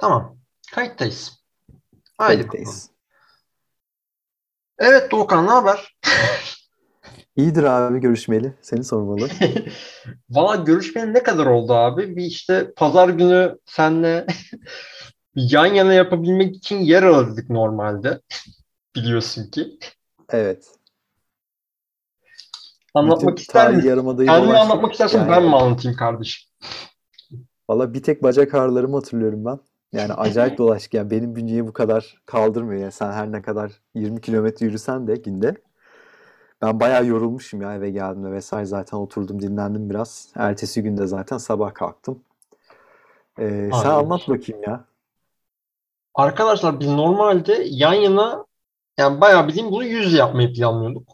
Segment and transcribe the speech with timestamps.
[0.00, 0.36] Tamam.
[0.72, 1.40] Kayıttayız.
[2.18, 2.68] Haydi Kayıttayız.
[2.68, 2.90] bakalım.
[4.78, 5.96] Evet Doğukan ne haber?
[7.36, 8.54] İyidir abi görüşmeli.
[8.62, 9.28] Seni sormalı.
[10.30, 12.16] Valla görüşmenin ne kadar oldu abi?
[12.16, 14.26] Bir işte pazar günü senle
[15.34, 18.20] yan yana yapabilmek için yer aradık normalde.
[18.96, 19.78] Biliyorsun ki.
[20.28, 20.74] Evet.
[22.94, 23.88] Anlatmak Bütün ister misin?
[24.26, 26.50] Kendini anlatmak istersen Yani ben mi anlatayım kardeşim?
[27.68, 29.58] valla bir tek bacak ağrılarımı hatırlıyorum ben.
[29.92, 30.94] Yani acayip dolaştık.
[30.94, 32.80] Yani benim bünyeyi bu kadar kaldırmıyor.
[32.80, 35.54] Yani sen her ne kadar 20 kilometre yürüsen de günde.
[36.62, 40.32] Ben bayağı yorulmuşum ya eve geldiğimde vesaire zaten oturdum dinlendim biraz.
[40.36, 42.22] Ertesi günde zaten sabah kalktım.
[43.38, 43.90] Ee, sen Aynen.
[43.90, 44.84] anlat bakayım ya.
[46.14, 48.46] Arkadaşlar biz normalde yan yana
[48.98, 51.08] yani bayağı bildiğim bunu yüz yapmayı planlıyorduk.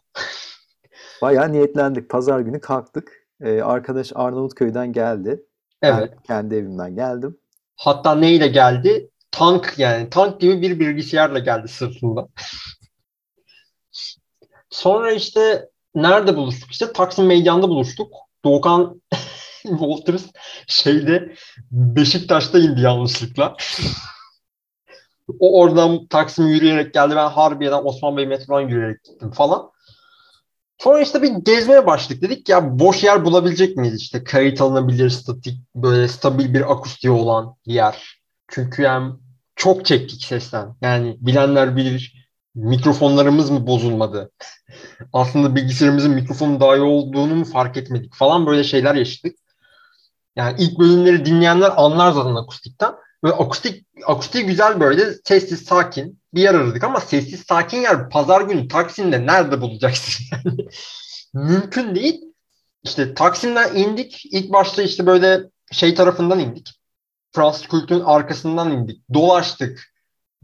[1.23, 2.09] Bayağı niyetlendik.
[2.09, 3.27] Pazar günü kalktık.
[3.41, 5.43] Ee, arkadaş Arnavutköy'den geldi.
[5.83, 6.13] Evet.
[6.13, 7.39] Ben kendi evimden geldim.
[7.77, 9.11] Hatta neyle geldi?
[9.31, 10.11] Tank yani.
[10.11, 12.29] Tank gibi bir bilgisayarla geldi sırtında.
[14.71, 16.71] Sonra işte nerede buluştuk?
[16.71, 18.13] İşte Taksim Meydanı'nda buluştuk.
[18.45, 19.03] Doğukan
[19.63, 20.25] Walters
[20.67, 21.35] şeyde
[21.71, 23.57] Beşiktaş'ta indi yanlışlıkla.
[25.41, 27.17] O oradan Taksim'e yürüyerek geldi.
[27.17, 29.71] Ben Harbiye'den Osman Bey metrodan yürüyerek gittim falan.
[30.79, 32.23] Sonra işte bir gezmeye başladık.
[32.23, 37.57] Dedik ya boş yer bulabilecek miyiz işte kayıt alınabilir, statik, böyle stabil bir akustiği olan
[37.67, 38.21] yer.
[38.49, 39.13] Çünkü yani
[39.57, 40.75] çok çektik sesten.
[40.81, 42.27] Yani bilenler bilir.
[42.55, 44.31] Mikrofonlarımız mı bozulmadı?
[45.13, 49.37] Aslında bilgisayarımızın mikrofonu daha iyi olduğunu mu fark etmedik falan böyle şeyler yaşadık.
[50.37, 52.93] Yani ilk bölümleri dinleyenler anlar zaten akustikten.
[53.23, 58.41] Böyle akustik, akustiği güzel böyle sessiz sakin bir yer aradık ama sessiz sakin yer pazar
[58.41, 60.69] günü Taksim'de nerede bulacaksın yani?
[61.35, 62.21] Mümkün değil.
[62.83, 64.27] İşte Taksim'den indik.
[64.33, 65.41] İlk başta işte böyle
[65.73, 66.81] şey tarafından indik.
[67.33, 69.03] Fransız kültürün arkasından indik.
[69.15, 69.93] Dolaştık.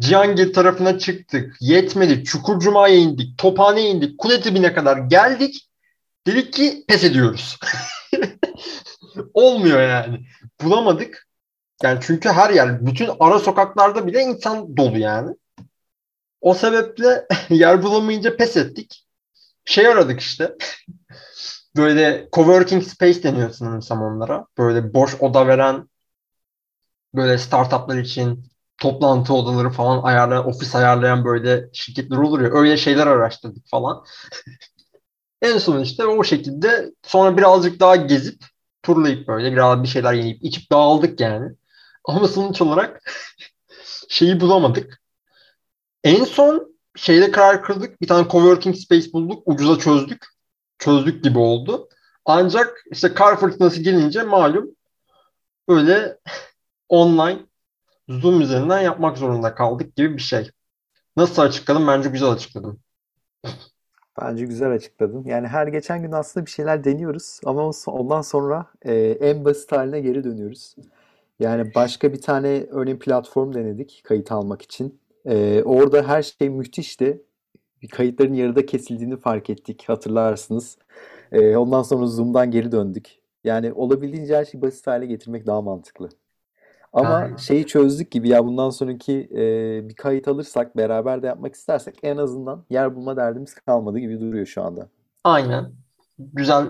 [0.00, 1.56] Cihangir tarafına çıktık.
[1.60, 2.24] Yetmedi.
[2.24, 3.38] Çukurcuma'ya indik.
[3.38, 4.18] Tophane'ye indik.
[4.18, 5.68] Kule dibine kadar geldik.
[6.26, 7.58] Dedik ki pes ediyoruz.
[9.34, 10.20] Olmuyor yani.
[10.62, 11.28] Bulamadık.
[11.82, 15.34] Yani çünkü her yer, bütün ara sokaklarda bile insan dolu yani.
[16.42, 19.06] O sebeple yer bulamayınca pes ettik.
[19.66, 20.56] Şey aradık işte.
[21.76, 24.46] Böyle coworking space deniyor sanırsam onlara.
[24.58, 25.88] Böyle boş oda veren
[27.14, 28.44] böyle startuplar için
[28.78, 32.50] toplantı odaları falan ayarlayan, ofis ayarlayan böyle şirketler olur ya.
[32.52, 34.04] Öyle şeyler araştırdık falan.
[35.42, 38.44] En son işte o şekilde sonra birazcık daha gezip
[38.82, 41.52] turlayıp böyle biraz bir şeyler yiyip içip dağıldık yani.
[42.04, 43.02] Ama sonuç olarak
[44.08, 45.01] şeyi bulamadık.
[46.04, 48.00] En son şeyde karar kıldık.
[48.00, 49.42] Bir tane coworking space bulduk.
[49.46, 50.26] Ucuza çözdük.
[50.78, 51.88] Çözdük gibi oldu.
[52.24, 54.70] Ancak işte kar fırtınası gelince malum
[55.68, 56.18] böyle
[56.88, 57.40] online
[58.08, 60.50] Zoom üzerinden yapmak zorunda kaldık gibi bir şey.
[61.16, 61.86] Nasıl açıkladım?
[61.86, 62.80] Bence güzel açıkladım.
[64.20, 65.24] Bence güzel açıkladın.
[65.24, 70.00] Yani her geçen gün aslında bir şeyler deniyoruz ama ondan sonra e, en basit haline
[70.00, 70.76] geri dönüyoruz.
[71.40, 75.00] Yani başka bir tane örneğin platform denedik kayıt almak için.
[75.26, 77.22] E, orada her şey müthişti.
[77.90, 80.78] Kayıtların yarıda kesildiğini fark ettik hatırlarsınız.
[81.32, 83.18] E, ondan sonra Zoom'dan geri döndük.
[83.44, 86.08] Yani olabildiğince her şeyi basit hale getirmek daha mantıklı.
[86.92, 87.36] Ama Aynen.
[87.36, 92.16] şeyi çözdük gibi ya bundan sonraki e, bir kayıt alırsak beraber de yapmak istersek en
[92.16, 94.88] azından yer bulma derdimiz kalmadı gibi duruyor şu anda.
[95.24, 95.72] Aynen.
[96.18, 96.64] Güzel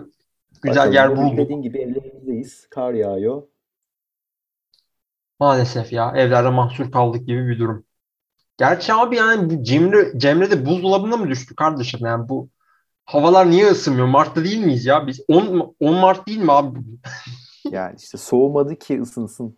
[0.62, 1.36] güzel Bakalım yer bulduk.
[1.38, 2.66] dediğin gibi evlerimizdeyiz.
[2.70, 3.42] Kar yağıyor.
[5.40, 7.84] Maalesef ya evlerde mahsur kaldık gibi bir durum.
[8.62, 12.00] Gerçi abi yani bu Cemre, Cemre'de buzdolabına mı düştü kardeşim?
[12.02, 12.48] Yani bu
[13.04, 14.06] havalar niye ısınmıyor?
[14.06, 15.20] Mart'ta değil miyiz ya biz?
[15.28, 16.78] 10, 10 Mart değil mi abi?
[17.70, 19.56] Yani işte soğumadı ki ısınsın.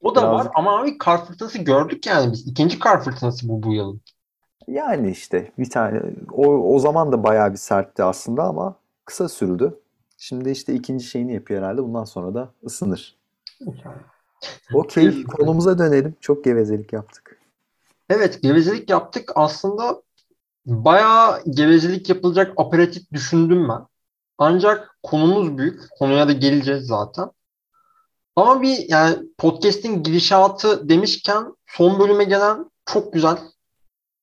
[0.00, 2.46] O da var Birazcık ama abi kar fırtınası gördük yani biz.
[2.46, 4.00] İkinci kar fırtınası bu bu yılın.
[4.68, 9.78] yani işte bir tane o, o zaman da bayağı bir sertti aslında ama kısa sürdü.
[10.18, 11.82] Şimdi işte ikinci şeyini yapıyor herhalde.
[11.82, 13.16] Bundan sonra da ısınır.
[14.74, 16.14] Okey, konumuza dönelim.
[16.20, 17.25] Çok gevezelik yaptık.
[18.10, 19.32] Evet gevezelik yaptık.
[19.34, 20.02] Aslında
[20.66, 23.86] bayağı gevezelik yapılacak aperatif düşündüm ben.
[24.38, 25.80] Ancak konumuz büyük.
[25.98, 27.30] Konuya da geleceğiz zaten.
[28.36, 33.38] Ama bir yani podcast'in gidişatı demişken son bölüme gelen çok güzel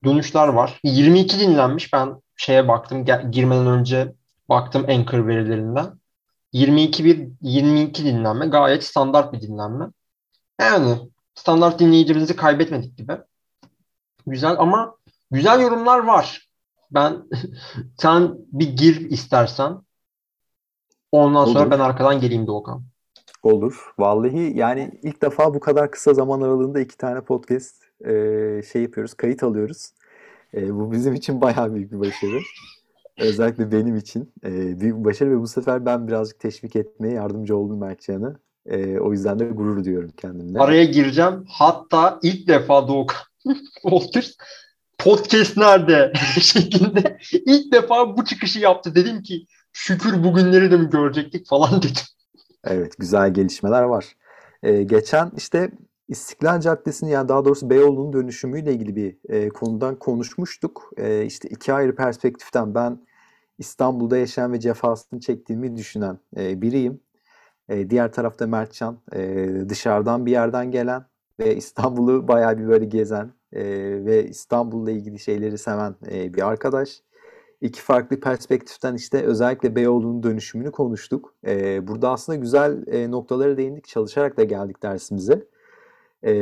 [0.04, 0.80] dönüşler var.
[0.84, 1.92] 22 dinlenmiş.
[1.92, 4.14] Ben şeye baktım girmeden önce
[4.48, 6.00] baktım Anchor verilerinden.
[6.52, 9.84] 22 bir 22 dinlenme gayet standart bir dinlenme.
[10.60, 10.98] Yani
[11.34, 13.12] standart dinleyicimizi kaybetmedik gibi.
[14.26, 14.96] Güzel ama
[15.30, 16.48] güzel yorumlar var.
[16.90, 17.22] Ben
[17.98, 19.80] sen bir gir istersen.
[21.12, 21.70] Ondan sonra Olur.
[21.70, 22.82] ben arkadan geleyim Doğukan.
[23.42, 23.92] Olur.
[23.98, 28.10] Vallahi yani ilk defa bu kadar kısa zaman aralığında iki tane podcast e,
[28.72, 29.90] şey yapıyoruz, kayıt alıyoruz.
[30.54, 32.38] E, bu bizim için bayağı büyük bir başarı.
[33.18, 37.56] Özellikle benim için e, büyük bir başarı ve bu sefer ben birazcık teşvik etmeye yardımcı
[37.56, 38.36] oldum Mertcan'a.
[38.66, 40.60] E, o yüzden de gurur duyuyorum kendimle.
[40.60, 41.44] Araya gireceğim.
[41.48, 43.20] Hatta ilk defa Doğukan
[43.82, 44.36] Walters
[44.98, 48.94] podcast nerede şeklinde ilk defa bu çıkışı yaptı.
[48.94, 52.02] Dedim ki şükür bugünleri de mi görecektik falan dedim.
[52.64, 54.16] Evet güzel gelişmeler var.
[54.62, 55.70] Ee, geçen işte
[56.08, 60.90] İstiklal Caddesi'nin yani daha doğrusu Beyoğlu'nun dönüşümüyle ilgili bir e, konudan konuşmuştuk.
[60.96, 63.06] E, işte iki ayrı perspektiften ben
[63.58, 67.00] İstanbul'da yaşayan ve cefasını çektiğimi düşünen e, biriyim.
[67.68, 71.06] E, diğer tarafta Mertcan e, dışarıdan bir yerden gelen
[71.40, 73.64] ve İstanbul'u bayağı bir böyle gezen e,
[74.04, 77.02] ve İstanbul'la ilgili şeyleri seven e, bir arkadaş.
[77.60, 81.34] İki farklı perspektiften işte özellikle Beyoğlu'nun dönüşümünü konuştuk.
[81.46, 83.88] E, burada aslında güzel e, noktalara değindik.
[83.88, 85.46] Çalışarak da geldik dersimize.
[86.22, 86.32] E,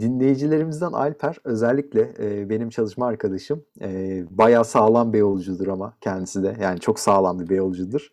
[0.00, 3.64] dinleyicilerimizden Alper özellikle e, benim çalışma arkadaşım.
[3.80, 6.56] E, bayağı sağlam Beyoğlucudur ama kendisi de.
[6.60, 8.08] Yani çok sağlam bir Beyoğlucudur.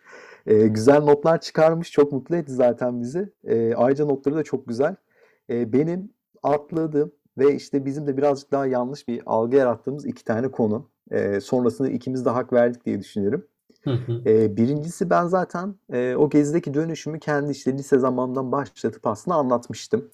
[0.45, 1.91] E, güzel notlar çıkarmış.
[1.91, 3.29] Çok mutlu etti zaten bizi.
[3.43, 4.95] E, ayrıca notları da çok güzel.
[5.49, 6.09] E, benim
[6.45, 10.89] atladığım ve işte bizim de birazcık daha yanlış bir algı yarattığımız iki tane konu.
[11.11, 13.45] E, sonrasında ikimiz de hak verdik diye düşünüyorum.
[14.25, 20.09] E, birincisi ben zaten e, o gezideki dönüşümü kendi işte lise zamanından başlatıp aslında anlatmıştım.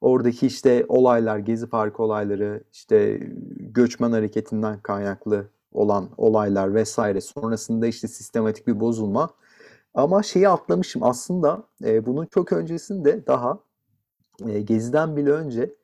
[0.00, 3.20] Oradaki işte olaylar, Gezi Parkı olayları, işte
[3.58, 7.20] göçmen hareketinden kaynaklı olan olaylar vesaire.
[7.20, 9.30] Sonrasında işte sistematik bir bozulma.
[9.94, 13.58] Ama şeyi atlamışım aslında e, bunun çok öncesinde daha
[14.46, 15.74] e, Gezi'den bile önce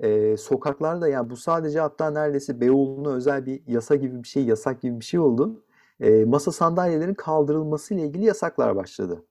[0.00, 4.80] e, sokaklarda yani bu sadece hatta neredeyse Beyoğlu'na özel bir yasa gibi bir şey, yasak
[4.82, 5.64] gibi bir şey oldu.
[6.00, 9.24] E, masa sandalyelerin kaldırılması ile ilgili yasaklar başladı.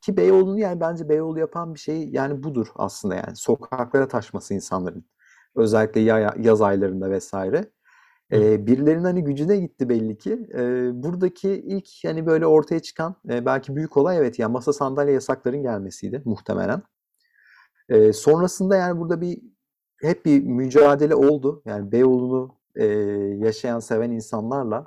[0.00, 5.04] Ki Beyoğlu'nu yani bence Beyoğlu yapan bir şey yani budur aslında yani sokaklara taşması insanların.
[5.56, 6.00] Özellikle
[6.40, 7.70] yaz aylarında vesaire.
[8.32, 10.48] E, birilerinin hani gücüne gitti belli ki.
[10.54, 15.14] E, buradaki ilk hani böyle ortaya çıkan e, belki büyük olay evet yani masa sandalye
[15.14, 16.82] yasakların gelmesiydi muhtemelen.
[17.88, 19.40] E, sonrasında yani burada bir
[20.02, 21.62] hep bir mücadele oldu.
[21.66, 22.84] Yani Beyoğlu'nu e,
[23.46, 24.86] yaşayan, seven insanlarla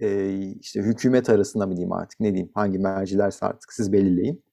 [0.00, 4.44] e, işte hükümet arasında mı diyeyim artık ne diyeyim hangi mercilerse artık siz belirleyin.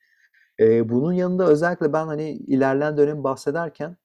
[0.60, 3.98] E, bunun yanında özellikle ben hani ilerleyen dönem bahsederken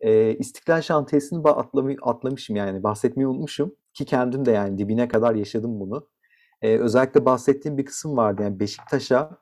[0.00, 5.80] e, İstiklal Şantiyesi'ni atlamy atlamışım yani bahsetmeyi unutmuşum ki kendim de yani dibine kadar yaşadım
[5.80, 6.08] bunu.
[6.62, 9.38] E, özellikle bahsettiğim bir kısım vardı yani Beşiktaş'a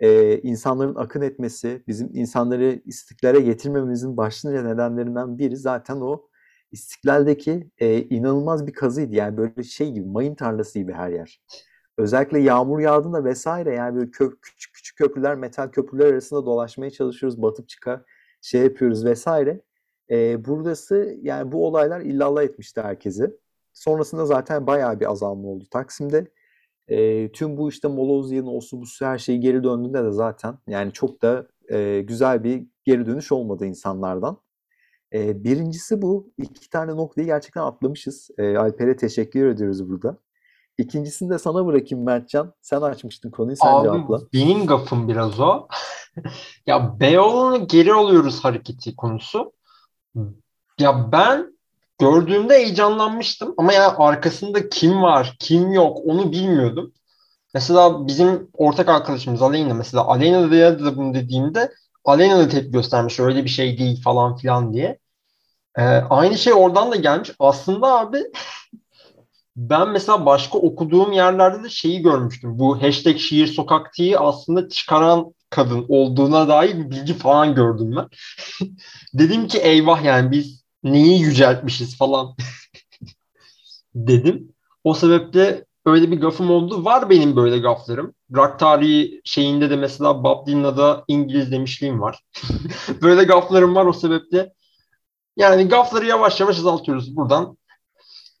[0.00, 6.28] e, insanların akın etmesi, bizim insanları istiklale getirmemizin başlıca nedenlerinden biri zaten o
[6.72, 9.14] istiklaldeki e, inanılmaz bir kazıydı.
[9.14, 11.40] Yani böyle şey gibi, mayın tarlası gibi her yer.
[11.98, 17.42] Özellikle yağmur yağdığında vesaire yani böyle kö küçük küçük köprüler, metal köprüler arasında dolaşmaya çalışıyoruz,
[17.42, 18.04] batıp çıka
[18.42, 19.60] şey yapıyoruz vesaire.
[20.10, 23.36] E, buradası yani bu olaylar illallah etmişti herkesi.
[23.72, 26.26] Sonrasında zaten bayağı bir azalma oldu Taksim'de.
[26.90, 31.22] E, tüm bu işte Molozyan'ın olsu bu her şeyi geri döndüğünde de zaten yani çok
[31.22, 34.38] da e, güzel bir geri dönüş olmadı insanlardan.
[35.12, 36.30] E, birincisi bu.
[36.38, 38.30] İki tane noktayı gerçekten atlamışız.
[38.38, 40.18] E, Alper'e teşekkür ediyoruz burada.
[40.78, 42.54] İkincisini de sana bırakayım Mertcan.
[42.62, 44.20] Sen açmıştın konuyu sen Abi, cevapla.
[44.32, 45.68] Benim gafım biraz o.
[46.66, 49.52] ya Beyoğlu'nu geri alıyoruz hareketi konusu.
[50.78, 51.59] Ya ben
[52.00, 56.92] gördüğümde heyecanlanmıştım ama ya arkasında kim var, kim yok onu bilmiyordum.
[57.54, 61.72] Mesela bizim ortak arkadaşımız Aleyna mesela Aleyna da bunu dediğimde
[62.04, 64.98] Aleyna da tepki göstermiş öyle bir şey değil falan filan diye.
[65.78, 67.30] Ee, aynı şey oradan da gelmiş.
[67.38, 68.18] Aslında abi
[69.56, 72.58] ben mesela başka okuduğum yerlerde de şeyi görmüştüm.
[72.58, 78.08] Bu hashtag şiir sokaktiği aslında çıkaran kadın olduğuna dair bir bilgi falan gördüm ben.
[79.14, 82.36] Dedim ki eyvah yani biz neyi yüceltmişiz falan
[83.94, 84.52] dedim.
[84.84, 86.84] O sebeple öyle bir gafım oldu.
[86.84, 88.14] Var benim böyle gaflarım.
[88.34, 92.24] Rock tarihi şeyinde de mesela Bob Dylan'a İngiliz demişliğim var.
[93.02, 94.52] böyle gaflarım var o sebeple.
[95.36, 97.56] Yani gafları yavaş yavaş azaltıyoruz buradan.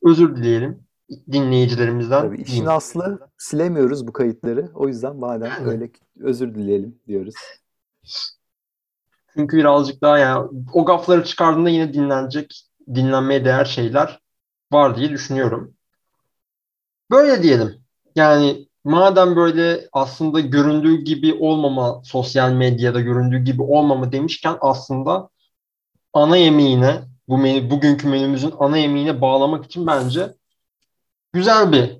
[0.02, 0.86] Özür dileyelim
[1.32, 2.20] dinleyicilerimizden.
[2.20, 4.70] Tabii işin aslı silemiyoruz bu kayıtları.
[4.74, 7.34] O yüzden madem öyle özür dileyelim diyoruz.
[9.34, 14.20] Çünkü birazcık daha yani o gafları çıkardığında yine dinlenecek, dinlenmeye değer şeyler
[14.72, 15.74] var diye düşünüyorum.
[17.10, 17.84] Böyle diyelim.
[18.16, 25.28] Yani madem böyle aslında göründüğü gibi olmama sosyal medyada göründüğü gibi olmama demişken aslında
[26.12, 30.36] ana yemeğine bu menü, bugünkü menümüzün ana yemeğine bağlamak için bence
[31.32, 31.98] güzel bir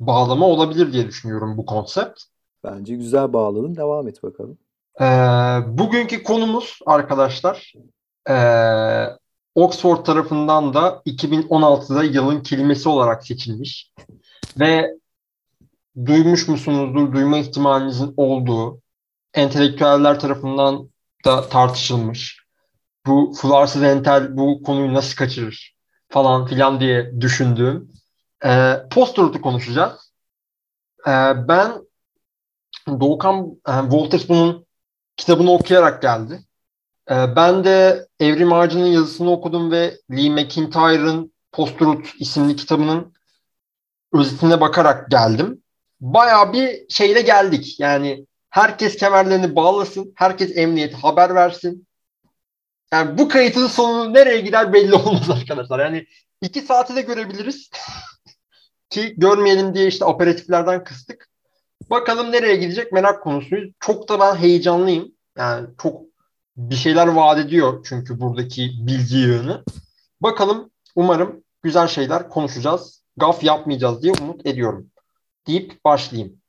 [0.00, 2.22] bağlama olabilir diye düşünüyorum bu konsept.
[2.64, 3.76] Bence güzel bağladın.
[3.76, 4.58] Devam et bakalım.
[5.00, 5.04] Ee,
[5.66, 7.72] bugünkü konumuz arkadaşlar
[8.30, 9.06] ee,
[9.54, 13.92] Oxford tarafından da 2016'da yılın kelimesi olarak seçilmiş
[14.60, 14.90] ve
[16.06, 18.80] duymuş musunuzdur, duyma ihtimalinizin olduğu
[19.34, 20.88] entelektüeller tarafından
[21.24, 22.42] da tartışılmış.
[23.06, 25.74] Bu fularsız entel bu konuyu nasıl kaçırır
[26.08, 27.90] falan filan diye düşündüğüm
[28.44, 30.12] e, post konuşacağız.
[31.06, 31.12] E,
[31.48, 31.72] ben
[32.88, 34.66] Doğukan e, Walters bunun
[35.16, 36.42] kitabını okuyarak geldi.
[37.10, 43.14] E, ben de Evrim Ağacı'nın yazısını okudum ve Lee McIntyre'ın Post-Truth isimli kitabının
[44.12, 45.62] özetine bakarak geldim.
[46.00, 47.80] Bayağı bir şeyle geldik.
[47.80, 51.86] Yani herkes kemerlerini bağlasın, herkes emniyete haber versin.
[52.92, 55.78] Yani bu kayıtın sonu nereye gider belli olmaz arkadaşlar.
[55.78, 56.06] Yani
[56.40, 57.70] iki saati de görebiliriz.
[58.90, 61.31] Ki görmeyelim diye işte aperatiflerden kıstık.
[61.92, 63.72] Bakalım nereye gidecek merak konusuyuz.
[63.80, 65.12] Çok da ben heyecanlıyım.
[65.38, 66.02] Yani çok
[66.56, 69.64] bir şeyler vaat ediyor çünkü buradaki bilgi yığını.
[70.20, 73.02] Bakalım umarım güzel şeyler konuşacağız.
[73.16, 74.90] Gaf yapmayacağız diye umut ediyorum.
[75.46, 76.40] Deyip başlayayım.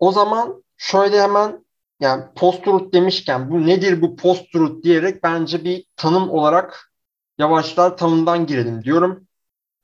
[0.00, 1.64] O zaman şöyle hemen
[2.00, 6.92] yani post-truth demişken bu nedir bu post-truth diyerek bence bir tanım olarak
[7.38, 9.26] yavaşlar tanımdan girelim diyorum.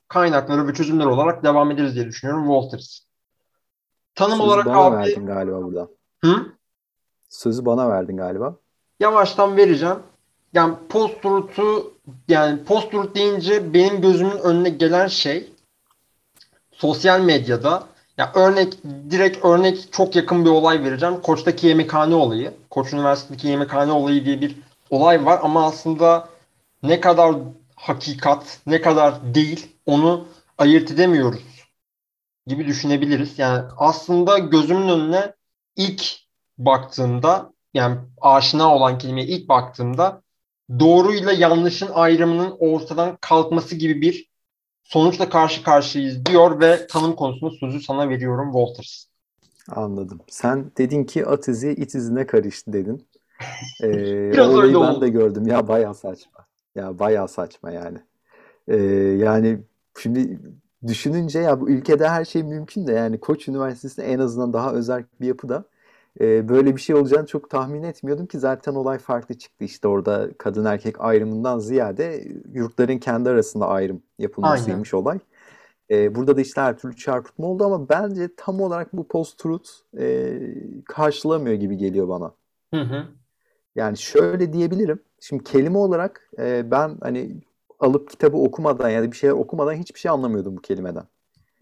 [0.07, 3.08] Kaynakları ve çözümler olarak devam ederiz diye düşünüyorum Walters.
[4.19, 4.95] Tanım Sözü olarak bana abi...
[4.95, 5.87] verdin galiba burada.
[6.23, 6.45] Hı?
[7.29, 8.55] Sözü bana verdin galiba.
[8.99, 9.97] Yavaştan vereceğim.
[10.53, 11.93] Yani post-truth'u
[12.27, 15.53] yani post-truth deyince benim gözümün önüne gelen şey
[16.71, 17.83] sosyal medyada
[18.17, 18.77] ya örnek
[19.11, 21.21] direkt örnek çok yakın bir olay vereceğim.
[21.21, 22.53] Koç'taki yemekhane olayı.
[22.69, 24.55] Koç Üniversitesi'ndeki yemekhane olayı diye bir
[24.89, 26.29] olay var ama aslında
[26.83, 27.35] ne kadar
[27.75, 30.25] hakikat, ne kadar değil onu
[30.57, 31.48] ayırt edemiyoruz
[32.47, 33.39] gibi düşünebiliriz.
[33.39, 35.33] Yani aslında gözümün önüne
[35.75, 36.15] ilk
[36.57, 40.21] baktığımda yani aşina olan kelimeye ilk baktığımda
[40.79, 44.29] doğruyla yanlışın ayrımının ortadan kalkması gibi bir
[44.83, 49.05] sonuçla karşı karşıyayız diyor ve tanım konusunda sözü sana veriyorum Walters.
[49.71, 50.19] Anladım.
[50.27, 53.07] Sen dedin ki at izi it izine karıştı dedin.
[53.83, 55.01] Ee, Biraz öyle ben oldu.
[55.01, 55.47] de gördüm.
[55.47, 56.45] Ya bayağı saçma.
[56.75, 57.97] Ya bayağı saçma yani.
[58.67, 58.75] Ee,
[59.17, 59.59] yani
[59.99, 60.39] şimdi
[60.87, 65.03] düşününce ya bu ülkede her şey mümkün de yani Koç Üniversitesi'nde en azından daha özel
[65.21, 65.63] bir yapıda
[66.21, 69.65] e, böyle bir şey olacağını çok tahmin etmiyordum ki zaten olay farklı çıktı.
[69.65, 75.03] İşte orada kadın erkek ayrımından ziyade yurtların kendi arasında ayrım yapılmasıymış Aynen.
[75.03, 75.19] olay.
[75.91, 79.69] E, burada da işte her türlü çarpıtma oldu ama bence tam olarak bu post-truth
[79.99, 80.39] e,
[80.85, 82.31] karşılamıyor gibi geliyor bana.
[82.73, 83.05] Hı hı.
[83.75, 84.99] Yani şöyle diyebilirim.
[85.19, 87.35] Şimdi kelime olarak e, ben hani
[87.79, 91.03] alıp kitabı okumadan ya da bir şeyler okumadan hiçbir şey anlamıyordum bu kelimeden.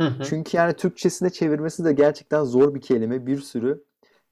[0.01, 0.23] Hı hı.
[0.23, 3.25] Çünkü yani Türkçesine çevirmesi de gerçekten zor bir kelime.
[3.25, 3.83] Bir sürü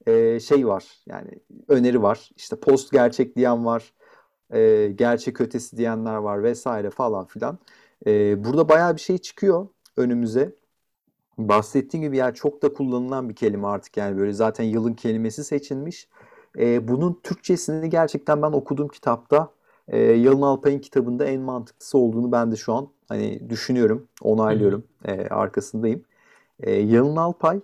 [0.06, 1.30] e, şey var yani
[1.68, 2.30] öneri var.
[2.36, 3.92] İşte post gerçek diyen var.
[4.54, 7.58] E, gerçek ötesi diyenler var vesaire falan filan.
[8.06, 10.54] E, burada bayağı bir şey çıkıyor önümüze.
[11.38, 16.08] Bahsettiğim gibi yani çok da kullanılan bir kelime artık yani böyle zaten yılın kelimesi seçilmiş.
[16.58, 19.50] E, bunun Türkçesini gerçekten ben okuduğum kitapta
[19.88, 25.12] e, Yalın Alpay'ın kitabında en mantıklısı olduğunu ben de şu an hani düşünüyorum, onaylıyorum, e,
[25.28, 26.04] arkasındayım.
[26.60, 27.60] E, Yalın Alpay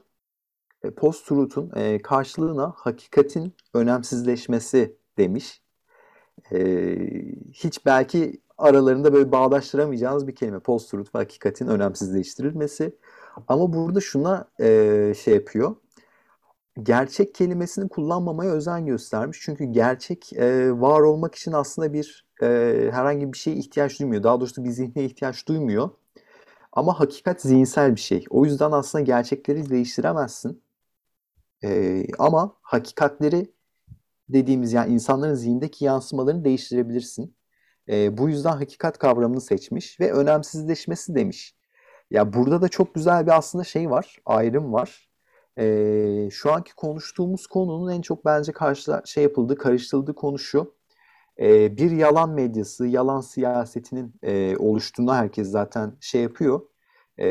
[0.84, 5.62] e, post-truth'un e, karşılığına hakikatin önemsizleşmesi demiş.
[6.52, 6.96] E,
[7.52, 12.96] hiç belki aralarında böyle bağdaştıramayacağınız bir kelime post-truth ve hakikatin önemsizleştirilmesi.
[13.48, 15.76] Ama burada şuna e, şey yapıyor.
[16.82, 19.38] Gerçek kelimesini kullanmamaya özen göstermiş.
[19.42, 22.46] Çünkü gerçek e, var olmak için aslında bir e,
[22.92, 24.22] herhangi bir şeye ihtiyaç duymuyor.
[24.22, 25.90] Daha doğrusu bir zihne ihtiyaç duymuyor.
[26.72, 28.24] Ama hakikat zihinsel bir şey.
[28.30, 30.62] O yüzden aslında gerçekleri değiştiremezsin.
[31.64, 33.52] E, ama hakikatleri
[34.28, 37.36] dediğimiz yani insanların zihindeki yansımalarını değiştirebilirsin.
[37.88, 41.56] E, bu yüzden hakikat kavramını seçmiş ve önemsizleşmesi demiş.
[42.10, 45.11] Ya burada da çok güzel bir aslında şey var, ayrım var.
[45.58, 50.74] E, şu anki konuştuğumuz konunun en çok bence karşı şey yapıldığı, karıştırıldığı konu şu.
[51.40, 56.60] E, bir yalan medyası, yalan siyasetinin e, oluştuğunu herkes zaten şey yapıyor.
[57.18, 57.26] E,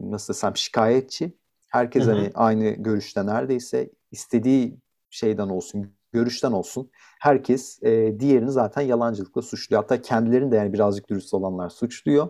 [0.00, 1.42] nasıl desem şikayetçi
[1.72, 2.12] Herkes Hı-hı.
[2.12, 4.78] hani aynı görüşte neredeyse istediği
[5.10, 6.90] şeyden olsun, görüşten olsun.
[7.20, 9.82] Herkes e, diğerini zaten yalancılıkla suçluyor.
[9.82, 12.28] Hatta kendilerini de yani birazcık dürüst olanlar suçluyor.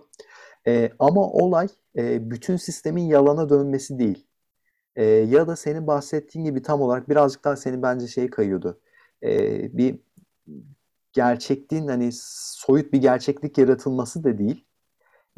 [0.67, 4.27] E, ama olay e, bütün sistemin yalana dönmesi değil.
[4.97, 8.81] E, ya da senin bahsettiğin gibi tam olarak birazcık daha senin bence şey kayıyordu.
[9.23, 9.99] E, bir
[11.13, 14.65] gerçekliğin hani soyut bir gerçeklik yaratılması da değil.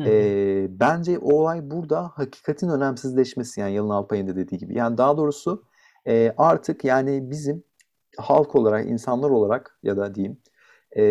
[0.00, 4.78] E, bence o olay burada hakikatin önemsizleşmesi yani Yalın Alpay'ın da dediği gibi.
[4.78, 5.64] Yani daha doğrusu
[6.06, 7.64] E, artık yani bizim
[8.18, 10.38] halk olarak, insanlar olarak ya da diyeyim
[10.92, 11.02] e,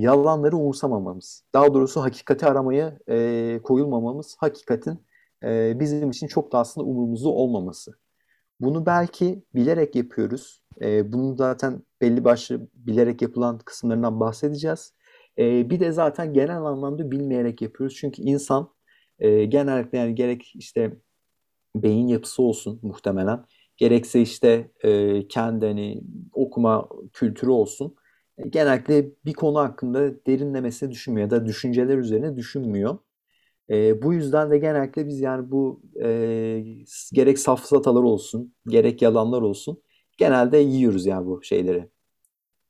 [0.00, 5.05] yalanları umursamamamız, daha doğrusu hakikati aramaya e, koyulmamamız, hakikatin
[5.44, 7.92] e, bizim için çok da aslında umurumuzda olmaması.
[8.60, 10.62] Bunu belki bilerek yapıyoruz.
[10.82, 14.94] E, bunu zaten belli başlı bilerek yapılan kısımlarından bahsedeceğiz.
[15.38, 17.96] E, bir de zaten genel anlamda bilmeyerek yapıyoruz.
[17.96, 18.74] Çünkü insan
[19.18, 20.96] e, genellikle yani gerek işte
[21.76, 23.44] beyin yapısı olsun muhtemelen.
[23.76, 26.02] Gerekse işte e, kendi hani
[26.32, 27.96] okuma kültürü olsun.
[28.38, 32.98] E, genellikle bir konu hakkında derinlemesine düşünmüyor ya da düşünceler üzerine düşünmüyor.
[33.70, 36.64] E, bu yüzden de genellikle biz yani bu e,
[37.12, 39.82] gerek safsatalar olsun, gerek yalanlar olsun
[40.16, 41.88] genelde yiyoruz yani bu şeyleri.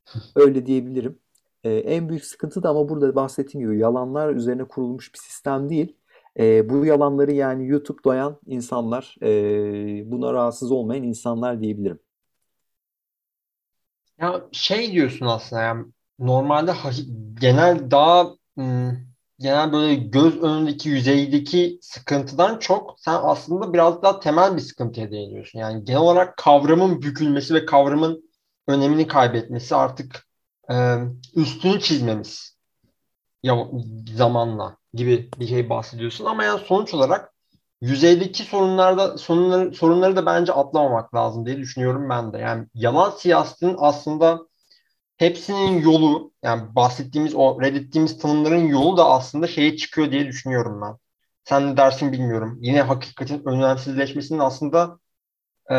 [0.36, 1.18] Öyle diyebilirim.
[1.64, 5.96] E, en büyük sıkıntı da ama burada bahsettiğim gibi yalanlar üzerine kurulmuş bir sistem değil.
[6.38, 11.98] E, bu yalanları yani YouTube doyan insanlar, e, buna rahatsız olmayan insanlar diyebilirim.
[14.20, 15.86] Ya şey diyorsun aslında yani
[16.18, 16.72] normalde
[17.40, 19.05] genel daha ım,
[19.38, 25.58] genel böyle göz önündeki yüzeydeki sıkıntıdan çok sen aslında biraz daha temel bir sıkıntıya değiniyorsun.
[25.58, 28.30] Yani genel olarak kavramın bükülmesi ve kavramın
[28.66, 30.26] önemini kaybetmesi artık
[30.70, 30.96] e,
[31.34, 32.56] üstünü çizmemiz
[33.42, 33.68] ya,
[34.16, 36.24] zamanla gibi bir şey bahsediyorsun.
[36.24, 37.32] Ama yani sonuç olarak
[37.80, 42.38] yüzeydeki sorunlarda sorunları, sorunları da bence atlamamak lazım diye düşünüyorum ben de.
[42.38, 44.46] Yani yalan siyasetin aslında
[45.16, 50.96] hepsinin yolu yani bahsettiğimiz o reddettiğimiz tanımların yolu da aslında şeye çıkıyor diye düşünüyorum ben.
[51.44, 52.58] Sen ne dersin bilmiyorum.
[52.62, 54.98] Yine hakikatin önemsizleşmesinin aslında
[55.72, 55.76] e,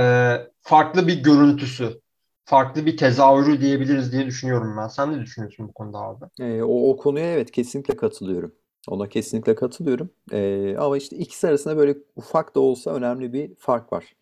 [0.62, 2.02] farklı bir görüntüsü,
[2.46, 4.88] farklı bir tezahürü diyebiliriz diye düşünüyorum ben.
[4.88, 6.26] Sen ne düşünüyorsun bu konuda abi?
[6.40, 8.56] E, o, o konuya evet kesinlikle katılıyorum.
[8.88, 10.10] Ona kesinlikle katılıyorum.
[10.32, 14.16] E, ama işte ikisi arasında böyle ufak da olsa önemli bir fark var.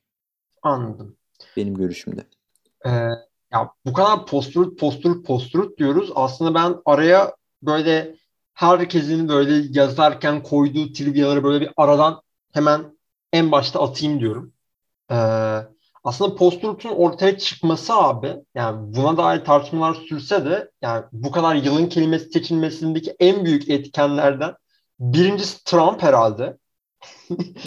[0.62, 1.18] Anladım.
[1.56, 2.26] Benim görüşümde.
[2.86, 6.12] Ee, ya bu kadar posturut posturut posturut diyoruz.
[6.16, 8.16] Aslında ben araya böyle
[8.54, 12.22] herkesin böyle yazarken koyduğu trivyaları böyle bir aradan
[12.54, 12.98] hemen
[13.34, 14.54] en başta atayım diyorum.
[15.12, 15.16] Ee,
[16.04, 21.88] aslında posturutun ortaya çıkması abi yani buna dair tartışmalar sürse de yani bu kadar yılın
[21.88, 24.56] kelimesi seçilmesindeki en büyük etkenlerden
[25.00, 26.58] birincisi Trump herhalde.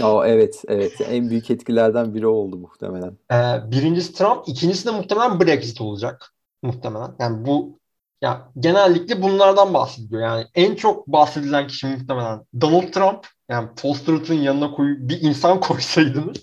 [0.05, 3.19] O evet evet en büyük etkilerden biri oldu muhtemelen.
[3.33, 7.15] Ee, birincisi Trump, ikincisi de muhtemelen Brexit olacak muhtemelen.
[7.19, 7.79] Yani bu
[8.23, 10.23] ya genellikle bunlardan bahsediyor.
[10.23, 13.27] Yani en çok bahsedilen kişi muhtemelen Donald Trump.
[13.49, 16.37] Yani Foster'ın yanına koy bir insan koysaydınız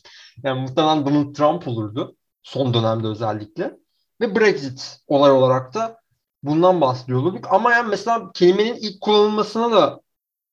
[0.44, 2.16] yani muhtemelen Donald Trump olurdu.
[2.44, 3.78] Son dönemde özellikle.
[4.22, 6.00] Ve Brexit olay olarak da
[6.44, 7.46] bundan bahsediyor olurduk.
[7.50, 10.02] Ama yani mesela kelimenin ilk kullanılmasına da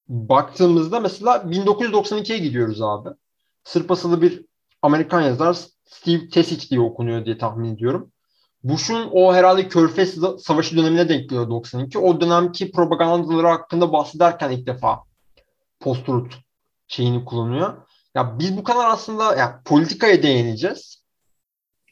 [0.08, 3.08] baktığımızda mesela 1992'ye gidiyoruz abi.
[3.64, 4.44] Sırp asılı bir
[4.82, 8.12] Amerikan yazar Steve Tesic diye okunuyor diye tahmin ediyorum.
[8.64, 11.98] Bush'un o herhalde Körfez Savaşı dönemine denk geliyor 92.
[11.98, 15.02] O dönemki propagandaları hakkında bahsederken ilk defa
[15.80, 16.34] post-truth
[16.88, 17.76] şeyini kullanıyor.
[18.14, 21.02] Ya biz bu kadar aslında ya politikaya değineceğiz.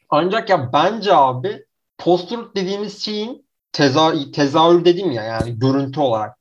[0.08, 1.64] Ancak ya bence abi
[1.98, 6.39] post-truth dediğimiz şeyin teza tezahür dedim ya yani görüntü olarak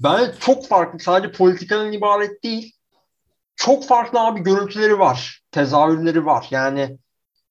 [0.00, 2.72] ben çok farklı sadece politikanın ibaret değil.
[3.56, 5.42] Çok farklı abi görüntüleri var.
[5.50, 6.46] Tezahürleri var.
[6.50, 6.98] Yani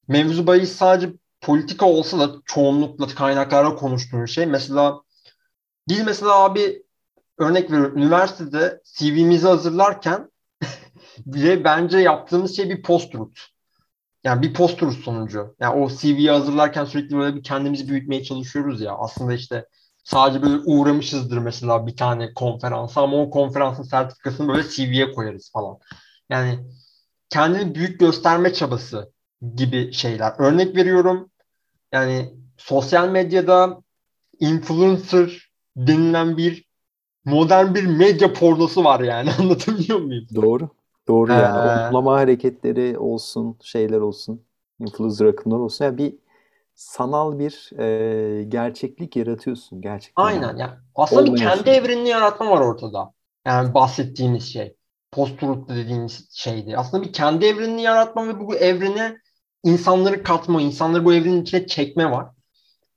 [0.08, 4.46] mevzu bahis sadece politika olsa da çoğunlukla kaynaklara konuştuğumuz şey.
[4.46, 5.02] Mesela
[5.88, 6.84] biz mesela abi
[7.38, 10.32] örnek veriyorum üniversitede CV'mizi hazırlarken
[11.26, 13.40] bile bence yaptığımız şey bir post-truth.
[14.24, 15.56] Yani bir post-truth sonucu.
[15.60, 18.96] Yani o CV'yi hazırlarken sürekli böyle bir kendimizi büyütmeye çalışıyoruz ya.
[18.96, 19.66] Aslında işte
[20.10, 25.78] sadece böyle uğramışızdır mesela bir tane konferansa ama o konferansın sertifikasını böyle CV'ye koyarız falan.
[26.30, 26.60] Yani
[27.30, 29.12] kendini büyük gösterme çabası
[29.56, 30.34] gibi şeyler.
[30.38, 31.30] Örnek veriyorum
[31.92, 33.82] yani sosyal medyada
[34.40, 36.66] influencer denilen bir
[37.26, 40.28] modern bir medya pornosu var yani anlatabiliyor muyum?
[40.36, 40.70] Doğru.
[41.08, 41.58] Doğru yani.
[41.58, 44.42] Ee, Onlama hareketleri olsun, şeyler olsun,
[44.80, 45.86] influencer akımlar olsun.
[45.86, 46.16] Yani bir
[46.80, 50.24] sanal bir e, gerçeklik yaratıyorsun gerçekten.
[50.24, 50.58] Aynen.
[50.58, 51.78] Yani aslında bir kendi şey.
[51.78, 53.12] evrenini yaratma var ortada.
[53.46, 54.76] Yani bahsettiğimiz şey.
[55.12, 56.78] Post-truth dediğimiz şeydi.
[56.78, 59.18] Aslında bir kendi evrenini yaratma ve bu evrene
[59.64, 62.28] insanları katma, insanları bu evrenin içine çekme var.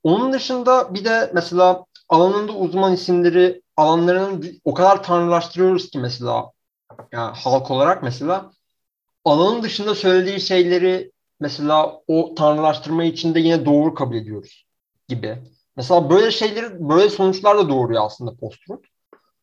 [0.03, 6.51] Onun dışında bir de mesela alanında uzman isimleri alanlarını o kadar tanrılaştırıyoruz ki mesela
[7.11, 8.51] yani halk olarak mesela
[9.25, 11.12] alanın dışında söylediği şeyleri
[11.43, 14.65] mesela o tanrılaştırma içinde yine doğru kabul ediyoruz
[15.07, 15.37] gibi.
[15.75, 18.87] Mesela böyle şeyleri, böyle sonuçlar da doğuruyor aslında post-truth.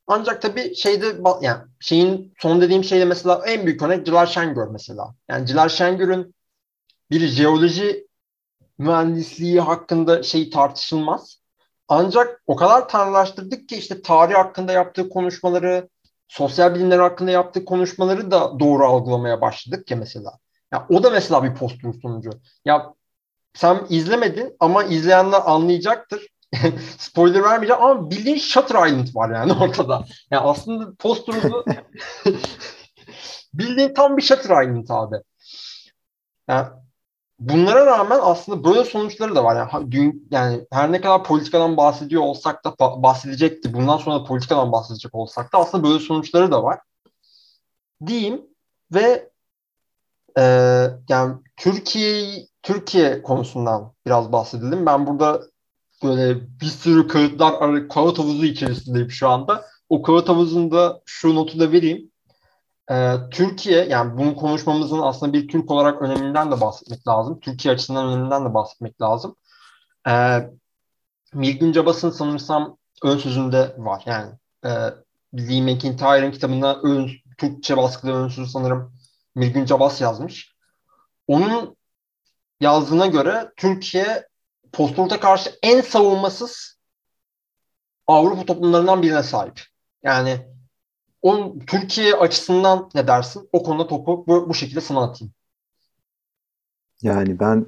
[0.07, 1.07] Ancak tabii şeyde
[1.43, 5.15] yani şeyin son dediğim şeyde mesela en büyük örnek Celal Şengör mesela.
[5.29, 6.35] Yani Celal Şengör'ün
[7.11, 8.07] bir jeoloji
[8.79, 11.41] mühendisliği hakkında şey tartışılmaz.
[11.89, 15.89] Ancak o kadar tanrılaştırdık ki işte tarih hakkında yaptığı konuşmaları,
[16.29, 20.31] sosyal bilimler hakkında yaptığı konuşmaları da doğru algılamaya başladık ya mesela.
[20.73, 22.31] Ya o da mesela bir postum sonucu.
[22.65, 22.95] Ya
[23.55, 26.27] sen izlemedin ama izleyenler anlayacaktır.
[26.99, 30.05] Spoiler vermeyeceğim ama bildiğin Shutter Island var yani ortada.
[30.31, 31.65] Yani aslında postumuzu
[33.55, 35.17] bildiğin tam bir Shutter Island abi.
[36.49, 36.69] Yani
[37.39, 39.57] bunlara rağmen aslında böyle sonuçları da var.
[39.57, 43.75] Yani, dün, yani her ne kadar politikadan bahsediyor olsak da bahsedecekti.
[43.75, 46.79] Bundan sonra da politikadan bahsedecek olsak da aslında böyle sonuçları da var.
[48.07, 48.43] Diyeyim
[48.95, 49.30] ve
[50.39, 50.43] e,
[51.09, 54.87] yani Türkiye Türkiye konusundan biraz bahsedelim.
[54.87, 55.41] Ben burada
[56.05, 59.65] böyle bir sürü kağıtlar, kağıt havuzu içerisindeyim şu anda.
[59.89, 62.11] O kağıt havuzunda şu notu da vereyim.
[62.91, 67.41] Ee, Türkiye, yani bunu konuşmamızın aslında bir Türk olarak öneminden de bahsetmek lazım.
[67.41, 69.37] Türkiye açısından öneminden de bahsetmek lazım.
[70.09, 70.51] Ee,
[71.35, 74.03] Milgün Cabas'ın sanırsam ön sözünde var.
[74.07, 74.31] Yani
[74.65, 74.71] e,
[75.35, 78.93] Lee McIntyre'ın kitabında ön, Türkçe baskıda ön sözü sanırım
[79.35, 80.57] Milgün Cabas yazmış.
[81.27, 81.77] Onun
[82.61, 84.29] yazdığına göre Türkiye
[84.73, 86.81] postulata karşı en savunmasız
[88.07, 89.61] Avrupa toplumlarından birine sahip.
[90.03, 90.47] Yani
[91.23, 93.49] on, Türkiye açısından ne dersin?
[93.53, 95.33] O konuda topu bu, bu şekilde sana atayım.
[97.03, 97.67] Yani ben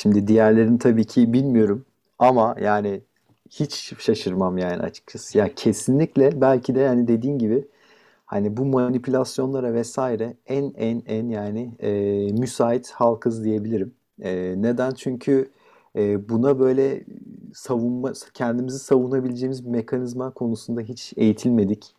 [0.00, 1.86] şimdi diğerlerini tabii ki bilmiyorum
[2.18, 3.02] ama yani
[3.50, 5.38] hiç şaşırmam yani açıkçası.
[5.38, 7.68] Ya kesinlikle belki de yani dediğin gibi
[8.34, 11.90] hani bu manipülasyonlara vesaire en en en yani e,
[12.32, 13.94] müsait halkız diyebilirim.
[14.22, 14.94] E, neden?
[14.94, 15.50] Çünkü
[15.96, 17.04] e, buna böyle
[17.54, 21.94] savunma kendimizi savunabileceğimiz bir mekanizma konusunda hiç eğitilmedik.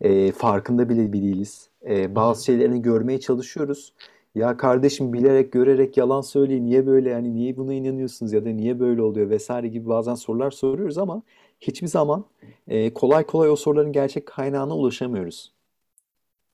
[0.00, 1.68] E, farkında bile değiliz.
[1.88, 3.92] E, bazı şeylerini görmeye çalışıyoruz.
[4.34, 8.80] Ya kardeşim bilerek görerek yalan söyleyin niye böyle yani niye buna inanıyorsunuz ya da niye
[8.80, 11.22] böyle oluyor vesaire gibi bazen sorular soruyoruz ama
[11.60, 12.24] hiçbir zaman
[12.68, 15.55] e, kolay kolay o soruların gerçek kaynağına ulaşamıyoruz.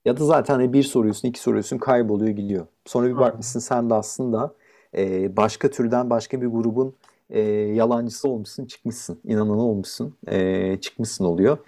[0.04, 2.66] Ya da zaten hani bir soruyorsun, iki soruyorsun, kayboluyor gidiyor.
[2.86, 4.54] Sonra bir bakmışsın sen de aslında
[4.96, 6.94] e, başka türden başka bir grubun
[7.30, 11.58] e, yalancısı olmuşsun, çıkmışsın, inananı olmuşsun, e, çıkmışsın oluyor.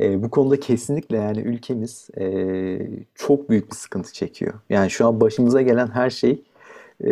[0.00, 4.54] E, bu konuda kesinlikle yani ülkemiz e, çok büyük bir sıkıntı çekiyor.
[4.70, 6.42] Yani şu an başımıza gelen her şey,
[7.04, 7.10] e,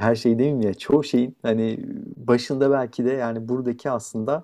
[0.00, 1.80] her şey değil mi ya, çoğu şeyin hani
[2.16, 4.42] başında belki de yani buradaki aslında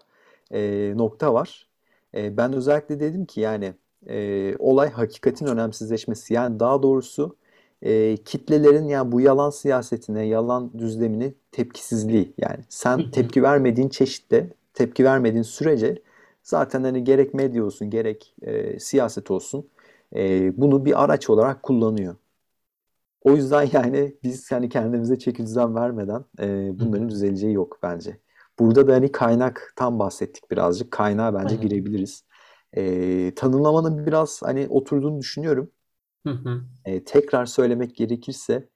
[0.53, 1.67] e, nokta var.
[2.15, 3.75] E, ben özellikle dedim ki yani
[4.09, 6.35] e, olay hakikatin önemsizleşmesi.
[6.35, 7.37] Yani daha doğrusu
[7.83, 12.35] e, kitlelerin yani bu yalan siyasetine, yalan düzlemine tepkisizliği.
[12.39, 16.03] Yani sen tepki vermediğin çeşitte, tepki vermediğin sürece
[16.43, 19.69] zaten hani gerek medya olsun, gerek e, siyaset olsun
[20.17, 22.17] e, bunu bir araç olarak kullanıyor.
[23.23, 28.21] O yüzden yani biz yani kendimize çeki düzen vermeden e, bunların düzeleceği yok bence.
[28.59, 30.91] Burada da hani kaynaktan bahsettik birazcık.
[30.91, 32.25] Kaynağa bence girebiliriz.
[32.77, 35.71] E, tanımlamanın biraz hani oturduğunu düşünüyorum.
[36.27, 36.63] Hı hı.
[36.85, 38.69] E, tekrar söylemek gerekirse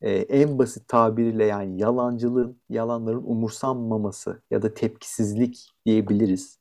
[0.00, 6.58] e, en basit tabiriyle yani yalancılığın, yalanların umursanmaması ya da tepkisizlik diyebiliriz.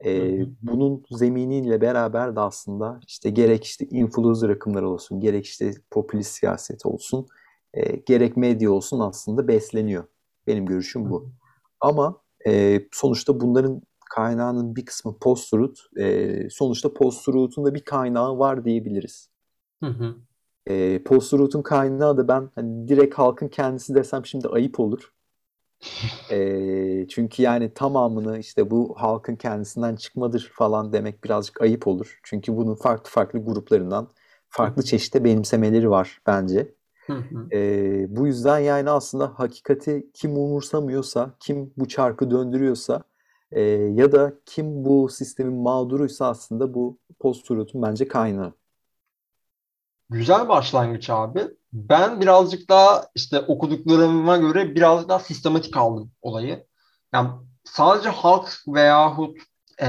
[0.00, 0.48] E, hı hı.
[0.62, 6.86] Bunun zeminiyle beraber de aslında işte gerek işte influencer akımlar olsun, gerek işte popülist siyaset
[6.86, 7.26] olsun,
[7.74, 10.04] e, gerek medya olsun aslında besleniyor.
[10.46, 11.22] Benim görüşüm bu.
[11.22, 11.30] Hı hı.
[11.80, 15.80] Ama e, sonuçta bunların kaynağının bir kısmı post-truth.
[15.98, 19.30] E, sonuçta post-truth'un da bir kaynağı var diyebiliriz.
[19.82, 20.14] Hı hı.
[20.66, 25.12] E, post-truth'un kaynağı da ben hani direkt halkın kendisi desem şimdi ayıp olur.
[26.30, 32.20] e, çünkü yani tamamını işte bu halkın kendisinden çıkmadır falan demek birazcık ayıp olur.
[32.22, 34.08] Çünkü bunun farklı farklı gruplarından
[34.48, 36.74] farklı çeşitli benimsemeleri var bence.
[37.06, 37.48] Hı hı.
[37.52, 43.02] E, bu yüzden yani aslında hakikati kim umursamıyorsa, kim bu çarkı döndürüyorsa
[43.56, 43.62] e,
[43.94, 48.52] ya da kim bu sistemin mağduruysa aslında bu post-truth'un bence kaynağı.
[50.10, 51.40] Güzel başlangıç abi.
[51.72, 56.66] Ben birazcık daha işte okuduklarıma göre birazcık daha sistematik aldım olayı.
[57.12, 57.30] Yani
[57.64, 59.38] sadece halk veyahut
[59.82, 59.88] e,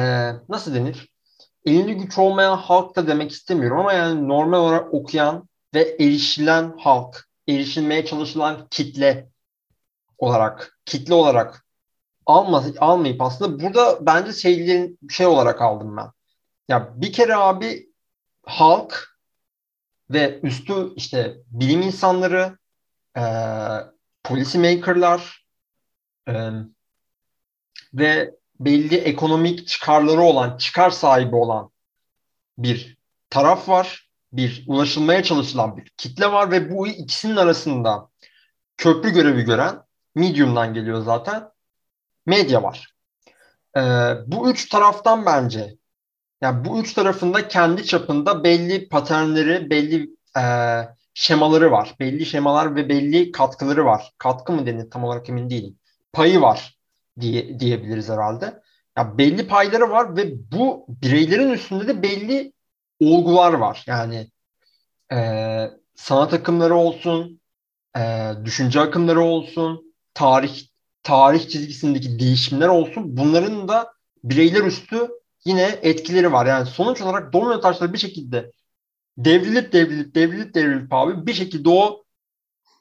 [0.50, 1.10] nasıl denir?
[1.66, 7.28] Elinde güç olmayan halk da demek istemiyorum ama yani normal olarak okuyan ve erişilen halk,
[7.48, 9.30] erişilmeye çalışılan kitle
[10.18, 11.67] olarak, kitle olarak
[12.28, 16.12] alma, almayıp aslında burada bence şeylerin şey olarak aldım ben.
[16.68, 17.90] Ya bir kere abi
[18.46, 19.20] halk
[20.10, 22.58] ve üstü işte bilim insanları,
[23.18, 23.24] e,
[24.24, 25.46] policy maker'lar
[26.28, 26.52] e,
[27.94, 31.70] ve belli ekonomik çıkarları olan, çıkar sahibi olan
[32.58, 32.98] bir
[33.30, 34.08] taraf var.
[34.34, 38.10] Bir ulaşılmaya çalışılan bir kitle var ve bu ikisinin arasında
[38.78, 39.82] köprü görevi gören
[40.16, 41.50] Medium'dan geliyor zaten.
[42.28, 42.94] Medya var.
[43.78, 43.82] Ee,
[44.28, 45.78] bu üç taraftan bence
[46.42, 50.44] yani bu üç tarafında kendi çapında belli paternleri, belli e,
[51.14, 51.96] şemaları var.
[52.00, 54.14] Belli şemalar ve belli katkıları var.
[54.18, 55.80] Katkı mı denir tam olarak emin değilim.
[56.14, 56.78] Payı var
[57.20, 58.62] diye diyebiliriz herhalde.
[58.98, 62.54] Ya belli payları var ve bu bireylerin üstünde de belli
[63.00, 63.84] olgular var.
[63.88, 64.32] Yani
[65.14, 65.18] e,
[65.96, 67.42] sanat akımları olsun,
[67.98, 70.68] e, düşünce akımları olsun, tarih
[71.08, 73.18] tarih çizgisindeki değişimler olsun.
[73.18, 73.94] Bunların da
[74.24, 75.10] bireyler üstü
[75.46, 76.46] yine etkileri var.
[76.46, 78.52] Yani sonuç olarak domino taşları bir şekilde
[79.18, 82.04] devrilip devrilip devrilip devrilip abi bir şekilde o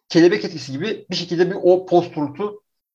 [0.09, 2.13] kelebek etkisi gibi bir şekilde bir o post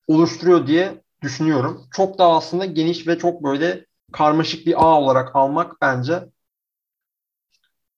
[0.08, 1.88] oluşturuyor diye düşünüyorum.
[1.94, 6.24] Çok daha aslında geniş ve çok böyle karmaşık bir ağ olarak almak bence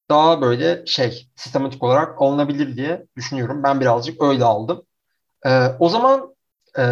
[0.10, 3.63] daha böyle şey sistematik olarak alınabilir diye düşünüyorum.
[3.63, 4.86] Ben birazcık öyle aldım.
[5.46, 6.36] Ee, o zaman
[6.78, 6.84] e,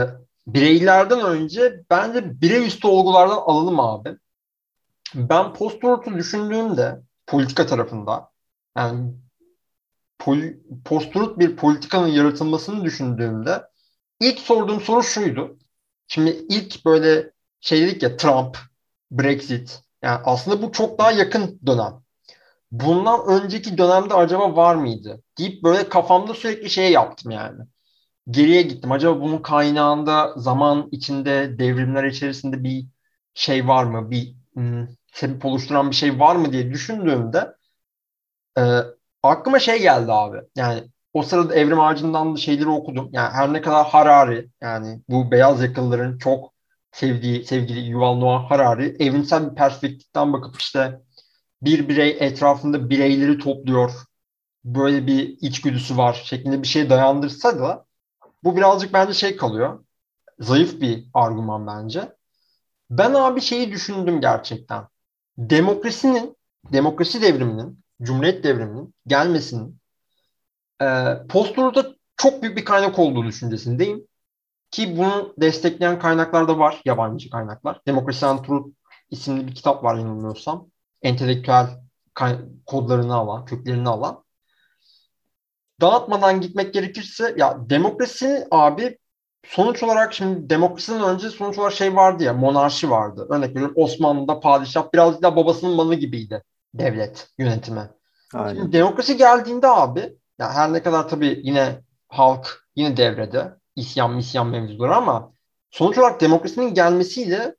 [0.54, 4.18] bireylerden önce bence birey üstü olgulardan alalım abi.
[5.16, 5.84] Ben post
[6.18, 8.30] düşündüğümde politika tarafında
[8.78, 9.14] yani
[10.20, 10.38] pol,
[10.86, 13.64] post bir politikanın yaratılmasını düşündüğümde
[14.20, 15.58] ilk sorduğum soru şuydu.
[16.08, 18.58] Şimdi ilk böyle şey dedik ya Trump,
[19.12, 19.82] Brexit.
[20.02, 21.94] Yani aslında bu çok daha yakın dönem.
[22.72, 25.24] Bundan önceki dönemde acaba var mıydı?
[25.38, 27.60] Deyip böyle kafamda sürekli şey yaptım yani.
[28.30, 28.92] Geriye gittim.
[28.92, 32.88] Acaba bunun kaynağında zaman içinde devrimler içerisinde bir
[33.34, 34.12] şey var mı?
[34.12, 37.56] Bir hmm, sebep oluşturan bir şey var mı diye düşündüğümde
[38.58, 38.62] e,
[39.24, 40.38] aklıma şey geldi abi.
[40.56, 43.10] Yani o sırada Evrim Ağacı'ndan da şeyleri okudum.
[43.14, 46.54] Yani her ne kadar Harari yani bu beyaz yakalıların çok
[46.92, 51.02] sevdiği sevgili Yuval Noah Harari evrimsel bir perspektiften bakıp işte
[51.62, 53.92] bir birey etrafında bireyleri topluyor.
[54.66, 57.86] Böyle bir içgüdüsü var şeklinde bir şey dayandırsa da
[58.44, 59.86] bu birazcık bence şey kalıyor.
[60.40, 62.16] Zayıf bir argüman bence.
[62.90, 64.88] Ben abi şeyi düşündüm gerçekten.
[65.38, 66.38] Demokrasinin,
[66.74, 69.80] demokrasi devriminin, cumhuriyet devriminin gelmesinin
[70.82, 74.08] e, postulada çok büyük bir kaynak olduğu düşüncesindeyim.
[74.72, 77.82] Ki bunu destekleyen kaynaklar da var, yabancı kaynaklar.
[77.88, 78.46] Demokrasi and
[79.10, 80.68] isimli bir kitap var yanılmıyorsam.
[81.02, 81.68] Entelektüel
[82.66, 84.24] kodlarını alan, köklerini alan.
[85.82, 88.98] Dağıtmadan gitmek gerekirse ya demokrasi abi
[89.46, 93.28] sonuç olarak şimdi demokrasinin önce sonuç olarak şey vardı ya monarşi vardı.
[93.30, 97.90] Örnek veriyorum Osmanlı'da padişah biraz da babasının malı gibiydi devlet yönetimi.
[98.34, 98.60] Aynen.
[98.60, 104.48] Şimdi demokrasi geldiğinde abi ya her ne kadar tabii yine halk yine devrede isyan misyan
[104.48, 105.34] mevzuları ama
[105.72, 107.56] sonuç olarak demokrasinin gelmesiyle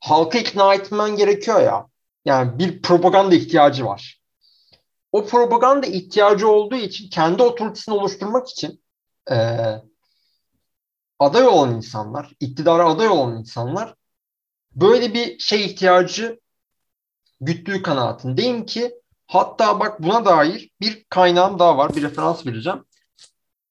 [0.00, 1.86] halkı ikna etmen gerekiyor ya.
[2.24, 4.21] Yani bir propaganda ihtiyacı var.
[5.12, 8.82] O propaganda ihtiyacı olduğu için kendi otoritesini oluşturmak için
[9.30, 9.36] e,
[11.18, 13.94] aday olan insanlar, iktidara aday olan insanlar
[14.74, 16.40] böyle bir şey ihtiyacı
[17.40, 18.94] güttüğü kanaatindeyim ki
[19.26, 21.96] hatta bak buna dair bir kaynağım daha var.
[21.96, 22.84] Bir referans vereceğim.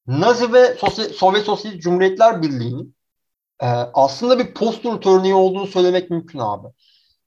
[0.07, 2.95] Nazi ve Sosyal, Sovyet Sosyalist Cumhuriyetler Birliği'nin
[3.59, 6.67] e, aslında bir post örneği olduğunu söylemek mümkün abi.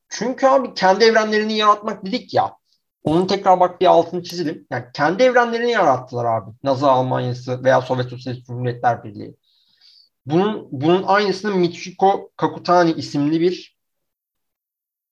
[0.08, 2.56] Çünkü abi kendi evrenlerini yaratmak dedik ya.
[3.04, 4.66] Onun tekrar bak bir altını çizelim.
[4.70, 6.50] Yani kendi evrenlerini yarattılar abi.
[6.62, 9.36] Nazi Almanyası veya Sovyet Sosyalist Cumhuriyetler Birliği.
[10.26, 13.76] Bunun, bunun aynısını Michiko Kakutani isimli bir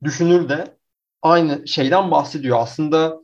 [0.05, 0.76] düşünür de
[1.22, 2.59] aynı şeyden bahsediyor.
[2.61, 3.20] Aslında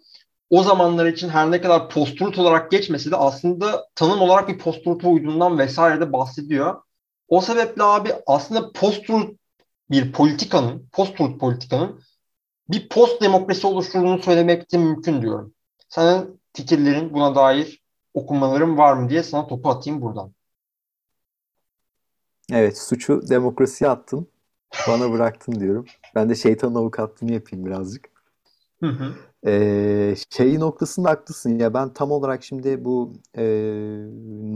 [0.51, 5.05] o zamanlar için her ne kadar post olarak geçmese de aslında tanım olarak bir post-truth
[5.05, 6.83] uyduğundan vesaire de bahsediyor.
[7.29, 9.05] O sebeple abi aslında post
[9.91, 12.01] bir politikanın, post politikanın
[12.71, 15.55] bir post demokrasi oluşturduğunu söylemek de mümkün diyorum.
[15.89, 17.83] Senin fikirlerin buna dair
[18.15, 20.33] okumaların var mı diye sana topu atayım buradan.
[22.53, 24.29] Evet, suçu demokrasiye attın.
[24.89, 25.85] Bana bıraktın diyorum.
[26.15, 28.11] Ben de şeytan avukatlığını yapayım birazcık.
[28.81, 29.15] Hı hı.
[29.47, 33.45] Ee, şey noktasında haklısın ya ben tam olarak şimdi bu e,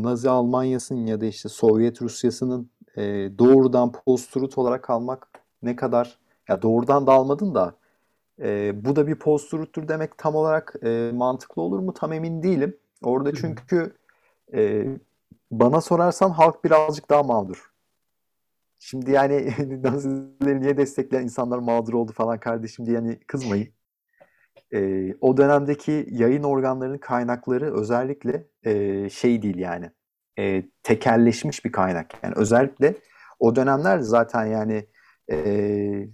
[0.02, 3.02] Nazi Almanya'sının ya da işte Sovyet Rusya'sının e,
[3.38, 5.28] doğrudan post olarak almak
[5.62, 7.74] ne kadar ya doğrudan da almadın da
[8.42, 12.76] e, bu da bir post demek tam olarak e, mantıklı olur mu tam emin değilim.
[13.02, 13.96] Orada çünkü
[14.54, 14.86] e,
[15.50, 17.72] bana sorarsan halk birazcık daha mağdur.
[18.78, 23.68] Şimdi yani Nazileri niye destekleyen insanlar mağdur oldu falan kardeşim diye yani kızmayın.
[24.74, 29.90] Ee, o dönemdeki yayın organlarının kaynakları özellikle e, şey değil yani
[30.38, 32.14] e, tekelleşmiş bir kaynak.
[32.22, 32.94] Yani özellikle
[33.38, 34.86] o dönemler zaten yani
[35.30, 36.08] e,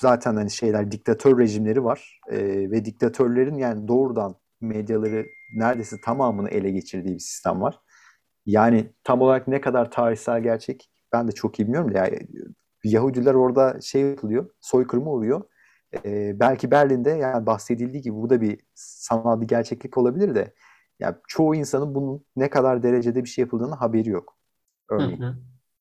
[0.00, 2.38] zaten hani şeyler diktatör rejimleri var e,
[2.70, 7.80] ve diktatörlerin yani doğrudan medyaları neredeyse tamamını ele geçirdiği bir sistem var.
[8.46, 12.18] Yani tam olarak ne kadar tarihsel gerçek ben de çok iyi bilmiyorum da yani
[12.84, 15.42] Yahudiler orada şey yapılıyor, soykırımı oluyor.
[16.04, 20.54] Ee, belki Berlin'de yani bahsedildiği gibi bu da bir sanal bir gerçeklik olabilir de
[21.00, 24.38] yani çoğu insanın bunun ne kadar derecede bir şey yapıldığını haberi yok.
[24.90, 25.20] Örneğin.
[25.20, 25.36] Hı hı.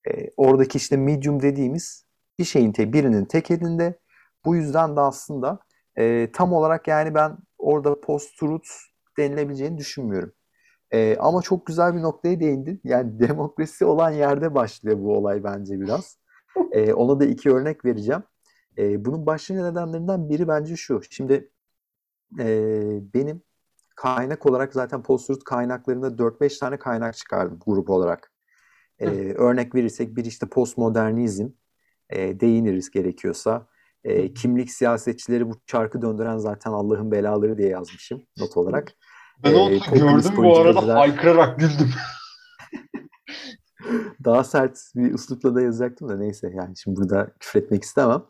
[0.09, 2.05] Ee, oradaki işte medium dediğimiz
[2.39, 3.99] bir şeyin te, birinin tek elinde.
[4.45, 5.59] Bu yüzden de aslında
[5.97, 8.69] e, tam olarak yani ben orada post-truth
[9.17, 10.33] denilebileceğini düşünmüyorum.
[10.93, 12.81] E, ama çok güzel bir noktaya değindin.
[12.83, 16.17] Yani demokrasi olan yerde başlıyor bu olay bence biraz.
[16.71, 18.23] E, ona da iki örnek vereceğim.
[18.77, 21.01] E, bunun başlıca nedenlerinden biri bence şu.
[21.09, 21.51] Şimdi
[22.39, 22.47] e,
[23.13, 23.41] benim
[23.95, 28.31] kaynak olarak zaten post kaynaklarında 4-5 tane kaynak çıkardım grup olarak.
[28.99, 31.49] E, örnek verirsek bir işte postmodernizm
[32.09, 33.67] e, değiniriz gerekiyorsa.
[34.05, 38.93] E, kimlik siyasetçileri bu çarkı döndüren zaten Allah'ın belaları diye yazmışım not olarak.
[39.43, 41.89] Ben onu e, gördüm bu arada haykırarak güldüm.
[44.25, 48.23] Daha sert bir üslupla da yazacaktım da neyse yani şimdi burada küfür etmek istemem.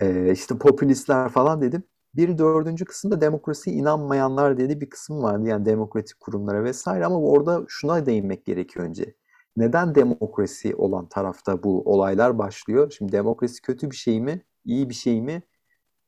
[0.00, 1.82] Ee, işte popülistler falan dedim.
[2.14, 7.64] Bir dördüncü kısımda demokrasi inanmayanlar dedi bir kısım vardı yani demokratik kurumlara vesaire ama orada
[7.68, 9.14] şuna değinmek gerekiyor önce.
[9.56, 12.92] Neden demokrasi olan tarafta bu olaylar başlıyor?
[12.98, 15.42] Şimdi demokrasi kötü bir şey mi, iyi bir şey mi?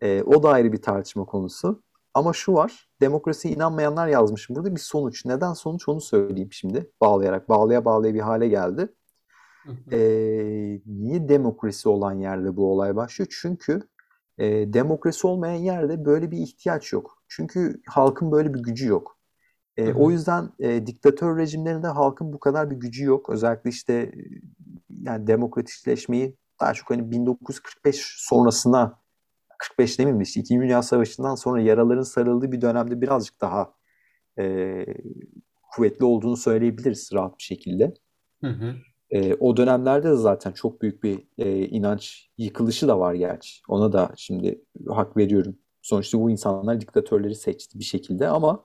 [0.00, 1.82] Ee, o da ayrı bir tartışma konusu.
[2.14, 5.24] Ama şu var, demokrasiye inanmayanlar yazmış burada bir sonuç.
[5.24, 6.90] Neden sonuç onu söyleyeyim şimdi.
[7.00, 8.88] Bağlayarak, bağlaya bağlaya bir hale geldi.
[9.92, 13.28] Ee, niye demokrasi olan yerde bu olay başlıyor?
[13.40, 13.82] Çünkü
[14.38, 17.22] e, demokrasi olmayan yerde böyle bir ihtiyaç yok.
[17.28, 19.18] Çünkü halkın böyle bir gücü yok.
[19.76, 23.30] E, o yüzden e, diktatör rejimlerinde halkın bu kadar bir gücü yok.
[23.30, 24.12] Özellikle işte
[25.02, 29.02] yani demokratikleşmeyi daha çok hani 1945 sonrasına
[29.58, 33.74] 45 demeyeyim de işte İkinci Dünya Savaşı'ndan sonra yaraların sarıldığı bir dönemde birazcık daha
[34.38, 34.86] e,
[35.76, 37.94] kuvvetli olduğunu söyleyebiliriz rahat bir şekilde.
[38.40, 38.74] Hı hı.
[39.10, 43.60] E, o dönemlerde de zaten çok büyük bir e, inanç yıkılışı da var gerçi.
[43.68, 45.58] Ona da şimdi hak veriyorum.
[45.82, 48.64] Sonuçta bu insanlar diktatörleri seçti bir şekilde ama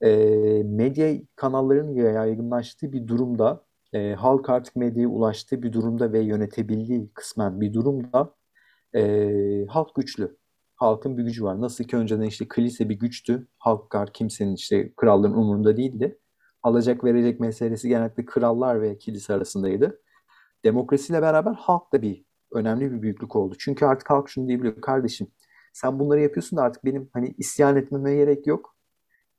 [0.00, 0.16] e,
[0.64, 7.60] medya kanallarının yaygınlaştığı bir durumda, e, halk artık medyaya ulaştığı bir durumda ve yönetebildiği kısmen
[7.60, 8.34] bir durumda
[8.94, 10.36] e, halk güçlü.
[10.76, 11.60] Halkın bir gücü var.
[11.60, 13.48] Nasıl ki önceden işte kilise bir güçtü.
[13.58, 16.18] Halklar kimsenin işte kralların umurunda değildi.
[16.62, 20.00] Alacak verecek meselesi genellikle krallar ve kilise arasındaydı.
[20.64, 23.54] Demokrasiyle beraber halk da bir önemli bir büyüklük oldu.
[23.58, 24.80] Çünkü artık halk şunu diyebiliyor.
[24.80, 25.28] Kardeşim
[25.72, 28.73] sen bunları yapıyorsun da artık benim hani isyan etmeme gerek yok.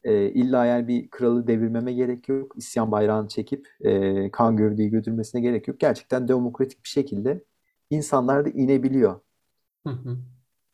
[0.06, 2.54] E, illa yani bir kralı devirmeme gerek yok.
[2.58, 5.80] İsyan bayrağını çekip e, kan gövdeyi götürmesine gerek yok.
[5.80, 7.44] Gerçekten demokratik bir şekilde
[7.90, 9.20] insanlar da inebiliyor.
[9.88, 10.18] Hı hı.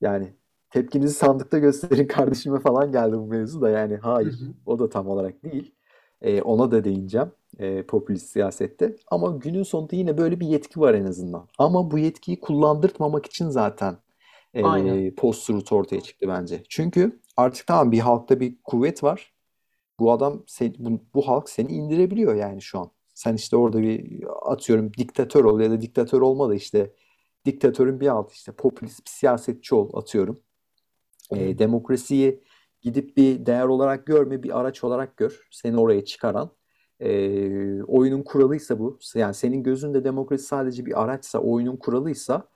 [0.01, 0.33] Yani
[0.69, 4.53] tepkinizi sandıkta gösterin kardeşime falan geldi bu mevzu da yani hayır hı hı.
[4.65, 5.75] o da tam olarak değil.
[6.21, 8.95] Ee, ona da değineceğim e, popülist siyasette.
[9.11, 11.47] Ama günün sonunda yine böyle bir yetki var en azından.
[11.57, 13.97] Ama bu yetkiyi kullandırtmamak için zaten
[14.53, 16.63] e, post-truth ortaya çıktı bence.
[16.69, 19.33] Çünkü artık tamam bir halkta bir kuvvet var.
[19.99, 22.91] Bu adam, sen, bu, bu halk seni indirebiliyor yani şu an.
[23.13, 26.93] Sen işte orada bir atıyorum diktatör ol ya da diktatör olma da işte
[27.45, 30.39] diktatörün bir altı işte popülist bir siyasetçi ol atıyorum.
[31.31, 32.43] E, demokrasiyi
[32.81, 35.47] gidip bir değer olarak görme, bir araç olarak gör.
[35.51, 36.51] Seni oraya çıkaran.
[36.99, 38.99] E, oyunun kuralıysa bu.
[39.15, 42.47] Yani senin gözünde demokrasi sadece bir araçsa, oyunun kuralıysa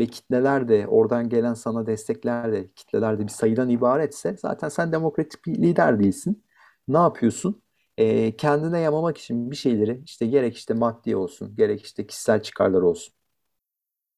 [0.00, 4.92] ve kitleler de oradan gelen sana destekler de kitleler de bir sayıdan ibaretse zaten sen
[4.92, 6.44] demokratik bir lider değilsin.
[6.88, 7.62] Ne yapıyorsun?
[7.98, 12.82] E, kendine yamamak için bir şeyleri işte gerek işte maddi olsun, gerek işte kişisel çıkarlar
[12.82, 13.14] olsun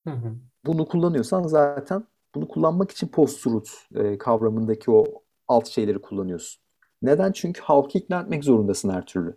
[0.07, 0.35] Hı hı.
[0.67, 5.05] Bunu kullanıyorsan zaten bunu kullanmak için post-truth e, kavramındaki o
[5.49, 6.63] alt şeyleri kullanıyorsun.
[7.03, 7.33] Neden?
[7.33, 9.37] Çünkü halkı ikna etmek zorundasın her türlü.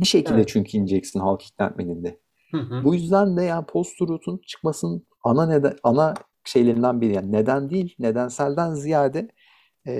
[0.00, 0.48] Bir şekilde evet.
[0.48, 2.20] çünkü ineceksin halkı ikna etmediğinde.
[2.50, 2.84] Hı hı.
[2.84, 8.74] Bu yüzden de yani post-truth'un çıkmasının ana neden ana şeylerinden biri yani neden değil nedenselden
[8.74, 9.28] ziyade
[9.86, 9.94] e,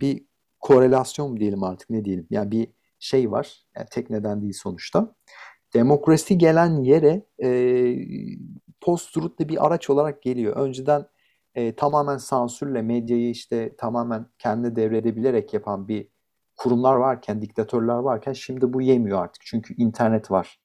[0.00, 0.26] bir
[0.60, 2.68] korelasyon diyelim artık ne diyelim yani bir
[2.98, 5.14] şey var yani tek neden değil sonuçta
[5.74, 7.48] demokrasi gelen yere e,
[8.80, 10.56] post-truth bir araç olarak geliyor.
[10.56, 11.06] Önceden
[11.54, 16.08] e, tamamen sansürle medyayı işte tamamen kendi devredebilerek yapan bir
[16.56, 19.42] kurumlar varken, diktatörler varken şimdi bu yemiyor artık.
[19.46, 20.60] Çünkü internet var.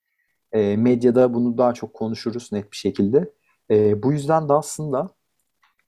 [0.51, 3.33] E, medyada bunu daha çok konuşuruz net bir şekilde.
[3.71, 5.15] E, bu yüzden de aslında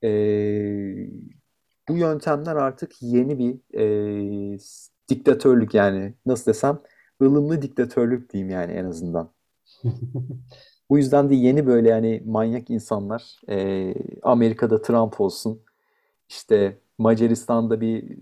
[0.04, 0.10] e,
[1.90, 3.80] bu yöntemler artık yeni bir
[4.56, 4.60] e,
[5.10, 6.80] diktatörlük yani nasıl desem
[7.22, 9.34] ılımlı diktatörlük diyeyim yani en azından.
[10.90, 15.62] Bu yüzden de yeni böyle yani manyak insanlar e, Amerika'da Trump olsun
[16.30, 18.18] işte Macaristan'da bir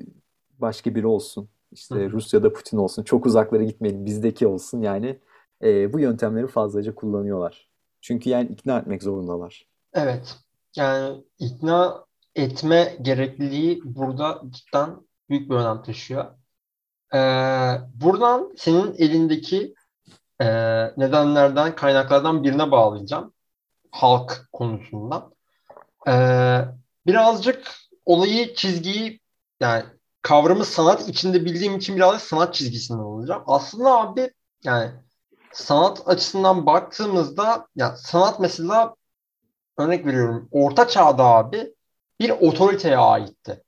[0.60, 5.20] başka biri olsun işte Rusya'da Putin olsun çok uzaklara gitmeyelim bizdeki olsun yani
[5.64, 7.73] e, bu yöntemleri fazlaca kullanıyorlar.
[8.04, 9.68] Çünkü yani ikna etmek zorundalar.
[9.94, 10.36] Evet.
[10.76, 16.26] Yani ikna etme gerekliliği burada cidden büyük bir önem taşıyor.
[17.14, 17.18] Ee,
[17.94, 19.74] buradan senin elindeki
[20.40, 20.48] e,
[20.98, 23.34] nedenlerden, kaynaklardan birine bağlayacağım.
[23.92, 25.34] Halk konusundan.
[26.08, 26.62] Ee,
[27.08, 27.72] birazcık
[28.06, 29.20] olayı, çizgiyi
[29.60, 29.84] yani
[30.22, 33.44] kavramı sanat içinde bildiğim için birazcık sanat çizgisinden olacağım.
[33.48, 34.32] Aslında abi
[34.64, 34.92] yani
[35.54, 38.96] sanat açısından baktığımızda ya sanat mesela
[39.78, 41.74] örnek veriyorum orta çağda abi
[42.20, 43.64] bir otoriteye aitti.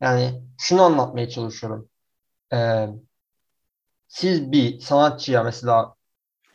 [0.00, 1.88] Yani şunu anlatmaya çalışıyorum.
[2.52, 2.86] Ee,
[4.08, 5.94] siz bir sanatçıya mesela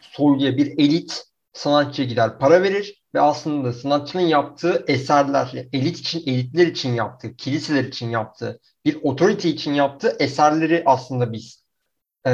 [0.02, 6.68] soyluya bir elit sanatçıya gider para verir ve aslında sanatçının yaptığı eserler, elit için, elitler
[6.68, 11.67] için yaptığı, kiliseler için yaptığı, bir otorite için yaptığı eserleri aslında biz
[12.28, 12.30] e,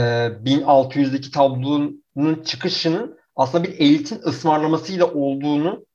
[0.45, 5.85] 1600'deki tablonun çıkışının aslında bir elitin ısmarlamasıyla olduğunu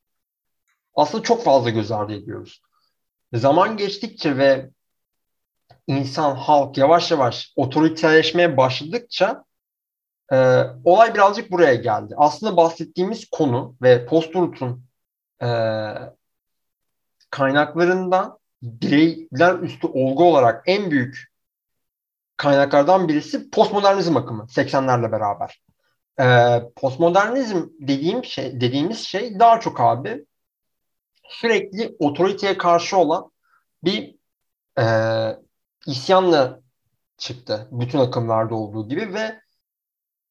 [0.94, 2.62] aslında çok fazla göz ardı ediyoruz.
[3.32, 4.70] Zaman geçtikçe ve
[5.86, 9.44] insan, halk yavaş yavaş otoriteleşmeye başladıkça
[10.32, 12.14] e, olay birazcık buraya geldi.
[12.16, 14.84] Aslında bahsettiğimiz konu ve Post-Truth'un
[15.42, 15.48] e,
[17.30, 21.27] kaynaklarından bireyler üstü olgu olarak en büyük
[22.38, 25.62] kaynaklardan birisi postmodernizm akımı 80'lerle beraber.
[26.20, 26.26] E,
[26.76, 30.26] postmodernizm dediğim şey dediğimiz şey daha çok abi
[31.28, 33.30] sürekli otoriteye karşı olan
[33.84, 34.14] bir
[34.78, 34.84] e,
[35.86, 36.60] isyanla
[37.18, 37.68] çıktı.
[37.70, 39.40] Bütün akımlarda olduğu gibi ve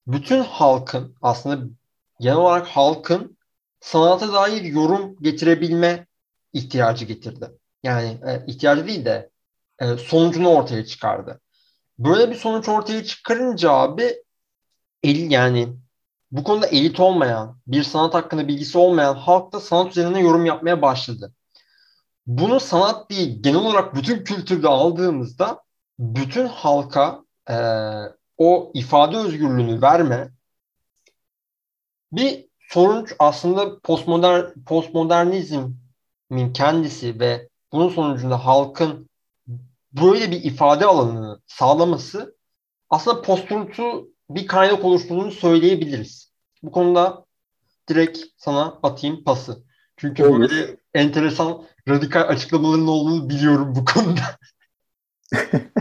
[0.08, 1.70] bütün halkın aslında
[2.20, 3.38] genel olarak halkın
[3.80, 6.08] sanata dair yorum getirebilme
[6.54, 7.52] ihtiyacı getirdi.
[7.84, 9.30] Yani e, ihtiyacı değil de
[9.80, 11.42] e, sonucunu ortaya çıkardı.
[12.00, 14.24] Böyle bir sonuç ortaya çıkarınca abi
[15.04, 15.78] el, yani
[16.32, 20.82] bu konuda elit olmayan, bir sanat hakkında bilgisi olmayan halk da sanat üzerine yorum yapmaya
[20.82, 21.34] başladı.
[22.28, 25.64] Bunu sanat değil, genel olarak bütün kültürde aldığımızda
[26.00, 27.56] bütün halka e,
[28.38, 30.32] o ifade özgürlüğünü verme
[32.12, 39.10] bir sonuç aslında postmodern postmodernizmin kendisi ve bunun sonucunda halkın
[40.02, 42.38] böyle bir ifade alanını sağlaması
[42.90, 46.32] aslında postulutu bir kaynak oluşturduğunu söyleyebiliriz.
[46.64, 47.26] Bu konuda
[47.90, 49.64] direkt sana atayım pası.
[49.98, 50.40] Çünkü Olur.
[50.40, 54.22] böyle enteresan radikal açıklamaların olduğunu biliyorum bu konuda.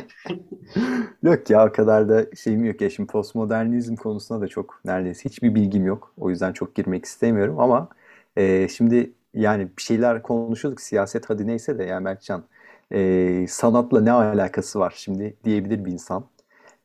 [1.23, 5.55] Yok ya o kadar da şeyim yok ya şimdi postmodernizm konusunda da çok neredeyse hiçbir
[5.55, 6.13] bilgim yok.
[6.17, 7.89] O yüzden çok girmek istemiyorum ama
[8.37, 12.45] e, şimdi yani bir şeyler konuşuyorduk siyaset hadi neyse de yani Mertcan
[12.93, 16.27] e, sanatla ne alakası var şimdi diyebilir bir insan.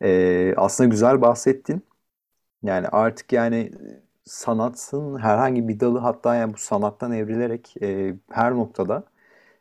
[0.01, 1.83] E, aslında güzel bahsettin.
[2.63, 3.71] Yani artık yani
[4.25, 9.03] sanatın herhangi bir dalı hatta yani bu sanattan evrilerek e, her noktada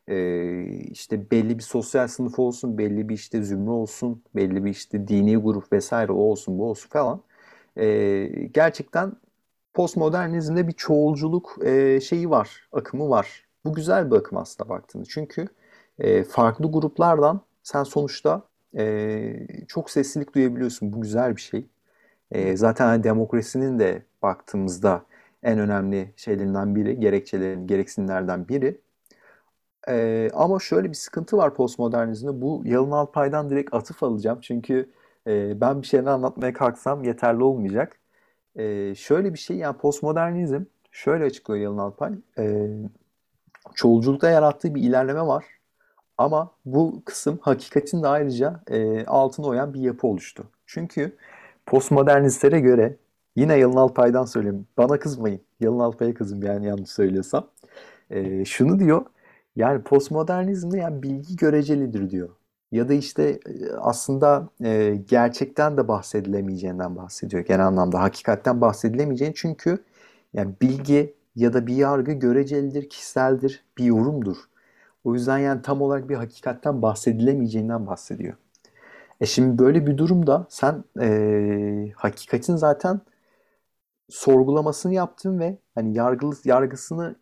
[0.09, 5.09] e, işte belli bir sosyal sınıf olsun, belli bir işte zümre olsun, belli bir işte
[5.09, 7.23] dini grup vesaire o olsun bu olsun falan.
[7.79, 9.13] E, gerçekten
[9.75, 13.47] postmodernizmde bir çoğulculuk e, şeyi var, akımı var.
[13.65, 15.05] Bu güzel bir akım aslında baktığında.
[15.09, 15.49] Çünkü
[16.01, 18.43] e, farklı gruplardan sen sonuçta
[18.77, 20.93] e, çok seslilik duyabiliyorsun.
[20.93, 21.67] Bu güzel bir şey.
[22.31, 25.05] E, zaten hani demokrasinin de baktığımızda
[25.43, 28.81] en önemli şeylerinden biri, gerekçelerin, gereksinlerden biri.
[29.89, 32.41] E, ama şöyle bir sıkıntı var postmodernizmde.
[32.41, 34.39] Bu Yalın Alpay'dan direkt atıf alacağım.
[34.43, 34.91] Çünkü
[35.27, 38.01] e, ben bir şeyini anlatmaya kalksam yeterli olmayacak.
[38.57, 42.13] E, şöyle bir şey yani postmodernizm şöyle açıklıyor Yalın Alpay.
[42.39, 42.69] E,
[43.75, 45.60] çoğulculukta yarattığı bir ilerleme var.
[46.21, 50.45] Ama bu kısım hakikatin de ayrıca e, altına oyan bir yapı oluştu.
[50.67, 51.17] Çünkü
[51.67, 52.97] postmodernistlere göre
[53.37, 54.67] yine Yalın Alpay'dan söyleyeyim.
[54.79, 55.41] Bana kızmayın.
[55.61, 57.47] Yalın Alpay'a kızın yani yanlış söylüyorsam.
[58.11, 59.07] E, şunu diyor.
[59.57, 62.29] Yani postmodernizmde yani bilgi görecelidir diyor.
[62.73, 68.01] Ya da işte e, aslında e, gerçekten de bahsedilemeyeceğinden bahsediyor genel anlamda.
[68.01, 69.79] Hakikatten bahsedilemeyeceğini çünkü
[70.35, 74.37] yani bilgi ya da bir yargı görecelidir, kişiseldir, bir yorumdur.
[75.05, 78.37] O yüzden yani tam olarak bir hakikatten bahsedilemeyeceğinden bahsediyor.
[79.21, 83.01] E şimdi böyle bir durumda sen e, hakikatin zaten
[84.09, 87.17] sorgulamasını yaptın ve hani yargılı, yargısını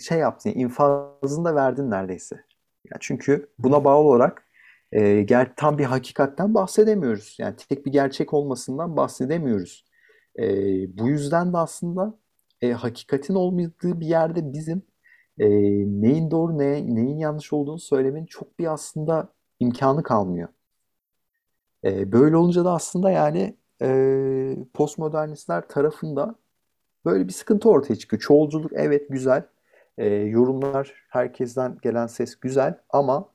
[0.00, 2.36] şey yaptın, infazını da verdin neredeyse.
[2.92, 4.48] Yani çünkü buna bağlı olarak
[4.92, 7.36] e, ger tam bir hakikatten bahsedemiyoruz.
[7.38, 9.84] Yani tek bir gerçek olmasından bahsedemiyoruz.
[10.38, 10.44] E,
[10.98, 12.18] bu yüzden de aslında
[12.60, 14.82] e, hakikatin olmadığı bir yerde bizim
[15.38, 15.48] e,
[16.02, 19.28] neyin doğru ne, neyin yanlış olduğunu söylemenin çok bir aslında
[19.60, 20.48] imkanı kalmıyor.
[21.84, 26.34] E, böyle olunca da aslında yani e, postmodernistler tarafında
[27.04, 28.22] böyle bir sıkıntı ortaya çıkıyor.
[28.22, 29.46] Çoğulculuk evet güzel.
[29.98, 33.28] E, yorumlar herkesten gelen ses güzel ama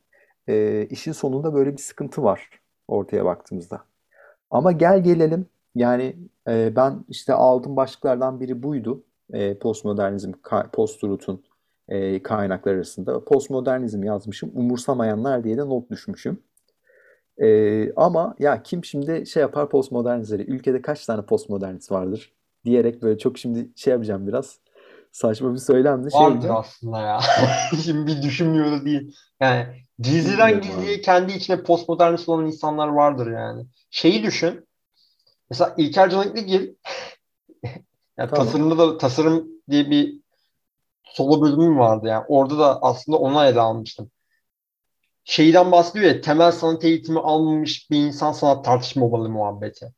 [0.47, 2.49] e, işin sonunda böyle bir sıkıntı var
[2.87, 3.83] ortaya baktığımızda.
[4.51, 5.45] Ama gel gelelim
[5.75, 6.15] yani
[6.47, 9.03] e, ben işte aldığım başlıklardan biri buydu.
[9.33, 10.31] E, postmodernizm,
[10.73, 11.43] post-truth'un
[11.89, 13.23] e, kaynaklar arasında.
[13.23, 14.51] Postmodernizm yazmışım.
[14.55, 16.43] Umursamayanlar diye de not düşmüşüm.
[17.41, 20.43] E, ama ya kim şimdi şey yapar postmodernizleri?
[20.43, 22.33] Ülkede kaç tane postmodernist vardır?
[22.65, 24.59] Diyerek böyle çok şimdi şey yapacağım biraz.
[25.11, 26.09] Saçma bir söylemdi.
[26.13, 26.53] Vardır şeydi.
[26.53, 27.19] aslında ya.
[27.83, 29.15] şimdi bir düşünmüyoruz değil.
[29.39, 29.65] Yani
[29.99, 33.65] gizliden gizliye kendi içine postmodernist olan insanlar vardır yani.
[33.89, 34.67] Şeyi düşün.
[35.49, 36.61] Mesela İlker Canikligil
[38.17, 38.45] yani tamam.
[38.45, 40.21] tasarımda da tasarım diye bir
[41.13, 42.25] solo bölümüm vardı yani.
[42.27, 44.11] Orada da aslında ona ele almıştım.
[45.23, 49.93] Şeyden bahsediyor ya temel sanat eğitimi almamış bir insan sanat tartışmamalı muhabbeti.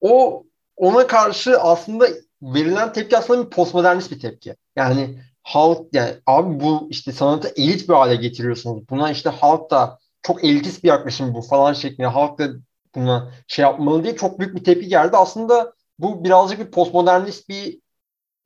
[0.00, 0.44] O
[0.76, 2.08] ona karşı aslında
[2.42, 4.56] verilen tepki aslında bir postmodernist bir tepki.
[4.76, 8.88] Yani halk yani abi bu işte sanatı elit bir hale getiriyorsunuz.
[8.90, 12.48] Buna işte halk da çok elitist bir yaklaşım bu falan şeklinde halk da
[12.94, 15.16] buna şey yapmalı diye çok büyük bir tepki geldi.
[15.16, 17.80] Aslında bu birazcık bir postmodernist bir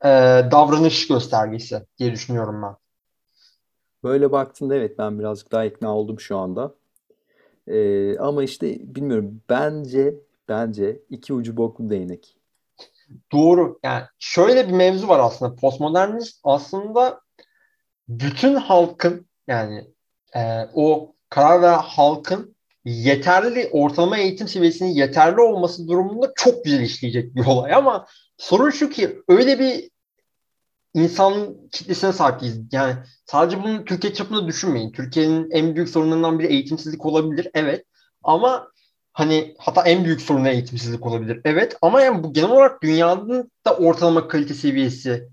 [0.04, 0.08] e,
[0.50, 2.76] davranış göstergesi diye düşünüyorum ben.
[4.04, 6.74] Böyle baktığında evet ben birazcık daha ikna oldum şu anda.
[7.66, 10.14] Ee, ama işte bilmiyorum bence
[10.48, 12.36] bence iki ucu boklu değnek.
[13.32, 13.78] Doğru.
[13.82, 15.54] Yani şöyle bir mevzu var aslında.
[15.56, 17.20] Postmodernist aslında
[18.08, 19.84] bütün halkın yani
[20.36, 27.34] e, o karar veren halkın yeterli ortalama eğitim seviyesinin yeterli olması durumunda çok güzel işleyecek
[27.34, 29.90] bir olay ama sorun şu ki öyle bir
[30.94, 32.60] insan kitlesine sahibiz.
[32.72, 32.94] Yani
[33.26, 34.92] sadece bunu Türkiye çapında düşünmeyin.
[34.92, 37.48] Türkiye'nin en büyük sorunlarından biri eğitimsizlik olabilir.
[37.54, 37.84] Evet.
[38.22, 38.68] Ama
[39.12, 41.40] hani hatta en büyük sorunu eğitimsizlik olabilir.
[41.44, 41.76] Evet.
[41.82, 45.28] Ama yani bu genel olarak dünyanın da ortalama kalite seviyesi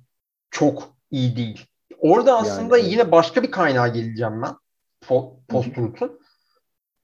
[0.51, 1.65] çok iyi değil.
[1.99, 4.55] Orada aslında yani, yine başka bir kaynağa geleceğim ben.
[5.47, 6.19] Post-truth'un.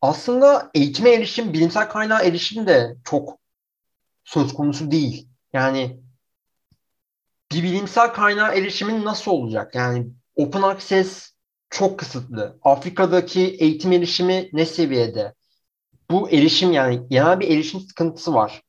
[0.02, 3.38] Aslında eğitime erişim, bilimsel kaynağa erişim de çok
[4.24, 5.28] söz konusu değil.
[5.54, 6.00] Yani
[7.52, 9.76] bir bilimsel kaynağa erişimin nasıl olacak?
[9.76, 11.32] Yani open access
[11.70, 12.60] çok kısıtlı.
[12.62, 15.34] Afrika'daki eğitim erişimi ne seviyede?
[16.12, 18.62] Bu erişim yani genel bir erişim sıkıntısı var.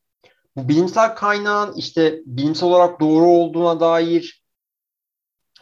[0.56, 4.42] Bu bilimsel kaynağın işte bilimsel olarak doğru olduğuna dair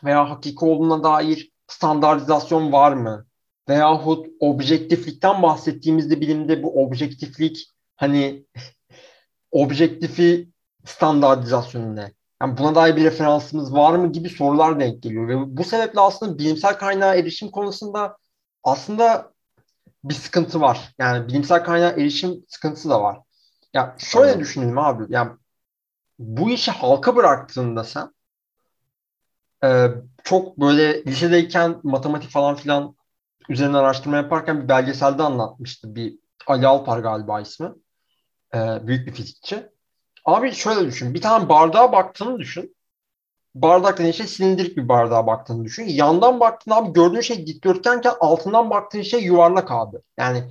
[0.05, 3.27] veya hakiki olduğuna dair standartizasyon var mı?
[3.69, 8.47] Veyahut objektiflikten bahsettiğimizde bilimde bu objektiflik hani
[9.51, 10.49] objektifi
[10.85, 12.13] standartizasyonu ne?
[12.45, 15.29] Yani buna dair bir referansımız var mı gibi sorular denk geliyor.
[15.29, 18.17] Ve bu sebeple aslında bilimsel kaynağa erişim konusunda
[18.65, 19.33] aslında
[20.05, 20.95] bir sıkıntı var.
[20.99, 23.19] Yani bilimsel kaynağa erişim sıkıntısı da var.
[23.75, 24.41] Ya şöyle evet.
[24.41, 25.05] düşünelim abi.
[25.09, 25.33] Yani
[26.19, 28.15] bu işi halka bıraktığında sen
[29.65, 29.89] e,
[30.25, 32.97] çok böyle lisedeyken matematik falan filan
[33.49, 35.95] üzerine araştırma yaparken bir belgeselde anlatmıştı.
[35.95, 37.69] Bir Ali Alpar galiba ismi.
[38.55, 39.74] E, büyük bir fizikçi.
[40.25, 41.15] Abi şöyle düşün.
[41.15, 42.77] Bir tane bardağa baktığını düşün.
[43.55, 45.85] Bardak dediğin şey silindirik bir bardağa baktığını düşün.
[45.89, 49.97] Yandan baktığın abi gördüğün şey dikdörtgenken altından baktığın şey yuvarlak abi.
[50.19, 50.45] Yani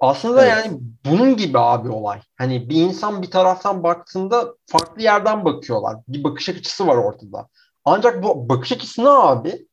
[0.00, 0.66] aslında evet.
[0.66, 2.20] yani bunun gibi abi olay.
[2.38, 5.96] Hani bir insan bir taraftan baktığında farklı yerden bakıyorlar.
[6.08, 7.48] Bir bakış açısı var ortada.
[7.84, 9.68] Ancak bu bakış açısını abi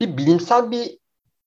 [0.00, 0.98] bir bilimsel bir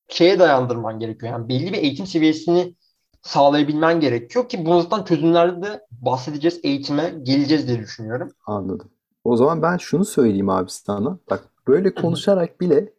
[0.09, 1.31] şeye dayandırman gerekiyor.
[1.31, 2.75] Yani belli bir eğitim seviyesini
[3.23, 8.31] sağlayabilmen gerekiyor ki bu zaten çözümlerde de bahsedeceğiz, eğitime geleceğiz diye düşünüyorum.
[8.45, 8.89] Anladım.
[9.23, 11.17] O zaman ben şunu söyleyeyim abi sana.
[11.29, 12.93] Bak böyle konuşarak bile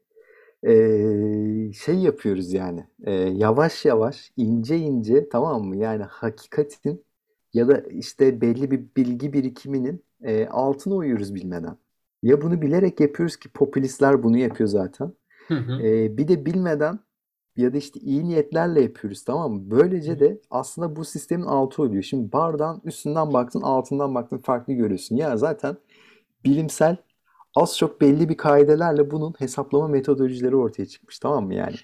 [0.66, 2.84] ee, şey yapıyoruz yani.
[3.04, 5.76] Ee, yavaş yavaş, ince ince tamam mı?
[5.76, 7.04] Yani hakikatin
[7.54, 11.76] ya da işte belli bir bilgi birikiminin e, altına uyuyoruz bilmeden.
[12.22, 15.12] Ya bunu bilerek yapıyoruz ki popülistler bunu yapıyor zaten.
[15.48, 15.82] Hı hı.
[15.82, 16.98] Ee, bir de bilmeden
[17.56, 19.62] ya da işte iyi niyetlerle yapıyoruz tamam mı?
[19.70, 22.02] Böylece de aslında bu sistemin altı oluyor.
[22.02, 25.16] Şimdi bardağın üstünden baktın altından baktın farklı görüyorsun.
[25.16, 25.76] Ya zaten
[26.44, 26.96] bilimsel
[27.56, 31.76] az çok belli bir kaidelerle bunun hesaplama metodolojileri ortaya çıkmış tamam mı yani?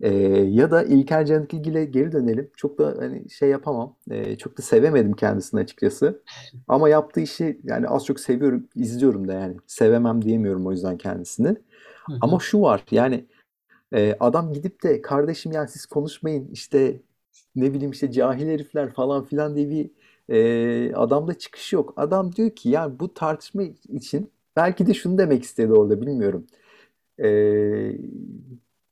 [0.00, 0.14] Ee,
[0.50, 2.50] ya da İlker Canikligil'e geri dönelim.
[2.56, 3.96] Çok da hani şey yapamam.
[4.10, 6.22] Ee, çok da sevemedim kendisini açıkçası.
[6.68, 9.56] Ama yaptığı işi yani az çok seviyorum, izliyorum da yani.
[9.66, 11.48] Sevemem diyemiyorum o yüzden kendisini.
[11.48, 12.18] Hı hı.
[12.20, 13.26] Ama şu var yani
[13.94, 17.00] e, adam gidip de kardeşim yani siz konuşmayın işte
[17.56, 19.90] ne bileyim işte cahil herifler falan filan diye bir
[20.28, 21.94] e, adamda çıkış yok.
[21.96, 26.46] Adam diyor ki yani bu tartışma için belki de şunu demek istedi orada bilmiyorum.
[27.22, 27.28] E,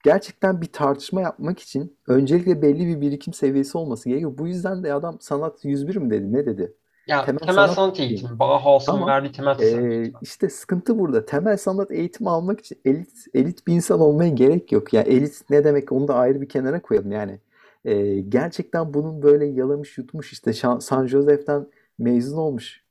[0.05, 4.39] gerçekten bir tartışma yapmak için öncelikle belli bir birikim seviyesi olması gerekiyor.
[4.39, 6.75] Bu yüzden de adam sanat 101 mi dedi ne dedi?
[7.07, 8.17] Ya temel temel sanat sanat diyeyim.
[8.17, 10.19] eğitimi, Bauhaus'un Ama verdiği temel tasarım e, eğitimi.
[10.23, 11.27] işte sıkıntı burada.
[11.27, 14.93] Temel sanat eğitimi almak için elit elit bir insan olmaya gerek yok.
[14.93, 17.41] Ya elit ne demek onu da ayrı bir kenara koyalım yani.
[17.85, 21.67] E, gerçekten bunun böyle yalamış yutmuş işte San Jose'den
[21.99, 22.85] mezun olmuş.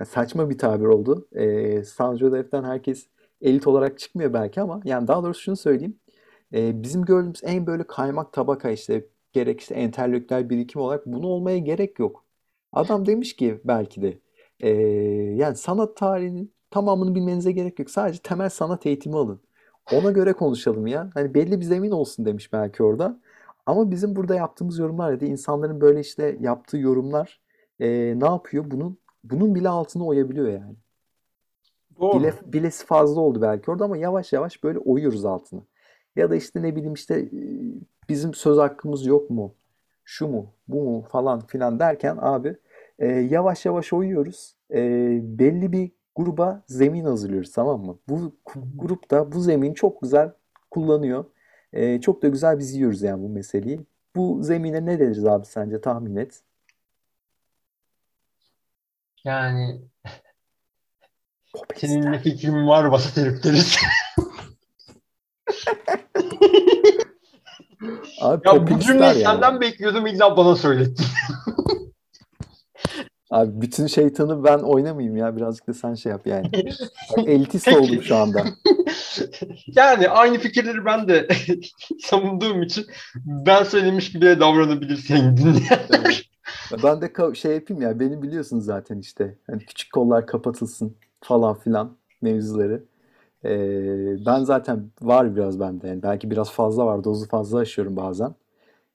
[0.00, 1.28] Ya saçma bir tabir oldu.
[1.32, 3.06] E, San Jose'den herkes
[3.42, 5.98] elit olarak çıkmıyor belki ama yani daha doğrusu şunu söyleyeyim.
[6.54, 11.58] E, bizim gördüğümüz en böyle kaymak tabaka işte gerek işte entelektüel birikim olarak bunu olmaya
[11.58, 12.23] gerek yok.
[12.74, 14.18] Adam demiş ki belki de
[14.60, 14.70] e,
[15.36, 17.90] yani sanat tarihinin tamamını bilmenize gerek yok.
[17.90, 19.40] Sadece temel sanat eğitimi alın.
[19.92, 21.10] Ona göre konuşalım ya.
[21.14, 23.20] Hani belli bir zemin olsun demiş belki orada.
[23.66, 27.40] Ama bizim burada yaptığımız yorumlar ya da insanların böyle işte yaptığı yorumlar
[27.80, 27.88] e,
[28.20, 28.64] ne yapıyor?
[28.70, 30.76] Bunun bunun bile altına oyabiliyor yani.
[32.00, 32.52] Bile, Doğru.
[32.52, 35.60] bilesi fazla oldu belki orada ama yavaş yavaş böyle oyuyoruz altına.
[36.16, 37.30] Ya da işte ne bileyim işte
[38.08, 39.54] bizim söz hakkımız yok mu?
[40.04, 40.46] Şu mu?
[40.68, 41.02] Bu mu?
[41.02, 42.56] Falan filan derken abi
[42.98, 44.56] e, yavaş yavaş oyuyoruz.
[44.70, 44.78] E,
[45.38, 47.98] belli bir gruba zemin hazırlıyoruz tamam mı?
[48.08, 48.36] Bu
[48.74, 50.32] grup da bu zemini çok güzel
[50.70, 51.24] kullanıyor.
[51.72, 53.80] E, çok da güzel biz yiyoruz yani bu meseleyi.
[54.16, 56.42] Bu zemine ne deriz abi sence tahmin et.
[59.24, 59.80] Yani
[61.76, 63.76] senin ne fikrin var vasat herif deriz.
[68.20, 69.22] Abi Ya bu cümleyi yani.
[69.22, 71.06] senden bekliyordum illa bana söylettin.
[73.30, 75.36] Abi bütün şeytanı ben oynamayayım ya.
[75.36, 76.50] Birazcık da sen şey yap yani.
[77.16, 78.44] Bak elitist oldum şu anda.
[79.66, 81.28] Yani aynı fikirleri ben de
[82.00, 82.86] savunduğum için
[83.24, 86.30] ben söylemiş gibi de davranabilir senin dinleyenler.
[86.82, 88.00] Ben de şey yapayım ya.
[88.00, 89.38] Beni biliyorsunuz zaten işte.
[89.46, 92.84] Hani küçük kollar kapatılsın falan filan mevzuları.
[93.44, 95.88] Ee, ben zaten var biraz bende.
[95.88, 97.04] Yani belki biraz fazla var.
[97.04, 98.34] Dozu fazla aşıyorum bazen.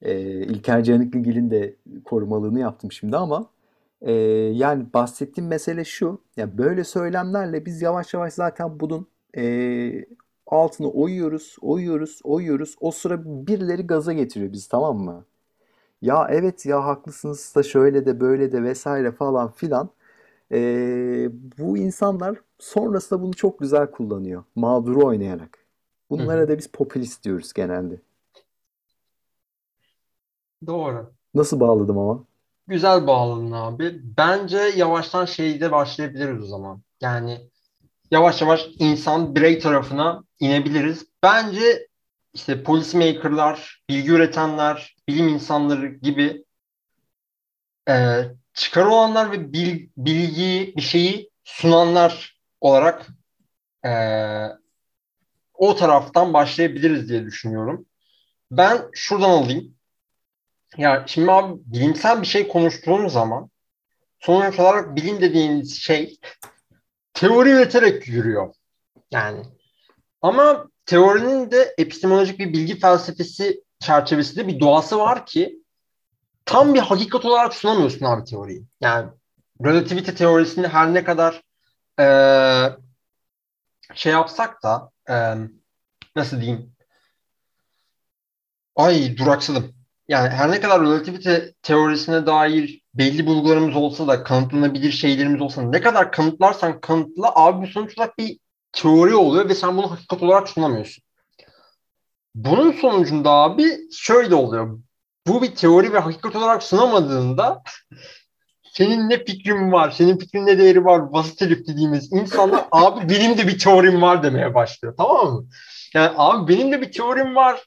[0.02, 3.46] Ee, İlker Canikligil'in de korumalığını yaptım şimdi ama
[4.02, 4.12] e,
[4.54, 6.20] yani bahsettiğim mesele şu.
[6.36, 10.04] Ya böyle söylemlerle biz yavaş yavaş zaten bunun e,
[10.46, 12.76] altını oyuyoruz, oyuyoruz, oyuyoruz.
[12.80, 15.24] O sıra birileri gaza getiriyor biz tamam mı?
[16.02, 19.90] Ya evet ya haklısınız da şöyle de böyle de vesaire falan filan.
[20.52, 21.28] Ee,
[21.58, 24.44] bu insanlar sonrasında bunu çok güzel kullanıyor.
[24.54, 25.58] Mağduru oynayarak.
[26.10, 26.48] Bunlara hı.
[26.48, 28.00] da biz popülist diyoruz genelde.
[30.66, 31.12] Doğru.
[31.34, 32.24] Nasıl bağladım ama?
[32.66, 34.00] Güzel bağladın abi.
[34.02, 36.82] Bence yavaştan şeyde başlayabiliriz o zaman.
[37.00, 37.50] Yani
[38.10, 41.06] yavaş yavaş insan birey tarafına inebiliriz.
[41.22, 41.88] Bence
[42.34, 46.44] işte policymaker'lar, bilgi üretenler, bilim insanları gibi
[47.88, 53.06] e, çıkar olanlar ve bil, bilgiyi, bir şeyi sunanlar olarak
[53.86, 53.90] e,
[55.54, 57.86] o taraftan başlayabiliriz diye düşünüyorum.
[58.50, 59.74] Ben şuradan alayım.
[60.76, 63.50] Ya şimdi abi bilimsel bir şey konuştuğum zaman
[64.20, 66.18] sonuç olarak bilim dediğiniz şey
[67.14, 68.54] teori üreterek yürüyor.
[69.10, 69.42] Yani
[70.22, 75.62] ama teorinin de epistemolojik bir bilgi felsefesi çerçevesinde bir doğası var ki
[76.44, 78.64] tam bir hakikat olarak sunamıyorsun abi teoriyi.
[78.80, 79.10] Yani
[79.64, 81.42] relativite teorisini her ne kadar
[81.98, 82.76] eee,
[83.94, 85.36] şey yapsak da eee,
[86.16, 86.72] nasıl diyeyim?
[88.76, 89.79] Ay duraksadım.
[90.10, 95.66] Yani her ne kadar relativite teorisine dair belli bulgularımız olsa da kanıtlanabilir şeylerimiz olsa da
[95.66, 98.38] ne kadar kanıtlarsan kanıtla abi sonuç olarak bir
[98.72, 101.04] teori oluyor ve sen bunu hakikat olarak sunamıyorsun.
[102.34, 104.78] Bunun sonucunda abi şöyle oluyor.
[105.26, 107.62] Bu bir teori ve hakikat olarak sunamadığında
[108.72, 113.38] senin ne fikrin var, senin fikrin ne değeri var, basit herif dediğimiz insanlar abi benim
[113.38, 114.94] de bir teorim var demeye başlıyor.
[114.96, 115.46] Tamam mı?
[115.94, 117.64] Yani abi benim de bir teorim var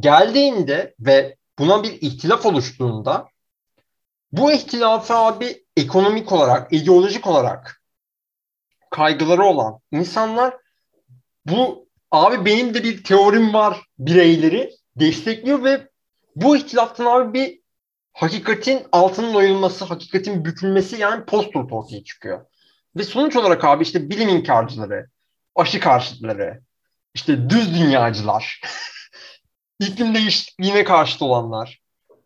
[0.00, 3.28] geldiğinde ve buna bir ihtilaf oluştuğunda
[4.32, 7.82] bu ihtilafı abi ekonomik olarak, ideolojik olarak
[8.90, 10.56] kaygıları olan insanlar
[11.46, 15.88] bu abi benim de bir teorim var bireyleri destekliyor ve
[16.36, 17.60] bu ihtilaftan abi bir
[18.12, 22.46] hakikatin altının oyulması, hakikatin bükülmesi yani post-truth ortaya çıkıyor.
[22.96, 25.06] Ve sonuç olarak abi işte bilim inkarcıları,
[25.54, 26.60] aşı karşıtları,
[27.14, 28.60] işte düz dünyacılar,
[29.80, 31.80] iklim değişikliğine karşıt olanlar,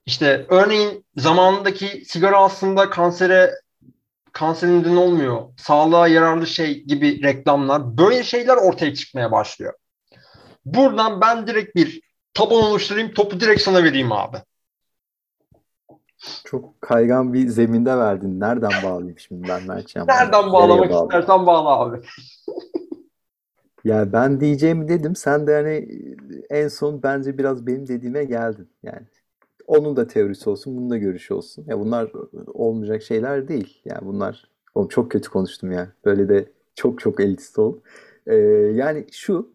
[0.07, 3.51] işte örneğin zamanındaki sigara aslında kansere
[4.33, 9.73] kanser neden olmuyor, sağlığa yararlı şey gibi reklamlar, böyle şeyler ortaya çıkmaya başlıyor.
[10.65, 12.01] Buradan ben direkt bir
[12.35, 14.37] taban oluşturayım, topu direkt sana vereyim abi.
[16.45, 18.41] Çok kaygan bir zeminde verdin.
[18.41, 20.07] Nereden bağlayayım şimdi ben Mertcan?
[20.07, 22.01] Nereden bağlamak istersen bağla abi.
[23.85, 25.17] Ya ben diyeceğimi dedim.
[25.17, 25.89] Sen de hani
[26.51, 28.69] en son bence biraz benim dediğime geldin.
[28.83, 29.07] Yani
[29.69, 31.67] Onun da teorisi olsun, bunun da görüşü olsun.
[31.69, 32.13] Ya bunlar
[32.49, 33.83] olmayacak şeyler değil.
[33.87, 35.93] Yani bunlar oğlum çok kötü konuştum ya.
[36.07, 37.79] Böyle de çok çok elitist ol.
[38.27, 38.35] Ee,
[38.77, 39.55] yani şu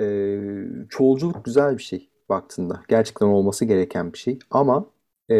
[0.00, 0.40] e,
[0.90, 2.82] çoğulculuk güzel bir şey baktığında.
[2.88, 4.38] Gerçekten olması gereken bir şey.
[4.50, 4.90] Ama
[5.30, 5.36] e,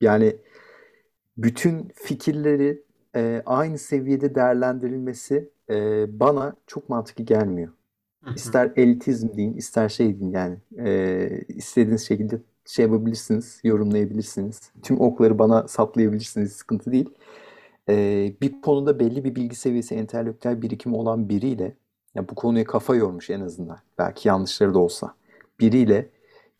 [0.00, 0.36] yani
[1.36, 2.84] bütün fikirleri
[3.16, 7.72] e, aynı seviyede değerlendirilmesi e, bana çok mantıklı gelmiyor.
[8.36, 10.56] İster elitizm deyin, ister şey deyin yani.
[10.78, 14.60] E, istediğiniz şekilde şey yapabilirsiniz, yorumlayabilirsiniz.
[14.82, 17.10] Tüm okları bana saplayabilirsiniz, sıkıntı değil.
[17.88, 21.76] E, bir konuda belli bir bilgi seviyesi, entelektüel birikimi olan biriyle,
[22.14, 25.14] yani bu konuya kafa yormuş en azından, belki yanlışları da olsa,
[25.60, 26.10] biriyle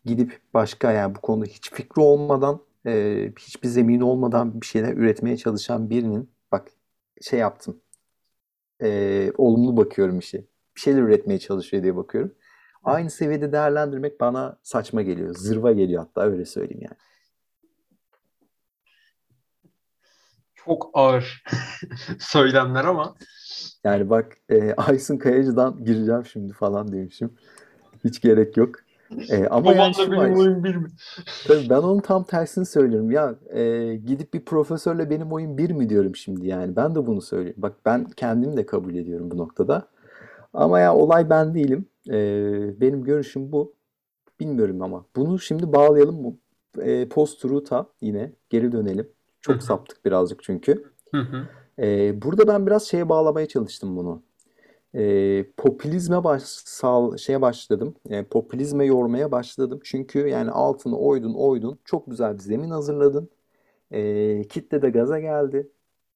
[0.05, 5.37] gidip başka yani bu konuda hiç fikri olmadan, e, hiçbir zemini olmadan bir şeyler üretmeye
[5.37, 6.71] çalışan birinin, bak
[7.21, 7.81] şey yaptım,
[8.81, 10.45] e, olumlu bakıyorum işe.
[10.75, 12.35] Bir şeyler üretmeye çalışıyor diye bakıyorum.
[12.83, 15.35] Aynı seviyede değerlendirmek bana saçma geliyor.
[15.35, 16.97] Zırva geliyor hatta öyle söyleyeyim yani.
[20.55, 21.43] Çok ağır
[22.19, 23.15] söylemler ama
[23.83, 27.33] Yani bak e, Aysun Kayacı'dan gireceğim şimdi falan demişim.
[28.03, 28.75] Hiç gerek yok.
[29.29, 30.87] E, ama babanla şu benim oyun bir mi?
[31.47, 33.11] Tabii ben onun tam tersini söylüyorum.
[33.11, 36.75] Ya e, gidip bir profesörle benim oyun bir mi diyorum şimdi yani.
[36.75, 37.61] Ben de bunu söylüyorum.
[37.61, 39.87] Bak ben kendimi de kabul ediyorum bu noktada.
[40.53, 41.85] Ama ya olay ben değilim.
[42.09, 42.15] E,
[42.81, 43.73] benim görüşüm bu.
[44.39, 45.05] Bilmiyorum ama.
[45.15, 46.35] Bunu şimdi bağlayalım mı?
[46.81, 49.09] E, post-truth'a yine geri dönelim.
[49.41, 50.83] Çok saptık birazcık çünkü.
[51.79, 54.23] E, burada ben biraz şeye bağlamaya çalıştım bunu.
[54.95, 57.95] E, popülizme baş, sağ, şeye başladım.
[58.09, 59.79] E, popülizme yormaya başladım.
[59.83, 61.79] Çünkü yani altını oydun oydun.
[61.85, 63.29] Çok güzel bir zemin hazırladın.
[63.91, 65.69] E, kitle de gaza geldi.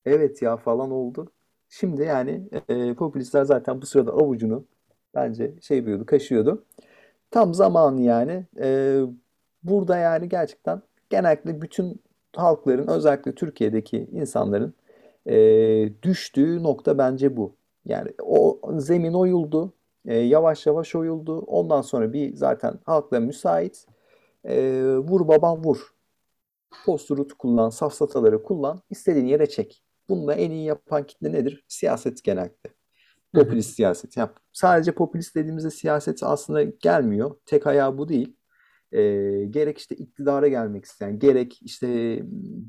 [0.06, 1.32] Evet ya falan oldu.
[1.70, 4.66] Şimdi yani e, popülistler zaten bu sırada avucunu
[5.16, 6.66] bence şey yapıyordu, kaşıyordu.
[7.32, 8.46] Tam zamanı yani.
[8.60, 9.00] E,
[9.64, 12.02] burada yani gerçekten genellikle bütün
[12.36, 14.74] halkların özellikle Türkiye'deki insanların
[15.28, 15.36] e,
[16.04, 17.56] düştüğü nokta bence bu.
[17.86, 19.74] Yani o zemin oyuldu.
[20.06, 21.40] e, yavaş yavaş oyuldu.
[21.40, 23.86] Ondan sonra bir zaten halkla müsait.
[24.46, 25.94] e, vur babam vur.
[26.86, 29.84] Post-truth kullan, safsataları kullan, istediğin yere çek.
[30.10, 31.66] Bunu da en iyi yapan kitle nedir?
[31.68, 32.24] Siyaset
[33.36, 34.18] hı, Popülist siyaset.
[34.18, 37.36] Yani sadece popülist dediğimizde siyaset aslında gelmiyor.
[37.46, 38.36] Tek ayağı bu değil.
[38.94, 42.20] Ee, gerek işte iktidara gelmek isteyen, gerek işte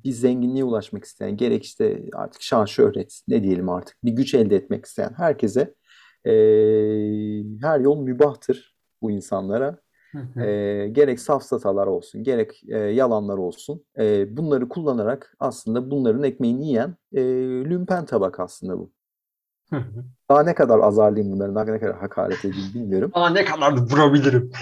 [0.04, 4.56] bir zenginliğe ulaşmak isteyen, gerek işte artık şan şöhret ne diyelim artık bir güç elde
[4.56, 5.74] etmek isteyen herkese
[6.26, 6.30] ee,
[7.60, 9.84] her yol mübahtır bu insanlara.
[10.36, 13.84] Ee, gerek safsatalar olsun, gerek e, yalanlar olsun.
[13.98, 17.22] Ee, bunları kullanarak aslında bunların ekmeğini yiyen e,
[17.70, 18.92] lümpen tabak aslında bu.
[20.30, 23.10] Daha ne kadar azarlayayım bunları, daha ne kadar hakaret edeyim bilmiyorum.
[23.14, 24.52] Aa, ne kadar da vurabilirim.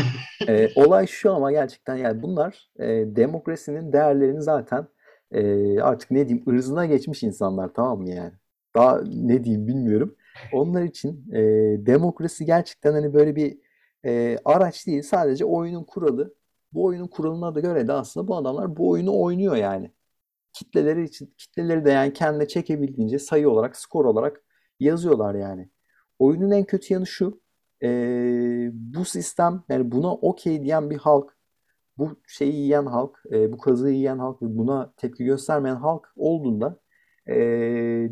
[0.49, 2.87] Ee, olay şu ama gerçekten yani bunlar e,
[3.17, 4.87] demokrasinin değerlerini zaten
[5.33, 8.33] e, artık ne diyeyim ırzına geçmiş insanlar tamam mı yani?
[8.77, 10.15] Daha ne diyeyim bilmiyorum.
[10.53, 11.41] Onlar için e,
[11.87, 13.59] demokrasi gerçekten hani böyle bir
[14.05, 16.35] e, araç değil sadece oyunun kuralı.
[16.73, 19.91] Bu oyunun kuralına da göre de aslında bu adamlar bu oyunu oynuyor yani.
[20.53, 24.43] Kitleleri için kitleleri de yani kendine çekebildiğince sayı olarak skor olarak
[24.81, 25.71] yazıyorlar yani.
[26.19, 27.41] Oyunun en kötü yanı şu.
[27.83, 27.89] e,
[28.73, 31.37] bu sistem yani buna okey diyen bir halk
[31.99, 36.81] bu şeyi yiyen halk, e, bu kazığı yiyen halk ve buna tepki göstermeyen halk olduğunda
[37.29, 37.35] e,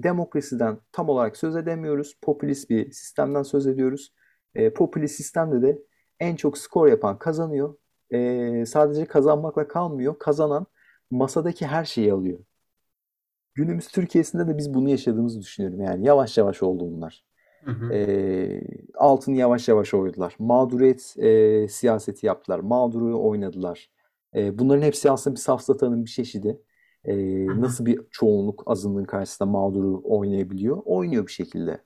[0.02, 2.18] demokrasiden tam olarak söz edemiyoruz.
[2.22, 4.14] Popülist bir sistemden söz ediyoruz.
[4.54, 5.82] E, popülist sistemde de
[6.20, 7.74] en çok skor yapan kazanıyor.
[8.12, 10.18] E, sadece kazanmakla kalmıyor.
[10.18, 10.66] Kazanan
[11.11, 12.38] masadaki her şeyi alıyor.
[13.61, 15.80] Günümüz Türkiye'sinde de biz bunu yaşadığımızı düşünüyorum.
[15.80, 17.24] Yani yavaş yavaş oldu bunlar.
[17.64, 18.62] Hı hı, E,
[18.94, 20.36] altını yavaş yavaş oynadılar.
[20.38, 22.58] Mağduriyet e, siyaseti yaptılar.
[22.58, 23.90] Mağduru oynadılar.
[24.36, 26.61] E, bunların hepsi aslında bir safsatanın bir çeşidi.
[27.04, 27.14] E,
[27.46, 30.82] nasıl bir çoğunluk azınlığın karşısında mağduru oynayabiliyor?
[30.84, 31.82] Oynuyor bir şekilde.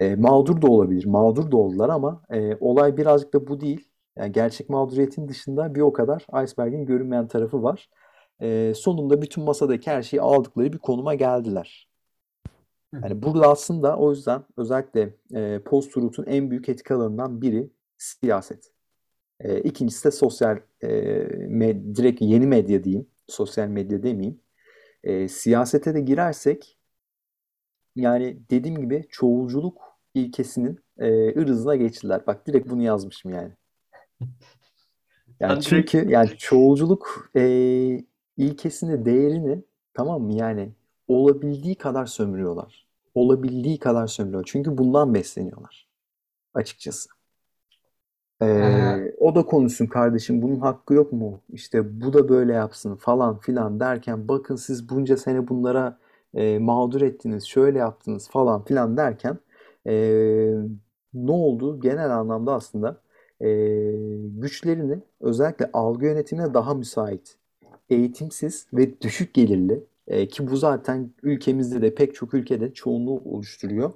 [0.00, 1.06] E, mağdur da olabilir.
[1.06, 3.88] Mağdur da oldular ama e, olay birazcık da bu değil.
[4.16, 7.88] Yani gerçek mağduriyetin dışında bir o kadar iceberg'in görünmeyen tarafı var.
[8.42, 11.88] E, sonunda bütün masadaki her şeyi aldıkları bir konuma geldiler.
[12.92, 18.72] Yani burada aslında o yüzden özellikle e, post-truth'un en büyük etki alanından biri siyaset.
[19.40, 20.88] E, ikincisi de sosyal e,
[21.48, 23.06] med- direkt yeni medya diyeyim.
[23.28, 24.40] Sosyal medya demeyeyim.
[25.04, 26.78] E, siyasete de girersek
[27.96, 29.82] yani dediğim gibi çoğulculuk
[30.14, 32.26] ilkesinin e, ırzına geçtiler.
[32.26, 33.52] Bak direkt bunu yazmışım yani.
[35.40, 37.40] Yani çünkü yani çoğulculuk e,
[38.36, 39.62] ilkesini, değerini
[39.94, 40.34] tamam mı?
[40.34, 40.72] Yani
[41.08, 42.86] olabildiği kadar sömürüyorlar.
[43.14, 44.48] Olabildiği kadar sömürüyorlar.
[44.52, 45.88] Çünkü bundan besleniyorlar
[46.54, 47.10] açıkçası.
[48.42, 51.42] Ee, Ee, o da konuşsun kardeşim bunun hakkı yok mu?
[51.52, 55.98] İşte bu da böyle yapsın falan filan derken bakın siz bunca sene bunlara
[56.34, 59.38] e, mağdur ettiniz, şöyle yaptınız falan filan derken
[59.86, 59.92] e,
[61.14, 61.80] ne oldu?
[61.80, 63.00] Genel anlamda aslında
[63.40, 63.46] e,
[64.24, 67.36] güçlerini özellikle algı yönetimine daha müsait,
[67.90, 73.92] eğitimsiz ve düşük gelirli e, ki bu zaten ülkemizde de pek çok ülkede çoğunluğu oluşturuyor.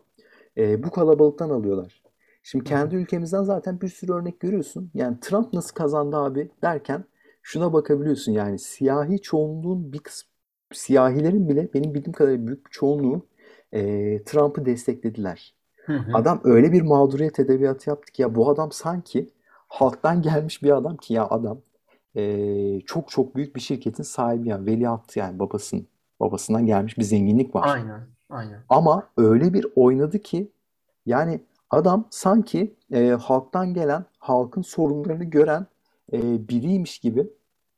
[0.58, 2.02] E, bu kalabalıktan alıyorlar.
[2.42, 4.90] Şimdi kendi ülkemizden zaten bir sürü örnek görüyorsun.
[4.94, 7.04] Yani Trump nasıl kazandı abi derken
[7.42, 8.32] şuna bakabiliyorsun.
[8.32, 10.30] Yani siyahi çoğunluğun bir kısmı,
[10.72, 13.26] siyahilerin bile benim bildiğim kadarıyla büyük çoğunluğu
[13.72, 15.54] eee, Trump'ı desteklediler.
[15.86, 16.12] hı hı.
[16.12, 19.30] Adam öyle bir mağduriyet edebiyatı yaptı ki ya bu adam sanki
[19.68, 21.62] halktan gelmiş bir adam ki ya adam
[22.14, 25.86] eee, çok çok büyük bir şirketin sahibi yani veliahtı yani babasının
[26.20, 27.68] babasından gelmiş bir zenginlik var.
[27.68, 28.00] Aynen.
[28.30, 28.60] Aynen.
[28.68, 30.50] Ama öyle bir oynadı ki
[31.06, 31.40] yani
[31.70, 35.66] adam sanki e, halktan gelen, halkın sorunlarını gören
[36.12, 37.26] e, biriymiş gibi,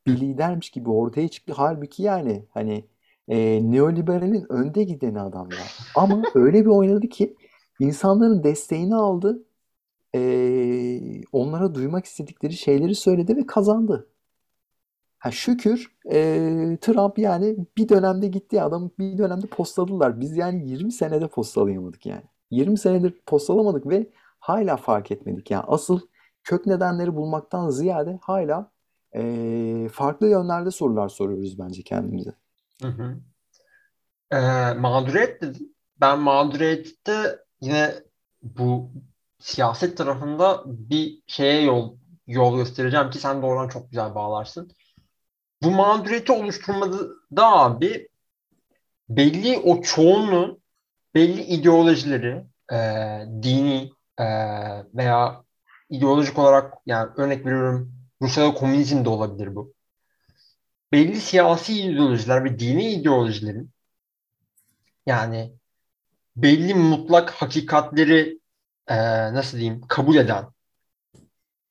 [0.07, 1.53] bir lidermiş gibi ortaya çıktı.
[1.57, 2.85] Halbuki yani hani
[3.29, 5.65] e, neoliberalin önde gideni adam ya.
[5.95, 7.37] Ama öyle bir oynadı ki
[7.81, 9.43] insanların desteğini aldı.
[10.15, 14.09] e, onlara duymak istedikleri şeyleri söyledi ve kazandı.
[15.23, 16.19] Ha şükür e,
[16.81, 20.21] Trump yani bir dönemde gitti adamı bir dönemde postaladılar.
[20.21, 22.23] Biz yani 20 senede postalayamadık yani.
[22.51, 24.11] 20 senedir postalamadık ve
[24.41, 25.65] hala fark etmedik yani.
[25.67, 26.01] Asıl
[26.45, 28.71] kök nedenleri bulmaktan ziyade hala
[29.15, 32.33] e, farklı yönlerde sorular soruyoruz bence kendimize.
[32.83, 32.89] hı.
[32.89, 33.17] hı.
[34.31, 35.77] Ee, mağduriyet dedin.
[36.01, 37.95] Ben mağduriyette yine
[38.43, 38.91] bu
[39.39, 41.97] siyaset tarafında bir şeye yol
[42.27, 44.73] yol göstereceğim ki sen de oradan çok güzel bağlarsın.
[45.63, 46.99] Bu mağduriyeti oluşturmada
[47.37, 48.09] da abi
[49.09, 50.63] belli o çoğunluğun
[51.15, 52.77] belli ideolojileri, e,
[53.43, 54.25] dini e,
[54.95, 55.45] veya
[55.91, 57.93] ideolojik olarak yani örnek veriyorum
[58.23, 59.75] Rusya'da komünizm de olabilir bu.
[60.93, 63.71] Belli siyasi ideolojiler ve dini ideolojilerin
[65.07, 65.53] yani
[66.37, 68.41] belli mutlak hakikatleri
[68.89, 68.97] e,
[69.35, 70.45] nasıl diyeyim kabul eden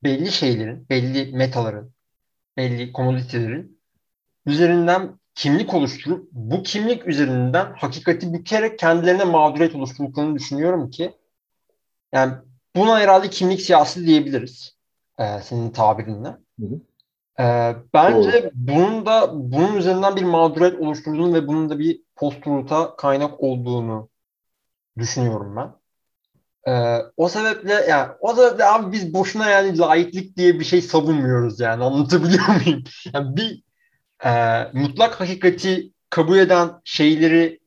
[0.04, 1.92] belli şeylerin, belli metaların,
[2.58, 3.81] belli komoditelerin
[4.46, 11.14] üzerinden kimlik oluşturup bu kimlik üzerinden hakikati bükerek kendilerine mağduriyet oluşturduklarını düşünüyorum ki
[12.12, 12.34] yani
[12.76, 14.76] buna herhalde kimlik siyasi diyebiliriz
[15.20, 16.28] e, senin tabirinle.
[16.60, 16.80] Hı hı.
[17.40, 17.84] E, Doğru.
[17.94, 24.10] bence bunun da bunun üzerinden bir mağduriyet oluşturduğunu ve bunun da bir post-truth'a kaynak olduğunu
[24.98, 25.82] düşünüyorum ben.
[26.68, 31.60] Ee, o sebeple yani o sebeple abi biz boşuna yani laiklik diye bir şey savunmuyoruz
[31.60, 32.84] yani anlatabiliyor muyum?
[33.14, 33.64] Yani bir
[34.26, 34.32] e,
[34.74, 37.60] mutlak hakikati kabul eden şeyleri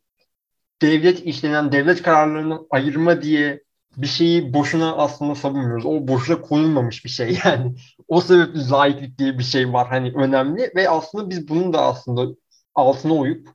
[0.82, 3.64] devlet işlenen devlet kararlarından ayırma diye
[3.96, 5.86] bir şeyi boşuna aslında savunmuyoruz.
[5.86, 7.74] O boşuna konulmamış bir şey yani.
[8.08, 12.36] O sebeple laiklik diye bir şey var hani önemli ve aslında biz bunun da aslında
[12.74, 13.48] altına uyup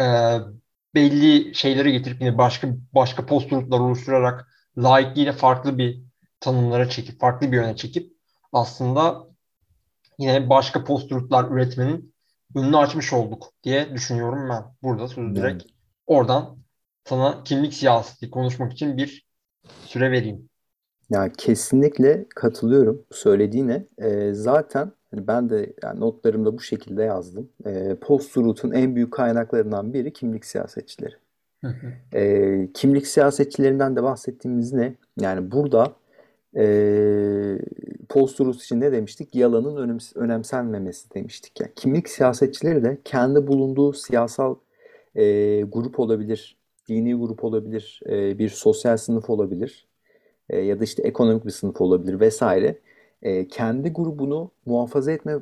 [0.00, 0.04] e,
[0.94, 6.02] belli şeylere getirip yine başka başka postuluklar oluşturarak laikliğiyle farklı bir
[6.40, 8.12] tanımlara çekip farklı bir yöne çekip
[8.52, 9.26] aslında
[10.18, 12.14] yine başka postuluklar üretmenin
[12.54, 14.64] önünü açmış olduk diye düşünüyorum ben.
[14.82, 15.64] Burada sözü Yani direkt
[16.06, 16.58] oradan
[17.04, 19.26] sana kimlik siyaseti konuşmak için bir
[19.86, 20.48] süre vereyim.
[21.10, 23.86] Ya kesinlikle katılıyorum söylediğine.
[23.98, 27.50] Ee, zaten hani ben de yani notlarımda bu şekilde yazdım.
[27.66, 31.14] Ee, Post-truth'un en büyük kaynaklarından biri kimlik siyasetçileri.
[32.14, 34.94] Ee, kimlik siyasetçilerinden de bahsettiğimiz ne?
[35.20, 35.92] Yani burada
[36.56, 37.58] ee,
[38.08, 39.34] Post-truth için ne demiştik?
[39.34, 41.60] Yalanın önems önemsenmemesi demiştik.
[41.60, 44.54] Yani kimlik siyasetçileri de kendi bulunduğu siyasal
[45.16, 46.56] ee, grup olabilir,
[46.88, 49.88] dini grup olabilir, ee, bir sosyal sınıf olabilir
[50.50, 52.78] e, ya da işte ekonomik bir sınıf olabilir vesaire.
[53.22, 55.34] E, kendi grubunu muhafaza etme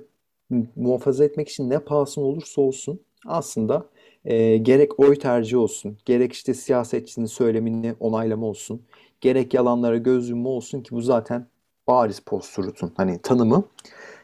[0.77, 3.87] muhafaza etmek için ne pahasına olursa olsun aslında
[4.25, 8.83] e, gerek oy tercihi olsun, gerek işte siyasetçinin söylemini onaylama olsun,
[9.21, 11.47] gerek yalanlara göz yumma olsun ki bu zaten
[11.89, 13.65] bariz posturutun hani tanımı.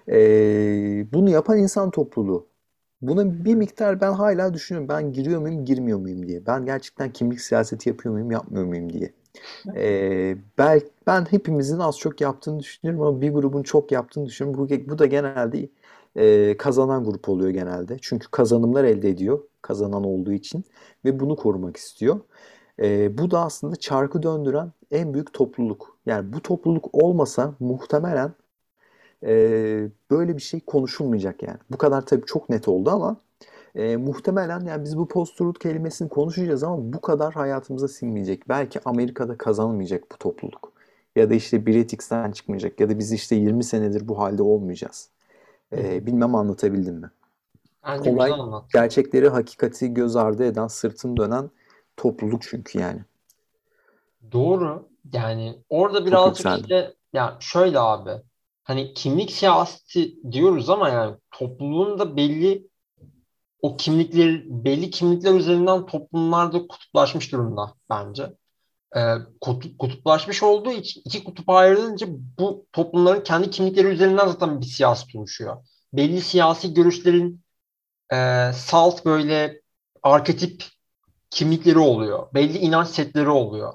[0.08, 0.16] E,
[1.12, 2.46] bunu yapan insan topluluğu.
[3.02, 4.88] Buna bir miktar ben hala düşünüyorum.
[4.88, 6.46] Ben giriyor muyum, girmiyor muyum diye.
[6.46, 9.12] Ben gerçekten kimlik siyaseti yapıyor muyum, yapmıyor muyum diye.
[9.76, 14.70] Ee, belki ben hepimizin az çok yaptığını düşünüyorum ama bir grubun çok yaptığını düşünüyorum.
[14.70, 15.68] Bu, bu da genelde
[16.16, 17.96] e, kazanan grup oluyor genelde.
[18.02, 20.64] Çünkü kazanımlar elde ediyor kazanan olduğu için
[21.04, 22.20] ve bunu korumak istiyor.
[22.80, 25.96] Ee, bu da aslında çarkı döndüren en büyük topluluk.
[26.06, 28.32] Yani bu topluluk olmasa muhtemelen
[29.26, 29.32] e,
[30.10, 31.58] böyle bir şey konuşulmayacak yani.
[31.70, 33.16] Bu kadar tabii çok net oldu ama
[33.74, 38.48] e, muhtemelen yani biz bu post-truth kelimesini konuşacağız ama bu kadar hayatımıza sinmeyecek.
[38.48, 40.72] Belki Amerika'da kazanmayacak bu topluluk.
[41.16, 42.80] Ya da işte bir etiksten çıkmayacak.
[42.80, 45.08] Ya da biz işte 20 senedir bu halde olmayacağız.
[45.72, 47.10] Ee, bilmem anlatabildim mi?
[47.86, 48.68] Bence Olay güzel anlattın.
[48.72, 51.50] gerçekleri, hakikati göz ardı eden, sırtını dönen
[51.96, 53.00] topluluk çünkü yani.
[54.32, 54.88] Doğru.
[55.12, 58.10] Yani orada birazcık işte ya şöyle abi
[58.64, 62.68] hani kimlik siyaseti diyoruz ama yani topluluğun da belli
[63.62, 68.32] o kimlikler belli kimlikler üzerinden toplumlarda kutuplaşmış durumda bence.
[68.96, 72.06] Ee, kutup, kutuplaşmış olduğu için iki kutupa ayrılınca
[72.38, 75.56] bu toplumların kendi kimlikleri üzerinden zaten bir siyaset oluşuyor.
[75.92, 77.44] Belli siyasi görüşlerin
[78.12, 79.60] e, salt böyle
[80.02, 80.64] arketip
[81.30, 82.26] kimlikleri oluyor.
[82.34, 83.72] Belli inanç setleri oluyor.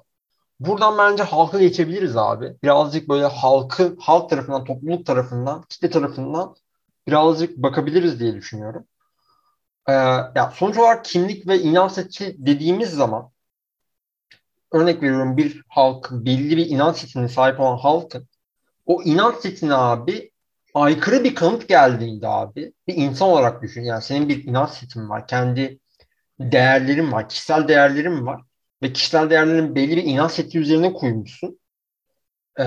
[0.59, 2.55] Buradan bence halka geçebiliriz abi.
[2.63, 6.55] Birazcık böyle halkı, halk tarafından, topluluk tarafından, kitle tarafından
[7.07, 8.85] birazcık bakabiliriz diye düşünüyorum.
[9.87, 9.93] Ee,
[10.35, 13.31] ya sonuç olarak kimlik ve inanç seti dediğimiz zaman
[14.71, 18.27] örnek veriyorum bir halk belli bir inanç setine sahip olan halkın
[18.85, 20.31] o inanç setine abi
[20.73, 23.81] aykırı bir kanıt geldiğinde abi bir insan olarak düşün.
[23.81, 25.27] Yani senin bir inanç setin var.
[25.27, 25.79] Kendi
[26.39, 27.29] değerlerin var.
[27.29, 28.41] Kişisel değerlerin var.
[28.83, 31.59] Ve kişisel değerlerin belli bir inanç seti üzerine koymuşsun.
[32.59, 32.63] Ee,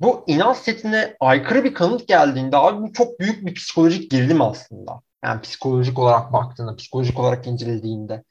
[0.00, 5.00] bu inanç setine aykırı bir kanıt geldiğinde abi bu çok büyük bir psikolojik gerilim aslında.
[5.24, 8.22] Yani psikolojik olarak baktığında, psikolojik olarak incelediğinde.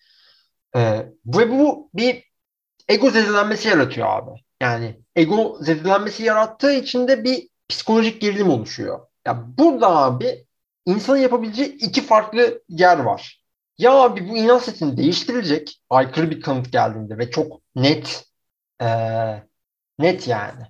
[0.76, 2.24] Ee, ve bu bir
[2.90, 4.32] ego zedelenmesi yaratıyor abi.
[4.62, 9.00] Yani ego zedelenmesi yarattığı için de bir psikolojik gerilim oluşuyor.
[9.26, 10.46] Ya burada abi
[10.86, 13.45] insanın yapabileceği iki farklı yer var.
[13.78, 18.26] Ya abi bu inanç setini değiştirilecek aykırı bir kanıt geldiğinde ve çok net
[18.82, 19.48] eee,
[20.00, 20.64] net yani.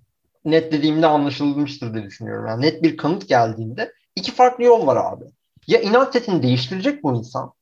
[0.46, 2.48] Net dediğimde anlaşılmıştır diye düşünüyorum.
[2.48, 5.26] Yani net bir kanıt geldiğinde iki farklı yol var abi.
[5.68, 7.54] Ya inanç setini değiştirecek bu insan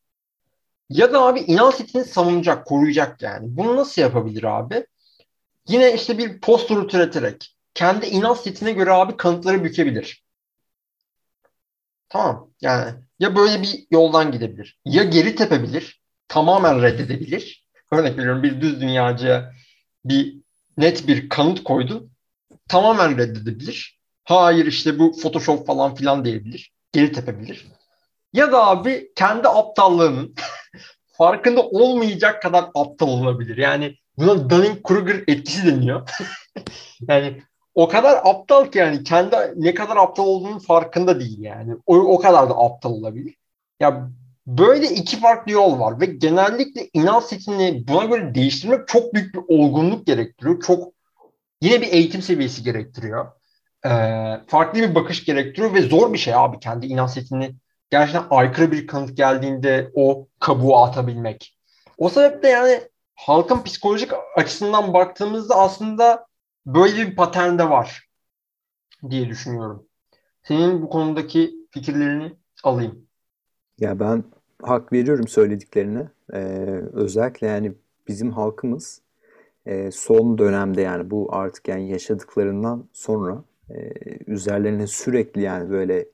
[0.89, 3.57] ya da abi inanç setini savunacak, koruyacak yani.
[3.57, 4.87] Bunu nasıl yapabilir abi?
[5.69, 10.23] Yine işte bir poster türeterek kendi inanç setine göre abi kanıtları bükebilir.
[12.09, 12.51] Tamam.
[12.61, 14.79] Yani ya böyle bir yoldan gidebilir.
[14.85, 16.01] Ya geri tepebilir.
[16.27, 17.65] Tamamen reddedebilir.
[17.91, 19.53] Örnek veriyorum bir düz dünyacıya
[20.05, 20.35] bir
[20.77, 22.09] net bir kanıt koydu.
[22.69, 23.99] Tamamen reddedebilir.
[24.23, 26.71] Hayır işte bu Photoshop falan filan diyebilir.
[26.91, 27.67] Geri tepebilir.
[28.33, 30.35] Ya da abi kendi aptallığının
[31.17, 33.57] farkında olmayacak kadar aptal olabilir.
[33.57, 36.09] Yani buna Dunning-Kruger etkisi deniyor.
[37.07, 37.43] yani
[37.75, 41.75] o kadar aptal ki yani kendi ne kadar aptal olduğunun farkında değil yani.
[41.85, 43.35] O, o kadar da aptal olabilir.
[43.79, 44.09] Ya
[44.47, 49.41] böyle iki farklı yol var ve genellikle inanç setini buna göre değiştirmek çok büyük bir
[49.47, 50.61] olgunluk gerektiriyor.
[50.61, 50.93] Çok
[51.61, 53.31] yine bir eğitim seviyesi gerektiriyor.
[53.85, 53.89] Ee,
[54.47, 57.55] farklı bir bakış gerektiriyor ve zor bir şey abi kendi inanç setini
[57.89, 61.57] gerçekten aykırı bir kanıt geldiğinde o kabuğu atabilmek.
[61.97, 62.81] O sebeple yani
[63.15, 66.25] halkın psikolojik açısından baktığımızda aslında
[66.65, 68.09] böyle bir patern de var
[69.09, 69.87] diye düşünüyorum.
[70.43, 73.07] Senin bu konudaki fikirlerini alayım.
[73.79, 74.23] Ya ben
[74.61, 76.07] hak veriyorum söylediklerine.
[76.33, 76.37] Ee,
[76.93, 77.73] özellikle yani
[78.07, 79.01] bizim halkımız
[79.65, 83.91] e, son dönemde yani bu artık yani yaşadıklarından sonra e,
[84.27, 86.07] üzerlerine sürekli yani böyle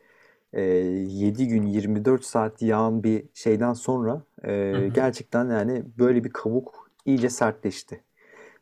[0.53, 4.91] e, 7 gün 24 saat yağan bir şeyden sonra e, Hı hı.
[4.95, 8.01] gerçekten yani böyle bir kabuk iyice sertleşti.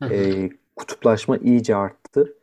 [0.02, 0.12] Hı hı.
[0.12, 2.34] E, kutuplaşma iyice arttı.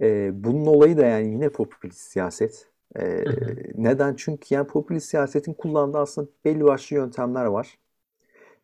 [0.00, 2.66] E, bunun olayı da yani yine popülist siyaset.
[2.96, 3.56] E, Hı hı.
[3.74, 4.14] neden?
[4.14, 7.78] Çünkü yani popülist siyasetin kullandığı aslında belli başlı yöntemler var.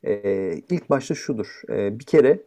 [0.05, 1.63] E, ilk başta şudur.
[1.69, 2.41] E, bir kere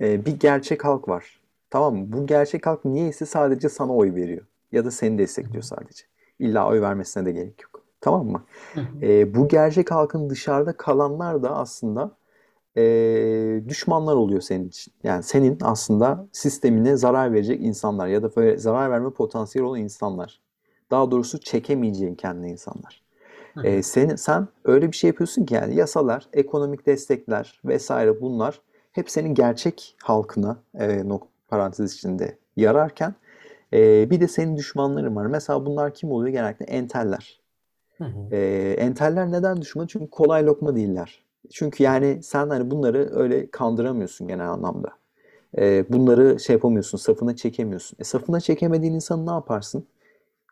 [0.00, 1.40] e, bir gerçek halk var.
[1.70, 2.12] Tamam mı?
[2.12, 4.46] Bu gerçek halk niyeyse sadece sana oy veriyor.
[4.72, 6.04] Ya da seni destekliyor sadece.
[6.38, 7.82] İlla oy vermesine de gerek yok.
[8.00, 8.44] Tamam mı?
[8.74, 9.06] Hı hı.
[9.06, 12.10] E, bu gerçek halkın dışarıda kalanlar da aslında
[12.76, 14.94] e, düşmanlar oluyor senin için.
[15.04, 20.40] Yani senin aslında sistemine zarar verecek insanlar ya da böyle zarar verme potansiyeli olan insanlar.
[20.90, 23.02] Daha doğrusu çekemeyeceğin kendi insanlar.
[23.54, 23.66] Hı.
[23.66, 28.60] E, sen, sen öyle bir şey yapıyorsun ki yani yasalar, ekonomik destekler vesaire bunlar
[28.92, 33.14] hep senin gerçek halkına e, nok- parantez içinde yararken
[33.72, 35.26] e, bir de senin düşmanların var.
[35.26, 36.32] Mesela bunlar kim oluyor?
[36.32, 37.40] Genellikle enteller.
[37.98, 38.34] Hı hı.
[38.36, 39.86] E, enteller neden düşman?
[39.86, 41.23] Çünkü kolay lokma değiller.
[41.52, 44.88] Çünkü yani sen hani bunları öyle kandıramıyorsun genel anlamda.
[45.58, 47.96] E, bunları şey yapamıyorsun, safına çekemiyorsun.
[48.00, 49.86] E, safına çekemediğin insanı ne yaparsın?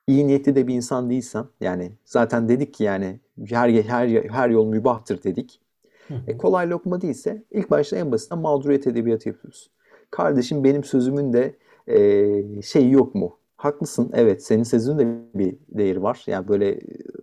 [0.06, 4.66] İyi niyetli de bir insan değilsen, yani zaten dedik ki yani her her her yol
[4.66, 5.60] mübahtır dedik.
[6.08, 9.70] Hı E, kolay lokma değilse ilk başta en basitinden mağduriyet edebiyatı yapıyoruz.
[10.10, 11.54] Kardeşim benim sözümün de
[11.88, 13.38] e, şeyi yok mu?
[13.56, 16.22] Haklısın evet senin sözünün de bir değeri var.
[16.26, 16.80] Yani böyle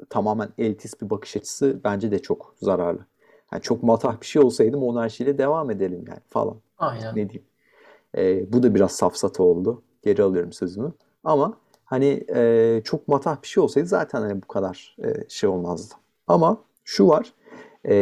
[0.10, 3.06] tamamen elitist bir bakış açısı bence de çok zararlı.
[3.54, 6.58] Yani çok matah bir şey olsaydı monarşiyle devam edelim yani falan.
[6.78, 7.16] Aynen.
[7.16, 7.48] Ne diyeyim.
[8.18, 9.82] E, bu da biraz safsata oldu.
[10.04, 10.94] Geri alıyorum sözümü.
[11.24, 15.96] Ama hani e, çok matah bir şey olsaydı zaten hani bu kadar e, şey olmazdı.
[16.28, 17.34] Ama şu var.
[17.86, 17.96] E,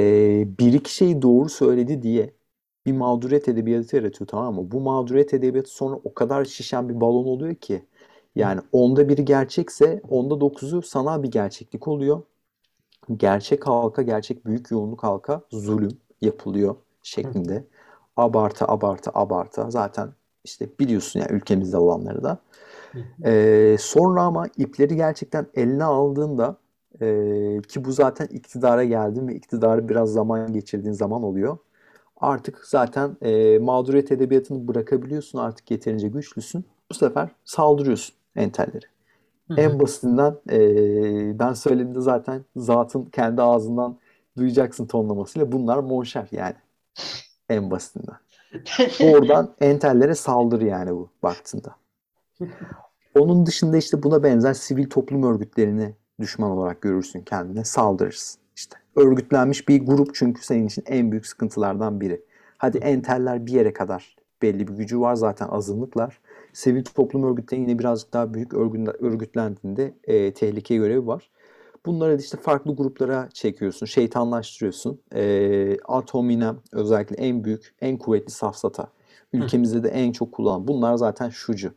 [0.60, 2.34] bir iki şeyi doğru söyledi diye
[2.86, 4.72] bir mağduriyet edebiyatı yaratıyor tamam mı?
[4.72, 7.84] Bu mağduriyet edebiyatı sonra o kadar şişen bir balon oluyor ki
[8.36, 12.22] yani onda biri gerçekse onda dokuzu sanal bir gerçeklik oluyor.
[13.18, 17.64] Gerçek halka, gerçek büyük yoğunluk halka zulüm yapılıyor şeklinde.
[18.18, 19.66] Abartı, abartı, abartı.
[19.70, 20.10] Zaten
[20.44, 22.40] işte biliyorsun yani ülkemizde olanları da.
[23.26, 26.58] Ee, sonra ama ipleri gerçekten eline aldığında
[27.02, 31.58] e, ki bu zaten iktidara geldin ve iktidarı biraz zaman geçirdiğin zaman oluyor.
[32.18, 36.66] Artık zaten e, mağduriyet edebiyatını bırakabiliyorsun artık yeterince güçlüsün.
[36.92, 38.86] Bu sefer saldırıyorsun entelleri.
[39.48, 39.62] Hı-hı.
[39.62, 43.98] En basitinden e, ben söylediğimde zaten zatın kendi ağzından
[44.38, 46.56] duyacaksın tonlamasıyla bunlar monşer yani.
[47.50, 48.16] En basitinden.
[49.02, 51.76] Oradan entellere saldırı yani bu baktığında.
[53.16, 58.42] Onun dışında işte buna benzer sivil toplum örgütlerini düşman olarak görürsün kendine saldırırsın.
[58.56, 62.22] İşte örgütlenmiş bir grup çünkü senin için en büyük sıkıntılardan biri.
[62.58, 66.20] Hadi enteller bir yere kadar belli bir gücü var zaten azınlıklar.
[66.58, 71.30] Sivil toplum örgütleri yine birazcık daha büyük örgütlendiğinde e, tehlike görevi var.
[71.86, 75.02] Bunları işte farklı gruplara çekiyorsun, şeytanlaştırıyorsun.
[75.16, 78.88] E, Atominem özellikle en büyük, en kuvvetli safsata.
[79.34, 80.68] Ülkemizde de en çok kullanılan.
[80.68, 81.74] Bunlar zaten şucu.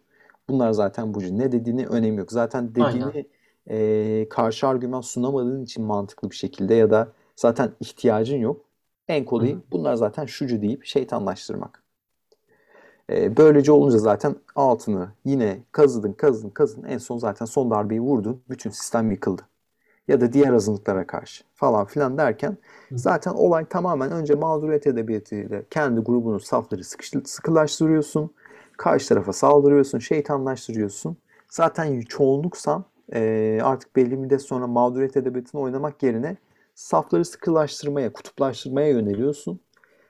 [0.49, 1.39] Bunlar zaten bucu.
[1.39, 2.33] Ne dediğini önemi yok.
[2.33, 3.27] Zaten dediğini
[3.71, 8.65] e, karşı argüman sunamadığın için mantıklı bir şekilde ya da zaten ihtiyacın yok.
[9.09, 11.80] En kolayı bunlar zaten şucu deyip şeytanlaştırmak.
[13.11, 18.43] E, böylece olunca zaten altını yine kazıdın kazıdın kazıdın en son zaten son darbeyi vurdun.
[18.51, 19.43] Bütün sistem yıkıldı.
[20.09, 22.57] Ya da diğer azınlıklara karşı falan filan derken
[22.93, 28.31] zaten olay tamamen önce mağduriyet edebiyatıyla kendi grubunun safları sıkıştı, sıkılaştırıyorsun.
[28.77, 31.17] Karşı tarafa saldırıyorsun, şeytanlaştırıyorsun.
[31.49, 32.85] Zaten çoğunluksan
[33.15, 36.37] e, artık belli müddet sonra mağduriyet edebiyatını oynamak yerine
[36.75, 39.61] safları sıkılaştırmaya, kutuplaştırmaya yöneliyorsun.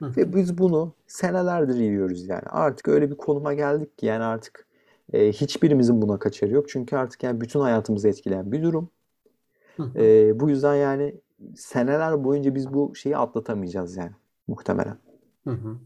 [0.01, 0.13] Hı.
[0.17, 2.43] Ve biz bunu senelerdir yiyoruz yani.
[2.45, 4.67] Artık öyle bir konuma geldik ki yani artık
[5.13, 6.69] e, hiçbirimizin buna kaçarı yok.
[6.69, 8.89] Çünkü artık yani bütün hayatımızı etkileyen bir durum.
[9.95, 11.15] E, bu yüzden yani
[11.55, 14.11] seneler boyunca biz bu şeyi atlatamayacağız yani
[14.47, 14.97] muhtemelen.
[15.43, 15.77] Hı hı.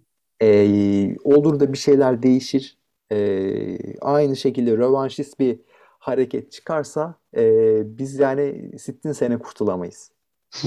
[0.42, 2.78] E, olur da bir şeyler değişir.
[3.12, 5.60] E, aynı şekilde rövanşist bir
[6.00, 10.12] hareket çıkarsa e, biz yani sittin sene kurtulamayız.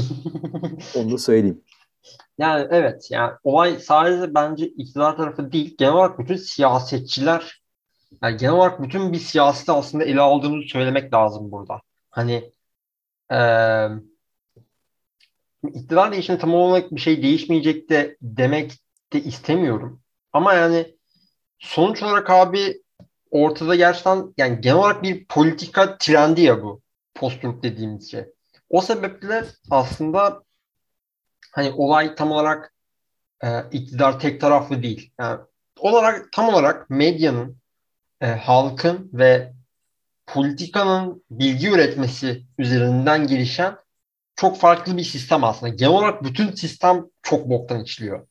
[0.97, 1.61] Onu da söyleyeyim.
[2.39, 7.63] Yani evet yani olay sadece bence iktidar tarafı değil genel olarak bütün siyasetçiler
[8.23, 11.81] yani genel olarak bütün bir siyaseti aslında ele aldığını söylemek lazım burada.
[12.11, 12.53] Hani
[13.33, 13.39] e,
[15.75, 18.73] iktidar değişimi tam olarak bir şey değişmeyecek de demek
[19.13, 20.03] de istemiyorum.
[20.33, 20.97] Ama yani
[21.59, 22.83] sonuç olarak abi
[23.31, 26.83] ortada gerçekten yani genel olarak bir politika trendi ya bu
[27.15, 28.25] post dediğimiz şey.
[28.71, 30.43] O sebeple aslında
[31.53, 32.73] hani olay tam olarak
[33.45, 35.13] e, iktidar tek taraflı değil.
[35.21, 35.41] Yani
[35.79, 37.57] olarak tam olarak medyanın,
[38.21, 39.53] e, halkın ve
[40.27, 43.77] politikanın bilgi üretmesi üzerinden gelişen
[44.37, 45.75] çok farklı bir sistem aslında.
[45.75, 48.27] Genel olarak bütün sistem çok boktan işliyor.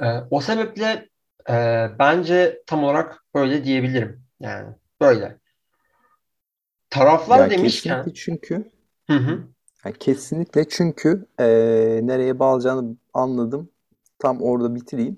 [0.00, 1.08] E, o sebeple
[1.50, 4.24] e, bence tam olarak öyle diyebilirim.
[4.40, 5.38] Yani böyle.
[6.90, 8.70] Taraflar ya demişken çünkü
[9.06, 9.48] hı hı.
[9.84, 11.46] Yani kesinlikle çünkü e,
[12.02, 13.68] nereye bağlayacağını anladım.
[14.18, 15.16] Tam orada bitireyim.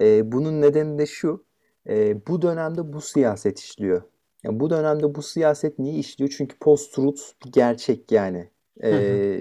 [0.00, 1.44] E, bunun nedeni de şu.
[1.88, 4.02] E, bu dönemde bu siyaset işliyor.
[4.44, 6.34] Yani bu dönemde bu siyaset niye işliyor?
[6.36, 8.48] Çünkü post-truth bir gerçek yani.
[8.82, 9.40] E,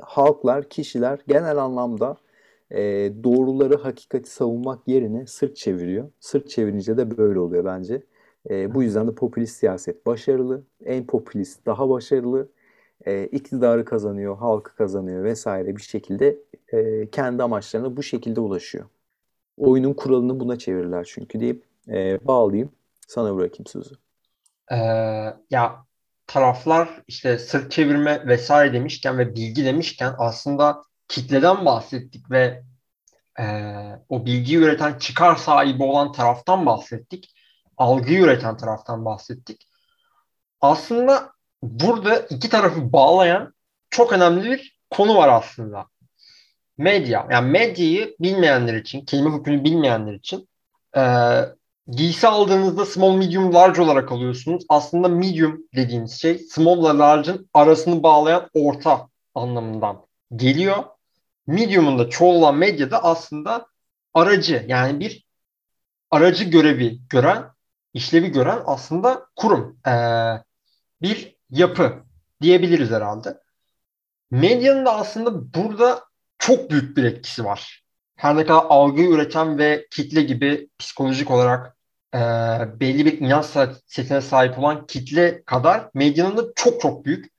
[0.00, 2.16] halklar, kişiler genel anlamda
[2.70, 6.10] e, doğruları, hakikati savunmak yerine sırt çeviriyor.
[6.20, 8.02] Sırt çevirince de böyle oluyor bence.
[8.50, 10.62] E, bu yüzden de popülist siyaset başarılı.
[10.84, 12.48] En popülist daha başarılı
[13.06, 16.38] e, iktidarı kazanıyor, halkı kazanıyor vesaire bir şekilde
[16.68, 18.84] e, kendi amaçlarına bu şekilde ulaşıyor.
[19.56, 22.72] Oyunun kuralını buna çevirirler çünkü deyip e, bağlayayım.
[23.08, 23.94] Sana bırakayım sözü.
[24.72, 24.76] Ee,
[25.50, 25.84] ya
[26.26, 32.62] taraflar işte sırt çevirme vesaire demişken ve bilgi demişken aslında kitleden bahsettik ve
[33.40, 33.44] e,
[34.08, 37.34] o bilgiyi üreten çıkar sahibi olan taraftan bahsettik.
[37.76, 39.68] Algıyı üreten taraftan bahsettik.
[40.60, 41.33] Aslında
[41.64, 43.54] burada iki tarafı bağlayan
[43.90, 45.86] çok önemli bir konu var aslında.
[46.78, 47.26] Medya.
[47.30, 50.48] Yani medyayı bilmeyenler için, kelime hükmünü bilmeyenler için
[50.96, 51.02] e,
[51.88, 54.64] giysi aldığınızda small, medium, large olarak alıyorsunuz.
[54.68, 60.84] Aslında medium dediğimiz şey small ile large'ın arasını bağlayan orta anlamından geliyor.
[61.46, 63.66] Medium'un da çoğu olan medyada aslında
[64.14, 65.24] aracı yani bir
[66.10, 67.44] aracı görevi gören
[67.94, 69.78] işlevi gören aslında kurum.
[69.86, 69.92] E,
[71.02, 72.04] bir yapı
[72.42, 73.38] diyebiliriz herhalde.
[74.30, 76.04] Medyanın da aslında burada
[76.38, 77.84] çok büyük bir etkisi var.
[78.16, 81.76] Her ne kadar algı üreten ve kitle gibi psikolojik olarak
[82.14, 82.18] e,
[82.80, 83.46] belli bir inanç
[83.86, 87.32] setine sahip olan kitle kadar medyanın da çok çok büyük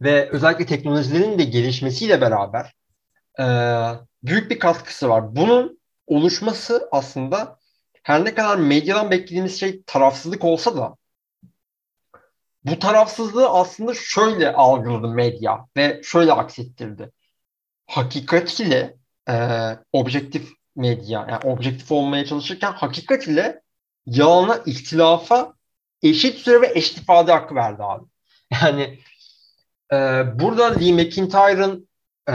[0.00, 2.74] ve özellikle teknolojilerin de gelişmesiyle beraber
[3.40, 3.44] e,
[4.22, 5.36] büyük bir katkısı var.
[5.36, 7.58] Bunun oluşması aslında
[8.02, 10.96] her ne kadar medyadan beklediğimiz şey tarafsızlık olsa da
[12.64, 17.10] bu tarafsızlığı aslında şöyle algıladı medya ve şöyle aksettirdi.
[17.86, 18.96] Hakikat ile
[19.28, 19.34] e,
[19.92, 23.62] objektif medya, yani objektif olmaya çalışırken hakikat ile
[24.06, 25.54] yalana, ihtilafa
[26.02, 28.04] eşit süre ve eşit ifade hakkı verdi abi.
[28.62, 28.98] Yani
[29.92, 29.96] e,
[30.40, 31.88] burada Lee McIntyre'ın
[32.28, 32.34] e,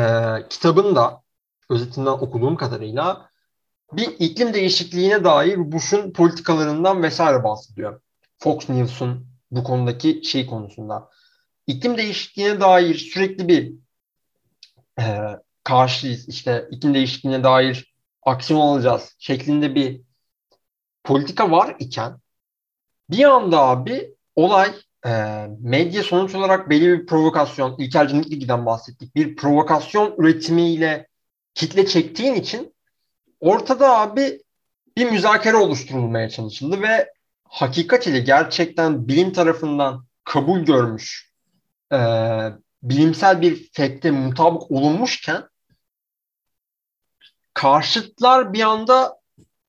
[0.50, 1.22] kitabında
[1.70, 3.30] özetinden okuduğum kadarıyla
[3.94, 8.02] bir iklim değişikliğine dair Bush'un politikalarından vesaire bahsediyor.
[8.40, 11.10] Fox News'un bu konudaki şey konusunda.
[11.68, 13.74] İklim değişikliğine dair sürekli bir
[15.00, 15.06] e,
[15.64, 16.30] karşıyız.
[16.30, 20.02] İşte iklim değişikliğine dair aksiyon alacağız şeklinde bir
[21.04, 22.20] politika var iken
[23.10, 24.74] bir anda abi olay
[25.06, 25.12] e,
[25.60, 29.16] medya sonuç olarak belli bir provokasyon, İlker Cınıklıgi'den bahsettik.
[29.16, 31.08] Bir provokasyon üretimiyle
[31.54, 32.76] kitle çektiğin için
[33.40, 34.42] ortada abi
[34.98, 37.15] bir müzakere oluşturulmaya çalışıldı ve
[37.50, 41.32] hakikat ile gerçekten bilim tarafından kabul görmüş
[41.94, 41.98] e,
[42.84, 45.44] bilimsel bir fekte mutabık olunmuşken
[47.54, 49.18] karşıtlar bir anda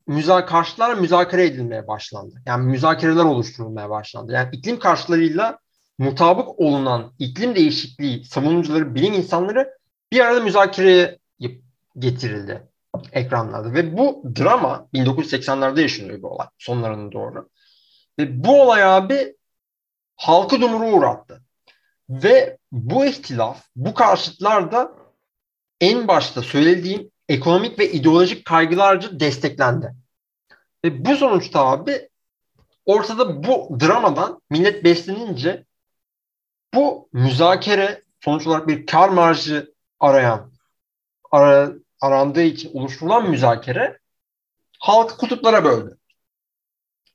[0.06, 2.42] müza karşıtlarla müzakere edilmeye başlandı.
[2.46, 4.32] Yani müzakereler oluşturulmaya başlandı.
[4.32, 5.58] Yani iklim karşılarıyla
[5.98, 9.78] mutabık olunan iklim değişikliği savunucuları, bilim insanları
[10.12, 11.18] bir arada müzakereye
[11.98, 12.68] getirildi
[13.12, 13.72] ekranlarda.
[13.72, 17.48] Ve bu drama 1980'lerde yaşanıyor bu olay sonlarına doğru.
[18.18, 19.36] Ve bu olay abi
[20.16, 21.42] halkı dumuru uğrattı.
[22.08, 24.92] Ve bu ihtilaf, bu karşıtlar da
[25.80, 29.94] en başta söylediğim ekonomik ve ideolojik kaygılarca desteklendi.
[30.84, 32.08] Ve bu sonuçta abi
[32.86, 35.64] ortada bu dramadan millet beslenince
[36.74, 40.52] bu müzakere sonuç olarak bir kar marjı arayan
[41.32, 43.98] ara, arandığı için oluşturulan müzakere
[44.78, 45.98] halkı kutuplara böldü.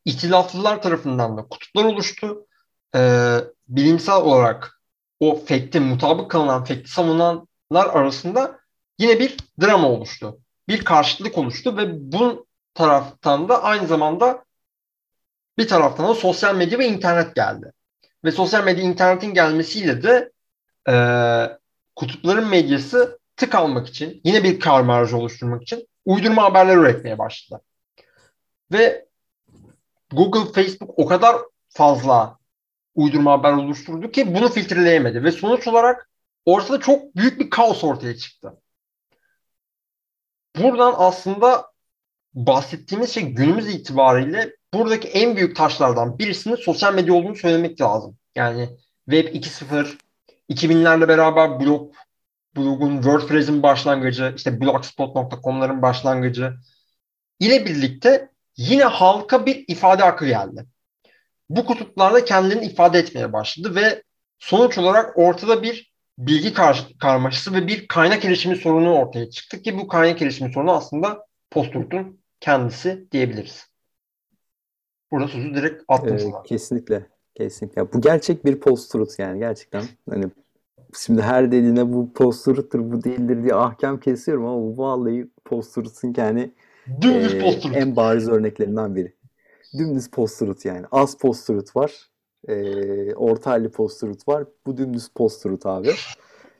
[0.05, 2.47] İhtilaflılar tarafından da kutuplar oluştu.
[2.95, 3.37] Ee,
[3.67, 4.81] bilimsel olarak
[5.19, 8.59] o fekte mutabık kalınan, fekti savunanlar arasında
[8.99, 10.39] yine bir drama oluştu.
[10.67, 14.45] Bir karşıtlık oluştu ve bu taraftan da aynı zamanda
[15.57, 17.71] bir taraftan da sosyal medya ve internet geldi.
[18.25, 20.31] Ve sosyal medya internetin gelmesiyle de
[20.89, 20.95] e,
[21.95, 27.61] kutupların medyası tık almak için, yine bir kar marjı oluşturmak için uydurma haberler üretmeye başladı.
[28.71, 29.10] Ve
[30.11, 31.35] Google, Facebook o kadar
[31.69, 32.37] fazla
[32.95, 35.23] uydurma haber oluşturdu ki bunu filtreleyemedi.
[35.23, 36.09] Ve sonuç olarak
[36.45, 38.61] ortada çok büyük bir kaos ortaya çıktı.
[40.57, 41.71] Buradan aslında
[42.33, 48.17] bahsettiğimiz şey günümüz itibariyle buradaki en büyük taşlardan birisinin sosyal medya olduğunu söylemek lazım.
[48.35, 48.69] Yani
[49.09, 49.97] Web 2.0,
[50.49, 51.93] 2000'lerle beraber blog,
[52.57, 56.53] blogun WordPress'in başlangıcı, işte blogspot.com'ların başlangıcı
[57.39, 60.65] ile birlikte yine halka bir ifade hakkı geldi.
[61.49, 64.03] Bu kutuplarda kendilerini ifade etmeye başladı ve
[64.39, 69.77] sonuç olarak ortada bir bilgi kar karmaşası ve bir kaynak erişimi sorunu ortaya çıktı ki
[69.77, 73.67] bu kaynak erişimi sorunu aslında post-truth'un kendisi diyebiliriz.
[75.11, 76.43] Burada sözü direkt attım ee, sana.
[76.43, 77.07] Kesinlikle.
[77.35, 77.93] Kesinlikle.
[77.93, 79.83] Bu gerçek bir post-truth yani gerçekten.
[80.09, 80.25] Hani
[80.99, 86.53] şimdi her dediğine bu post-truth'tur, bu değildir diye ahkam kesiyorum ama bu vallahi post-truth'un yani
[87.01, 89.13] Dümdüz post en bariz örneklerinden biri.
[89.77, 90.85] Dümdüz post yani.
[90.91, 92.09] Az post var.
[92.47, 94.43] E, orta halli post var.
[94.65, 95.91] Bu dümdüz post abi.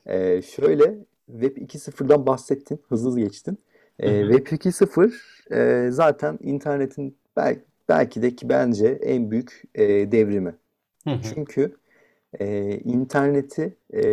[0.06, 0.98] E, şöyle
[1.32, 2.80] Web 2.0'dan bahsettin.
[2.90, 3.58] Hızlı hızlı geçtin.
[4.00, 5.12] E, Web 2.0
[5.52, 10.56] e, zaten internetin belki, belki de ki bence en büyük e, devrimi.
[11.04, 11.22] Hı hı.
[11.34, 11.76] Çünkü
[12.40, 14.04] e, interneti e,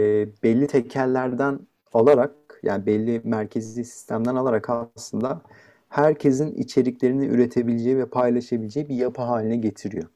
[0.43, 1.61] belli tekerlerden
[1.93, 2.32] alarak
[2.62, 5.43] yani belli merkezi sistemden alarak aslında
[5.89, 10.09] herkesin içeriklerini üretebileceği ve paylaşabileceği bir yapı haline getiriyor.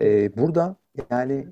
[0.00, 0.76] ee, burada
[1.10, 1.46] yani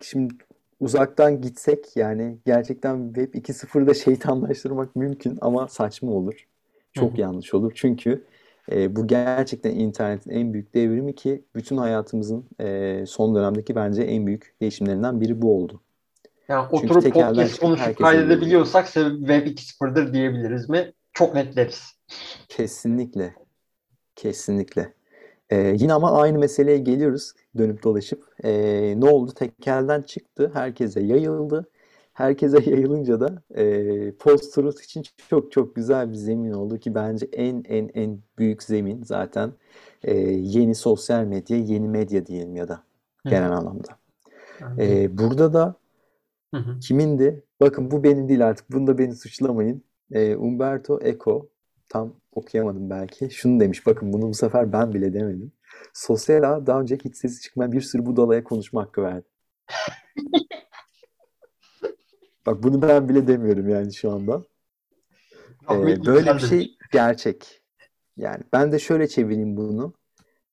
[0.00, 0.34] şimdi
[0.80, 6.46] uzaktan gitsek yani gerçekten Web 2.0'da şeytanlaştırmak mümkün ama saçma olur.
[6.92, 7.72] Çok yanlış olur.
[7.74, 8.24] Çünkü
[8.72, 14.26] e, bu gerçekten internetin en büyük devrimi ki bütün hayatımızın e, son dönemdeki bence en
[14.26, 15.80] büyük değişimlerinden biri bu oldu.
[16.48, 20.92] Yani Çünkü oturup podcast konuşup kaydedebiliyorsak Web 2.0'dır diyebiliriz mi?
[21.14, 21.94] Çok netleriz.
[22.48, 23.34] Kesinlikle.
[24.16, 24.94] Kesinlikle.
[25.50, 28.24] Ee, yine ama aynı meseleye geliyoruz dönüp dolaşıp.
[28.44, 29.34] Ee, ne oldu?
[29.34, 30.50] Tekelden çıktı.
[30.54, 31.70] Herkese yayıldı.
[32.12, 37.64] Herkese yayılınca da e, post-truth için çok çok güzel bir zemin oldu ki bence en
[37.68, 39.52] en en büyük zemin zaten
[40.02, 42.84] e, yeni sosyal medya, yeni medya diyelim ya da
[43.24, 43.88] genel anlamda.
[44.78, 45.74] E, burada da
[46.80, 47.44] kimindi?
[47.60, 48.72] Bakın bu benim değil artık.
[48.72, 49.84] Bunda beni suçlamayın.
[50.12, 51.48] E, Umberto Eco
[51.88, 53.30] tam okuyamadım belki.
[53.30, 53.86] Şunu demiş.
[53.86, 55.52] Bakın bunu bu sefer ben bile demedim.
[55.92, 59.26] Sosyal ağ daha önce hiç sesi çıkmayan bir sürü budalaya konuşma hakkı verdi.
[62.46, 64.44] Bak bunu ben bile demiyorum yani şu anda.
[65.70, 67.62] Ee, böyle bir şey gerçek.
[68.16, 69.94] Yani ben de şöyle çevireyim bunu.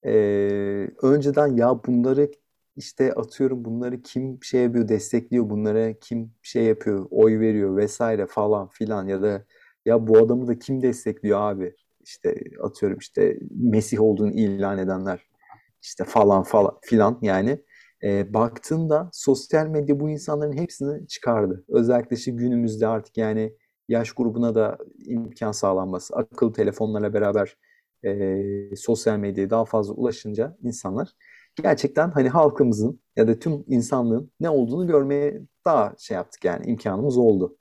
[0.05, 2.31] Ee, önceden ya bunları
[2.75, 8.67] işte atıyorum bunları kim şey yapıyor destekliyor bunlara kim şey yapıyor oy veriyor vesaire falan
[8.67, 9.45] filan ya da
[9.85, 11.75] ya bu adamı da kim destekliyor abi
[12.05, 15.27] işte atıyorum işte Mesih olduğunu ilan edenler
[15.81, 17.59] işte falan falan filan yani
[18.03, 21.65] e, baktığında sosyal medya bu insanların hepsini çıkardı.
[21.69, 23.55] Özellikle işte günümüzde artık yani
[23.89, 27.57] yaş grubuna da imkan sağlanması, akıllı telefonlarla beraber
[28.05, 31.09] e, sosyal medyaya daha fazla ulaşınca insanlar
[31.55, 37.17] gerçekten hani halkımızın ya da tüm insanlığın ne olduğunu görmeye daha şey yaptık yani imkanımız
[37.17, 37.57] oldu.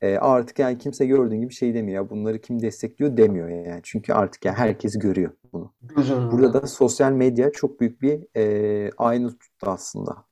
[0.00, 2.10] E, artık yani kimse gördüğün gibi şey demiyor.
[2.10, 3.80] Bunları kim destekliyor demiyor yani.
[3.82, 5.72] Çünkü artık yani herkes görüyor bunu.
[6.32, 10.28] Burada da sosyal medya çok büyük bir e, aynı tuttu aslında.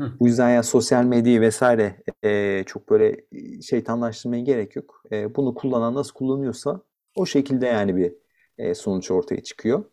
[0.00, 0.12] Hı.
[0.20, 3.16] Bu yüzden yani sosyal medyayı vesaire e, çok böyle
[3.62, 5.02] şeytanlaştırmaya gerek yok.
[5.12, 6.80] E, bunu kullanan nasıl kullanıyorsa
[7.16, 8.14] o şekilde yani bir
[8.58, 9.84] e, sonuç ortaya çıkıyor.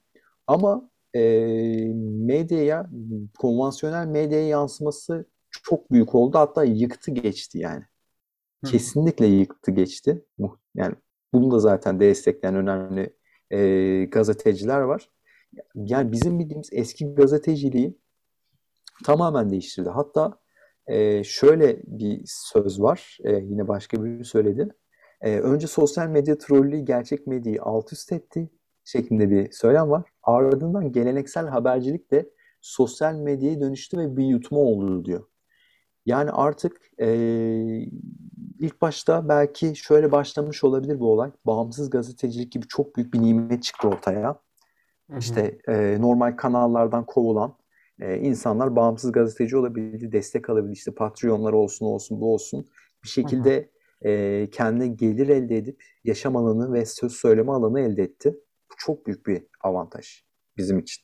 [0.48, 1.22] Ama e,
[2.26, 2.90] medyaya,
[3.40, 6.38] konvansiyonel medyaya yansıması çok büyük oldu.
[6.38, 7.84] Hatta yıktı geçti yani
[8.66, 10.26] kesinlikle yıktı geçti.
[10.76, 10.96] Yani
[11.34, 13.16] bunu da zaten destekleyen önemli
[13.52, 15.10] e, gazeteciler var.
[15.76, 17.98] Yani bizim bildiğimiz eski gazeteciliği
[19.06, 19.90] tamamen değiştirdi.
[19.90, 20.40] Hatta
[20.88, 23.18] e, şöyle bir söz var.
[23.24, 24.68] E, yine başka biri söyledi.
[25.22, 28.50] E, önce sosyal medya trollü gerçek medyayı alt üst etti
[28.86, 30.04] şeklinde bir söylem var.
[30.24, 32.30] Ardından geleneksel habercilik de
[32.62, 35.24] sosyal medyaya dönüştü ve bir yutma oldu diyor.
[36.06, 37.08] Yani artık e,
[38.60, 41.32] ilk başta belki şöyle başlamış olabilir bu olay.
[41.46, 44.28] Bağımsız gazetecilik gibi çok büyük bir nimet çıktı ortaya.
[45.10, 45.20] Hı hı.
[45.20, 47.56] İşte e, normal kanallardan kovulan
[48.00, 50.74] e, insanlar bağımsız gazeteci olabildi, destek alabildi.
[50.74, 52.68] İşte Patreonlar olsun olsun bu olsun.
[53.04, 53.70] Bir şekilde
[54.04, 54.12] hı hı.
[54.12, 58.36] e, kendine gelir elde edip yaşam alanı ve söz söyleme alanı elde etti.
[58.78, 60.24] Çok büyük bir avantaj
[60.58, 61.04] bizim için.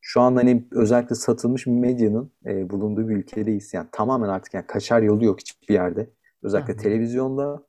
[0.00, 3.74] Şu an hani özellikle satılmış medyanın e, bulunduğu bir ülkedeyiz.
[3.74, 6.10] Yani tamamen artık yani kaçar yolu yok hiçbir yerde.
[6.42, 6.82] Özellikle Hı-hı.
[6.82, 7.66] televizyonda.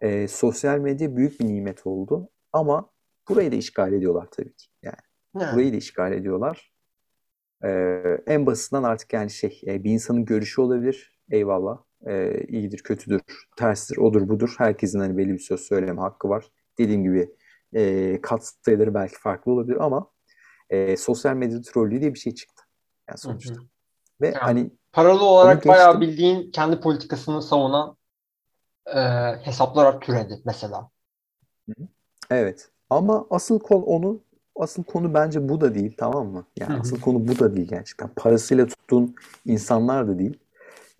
[0.00, 2.28] E, sosyal medya büyük bir nimet oldu.
[2.52, 2.90] Ama
[3.28, 4.66] burayı da işgal ediyorlar tabii ki.
[4.82, 4.96] Yani
[5.36, 5.54] Hı-hı.
[5.54, 6.72] burayı da işgal ediyorlar.
[7.64, 7.68] E,
[8.26, 11.20] en basitinden artık yani şey e, bir insanın görüşü olabilir.
[11.30, 11.78] Eyvallah.
[12.06, 13.20] E, iyidir, kötüdür,
[13.56, 14.54] terstir, odur, budur.
[14.58, 16.52] Herkesin hani belli bir söz söyleme hakkı var.
[16.78, 17.30] Dediğim gibi
[17.74, 20.10] e, kat sayıları belki farklı olabilir ama
[20.70, 22.62] e, sosyal medya trollüğü diye bir şey çıktı.
[23.08, 23.54] Yani sonuçta.
[23.54, 23.64] Hı hı.
[24.20, 27.96] Ve yani, hani paralı olarak bayağı bildiğin kendi politikasını savunan
[28.86, 29.00] e,
[29.42, 30.90] hesaplar türedi mesela.
[32.30, 32.70] Evet.
[32.90, 34.20] Ama asıl konu onu
[34.56, 36.46] asıl konu bence bu da değil tamam mı?
[36.56, 36.80] Yani Hı-hı.
[36.80, 38.08] asıl konu bu da değil gerçekten.
[38.16, 39.14] Parasıyla tuttuğun
[39.46, 40.38] insanlar da değil.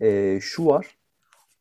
[0.01, 0.97] E, şu var.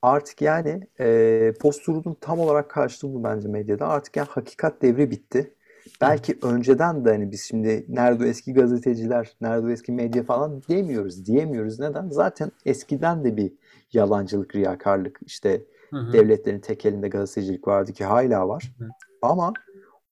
[0.02, 1.88] Artık yani e, post
[2.20, 3.88] tam olarak karşılığı bu bence medyada.
[3.88, 5.54] Artık yani hakikat devri bitti.
[6.00, 11.80] Belki önceden de hani biz şimdi nerede eski gazeteciler, nerede eski medya falan demiyoruz, diyemiyoruz.
[11.80, 12.08] Neden?
[12.08, 13.52] Zaten eskiden de bir
[13.92, 16.12] yalancılık, riyakarlık, işte hı hı.
[16.12, 18.74] devletlerin tek elinde gazetecilik vardı ki hala var.
[18.78, 18.88] Hı.
[19.22, 19.52] Ama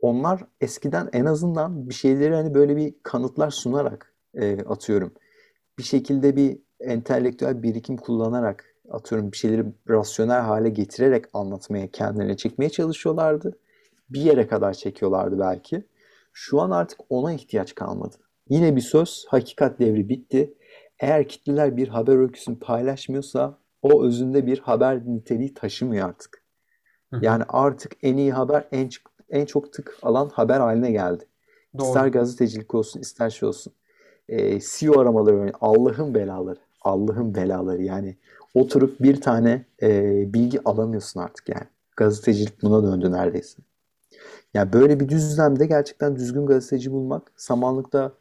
[0.00, 5.12] onlar eskiden en azından bir şeyleri hani böyle bir kanıtlar sunarak e, atıyorum.
[5.78, 12.70] Bir şekilde bir entelektüel birikim kullanarak atıyorum bir şeyleri rasyonel hale getirerek anlatmaya, kendilerine çekmeye
[12.70, 13.56] çalışıyorlardı
[14.10, 15.84] bir yere kadar çekiyorlardı belki.
[16.32, 18.16] Şu an artık ona ihtiyaç kalmadı.
[18.48, 20.54] Yine bir söz, hakikat devri bitti.
[20.98, 26.42] Eğer kitleler bir haber öyküsünü paylaşmıyorsa o özünde bir haber niteliği taşımıyor artık.
[27.20, 28.88] Yani artık en iyi haber en,
[29.30, 31.24] en çok tık alan haber haline geldi.
[31.78, 31.86] Doğru.
[31.86, 33.72] İster gazetecilik olsun ister şey olsun.
[34.28, 36.60] E, CEO aramaları Allah'ın belaları.
[36.82, 38.16] Allah'ın belaları yani
[38.54, 41.66] oturup bir tane e, bilgi alamıyorsun artık yani.
[41.96, 43.62] Gazetecilik buna döndü neredeyse.
[44.54, 48.12] Yani böyle bir düzlemde gerçekten düzgün gazeteci bulmak samanlıkta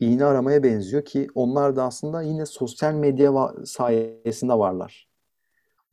[0.00, 5.08] iğne aramaya benziyor ki onlar da aslında yine sosyal medya sayesinde varlar.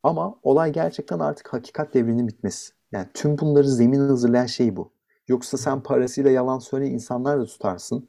[0.02, 2.72] Ama olay gerçekten artık hakikat devrinin bitmesi.
[2.92, 4.90] Yani tüm bunları zemin hazırlayan şey bu.
[5.28, 8.08] Yoksa sen parasıyla yalan söyle insanlar da tutarsın.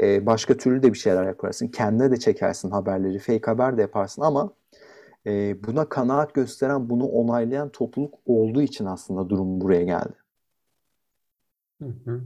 [0.00, 1.68] Ee, başka türlü de bir şeyler yaparsın.
[1.68, 3.18] Kendine de çekersin haberleri.
[3.18, 4.52] Fake haber de yaparsın ama
[5.26, 10.14] e, buna kanaat gösteren, bunu onaylayan topluluk olduğu için aslında durum buraya geldi.
[11.82, 12.24] Hı hı.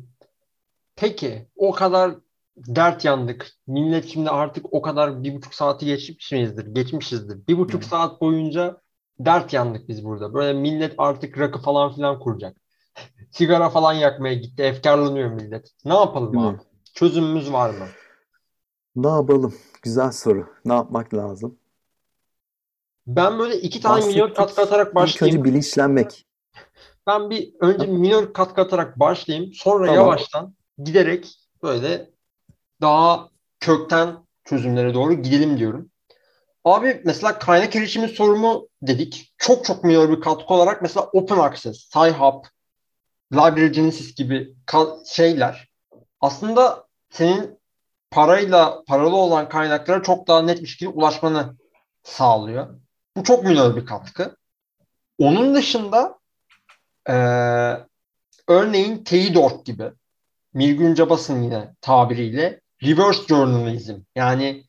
[0.96, 2.14] Peki o kadar
[2.56, 3.46] dert yandık.
[3.66, 6.66] Millet şimdi artık o kadar bir buçuk saati geçmişizdir.
[6.66, 7.46] Geçmişizdir.
[7.48, 7.86] Bir buçuk Hı.
[7.86, 8.80] saat boyunca
[9.18, 10.34] dert yandık biz burada.
[10.34, 12.56] Böyle millet artık rakı falan filan kuracak.
[13.30, 14.62] Sigara falan yakmaya gitti.
[14.62, 15.70] Efkarlanıyor millet.
[15.84, 16.58] Ne yapalım abi?
[16.94, 17.86] Çözümümüz var mı?
[18.96, 19.54] Ne yapalım?
[19.82, 20.46] Güzel soru.
[20.64, 21.59] Ne yapmak lazım?
[23.16, 24.56] Ben böyle iki tane Bahsettik.
[24.56, 25.40] katarak İlk başlayayım.
[25.40, 26.26] önce bilinçlenmek.
[27.06, 29.52] Ben bir önce minör kat katarak başlayayım.
[29.54, 30.00] Sonra Tamam.
[30.00, 32.10] yavaştan giderek böyle
[32.80, 33.28] daha
[33.60, 35.90] kökten çözümlere doğru gidelim diyorum.
[36.64, 39.34] Abi mesela kaynak erişimi sorumu dedik.
[39.38, 42.44] Çok çok minör bir katkı olarak mesela Open Access, Sci-Hub,
[43.32, 44.54] Library Genesis gibi
[45.06, 45.68] şeyler
[46.20, 47.58] aslında senin
[48.10, 51.56] parayla paralı olan kaynaklara çok daha net bir şekilde ulaşmanı
[52.02, 52.80] sağlıyor.
[53.16, 54.36] Bu çok minör bir katkı.
[55.18, 56.18] Onun dışında
[57.08, 57.86] eee,
[58.48, 59.90] örneğin Teyidork gibi
[60.54, 64.64] Mirgün Cabas'ın yine tabiriyle reverse journalism yani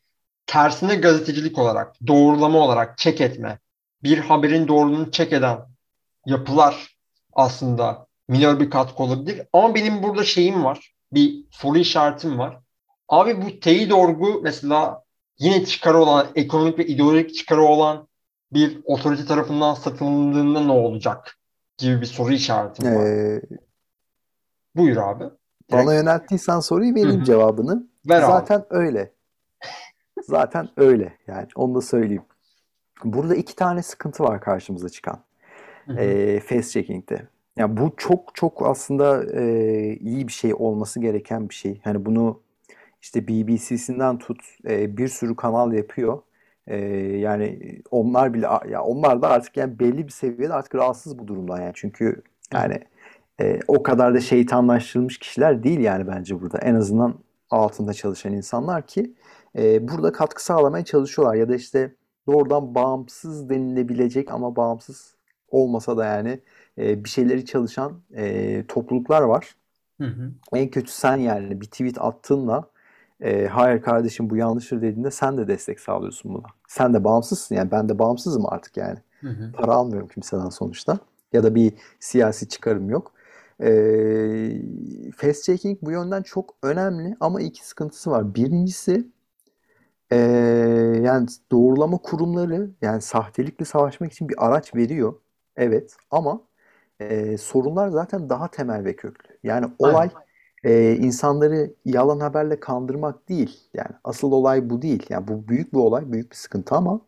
[0.45, 3.59] tersine gazetecilik olarak, doğrulama olarak check etme,
[4.03, 5.59] bir haberin doğruluğunu check eden
[6.25, 6.97] yapılar
[7.33, 9.47] aslında minör bir katkı olabilir.
[9.53, 12.59] Ama benim burada şeyim var, bir soru işaretim var.
[13.09, 15.03] Abi bu teyit orgu mesela
[15.39, 18.07] yine çıkarı olan, ekonomik ve ideolojik çıkarı olan
[18.53, 21.37] bir otorite tarafından satıldığında ne olacak
[21.77, 23.05] gibi bir soru işaretim var.
[23.05, 23.41] Ee,
[24.75, 25.23] Buyur abi.
[25.71, 27.25] bana Direkt yönelttiysen soruyu vereyim Hı hı.
[27.25, 27.87] cevabını.
[28.09, 28.25] ver abi.
[28.25, 29.13] Zaten öyle.
[30.23, 31.17] Zaten öyle.
[31.27, 32.23] Yani onu da söyleyeyim.
[33.03, 35.23] Burada iki tane sıkıntı var karşımıza çıkan.
[35.85, 35.99] Hı hı.
[35.99, 37.27] e, face checking'de.
[37.57, 39.43] Yani bu çok çok aslında e,
[39.95, 41.81] iyi bir şey olması gereken bir şey.
[41.83, 42.41] Hani bunu
[43.01, 46.21] işte BBC'sinden tut e, bir sürü kanal yapıyor.
[46.67, 46.77] E,
[47.17, 51.61] yani onlar bile ya onlar da artık yani belli bir seviyede artık rahatsız bu durumdan
[51.61, 51.71] yani.
[51.75, 52.21] Çünkü
[52.53, 52.79] yani
[53.41, 56.57] e, o kadar da şeytanlaştırılmış kişiler değil yani bence burada.
[56.57, 57.15] En azından
[57.49, 59.13] altında çalışan insanlar ki
[59.57, 61.95] e, burada katkı sağlamaya çalışıyorlar ya da işte
[62.27, 65.15] doğrudan bağımsız denilebilecek ama bağımsız
[65.49, 66.39] olmasa da yani
[66.77, 69.55] e, bir şeyleri çalışan e, topluluklar var.
[70.01, 70.31] Hı hı.
[70.53, 72.71] En kötü sen yani bir tweet attığınla
[73.21, 76.47] e, hayır kardeşim bu yanlıştır dediğinde sen de destek sağlıyorsun buna.
[76.67, 78.97] Sen de bağımsızsın yani ben de bağımsızım artık yani.
[79.21, 79.51] Hı hı.
[79.51, 80.99] Para almıyorum kimseden sonuçta.
[81.33, 83.11] Ya da bir siyasi çıkarım yok.
[83.63, 83.71] E,
[85.15, 88.35] fast checking bu yönden çok önemli ama iki sıkıntısı var.
[88.35, 89.07] Birincisi
[90.11, 90.17] e,
[91.03, 95.13] yani doğrulama kurumları yani sahtelikle savaşmak için bir araç veriyor.
[95.55, 96.41] Evet ama
[96.99, 99.37] e, sorunlar zaten daha temel ve köklü.
[99.43, 100.09] Yani olay
[100.63, 103.59] e, insanları yalan haberle kandırmak değil.
[103.73, 105.05] Yani asıl olay bu değil.
[105.09, 107.01] Yani bu büyük bir olay, büyük bir sıkıntı ama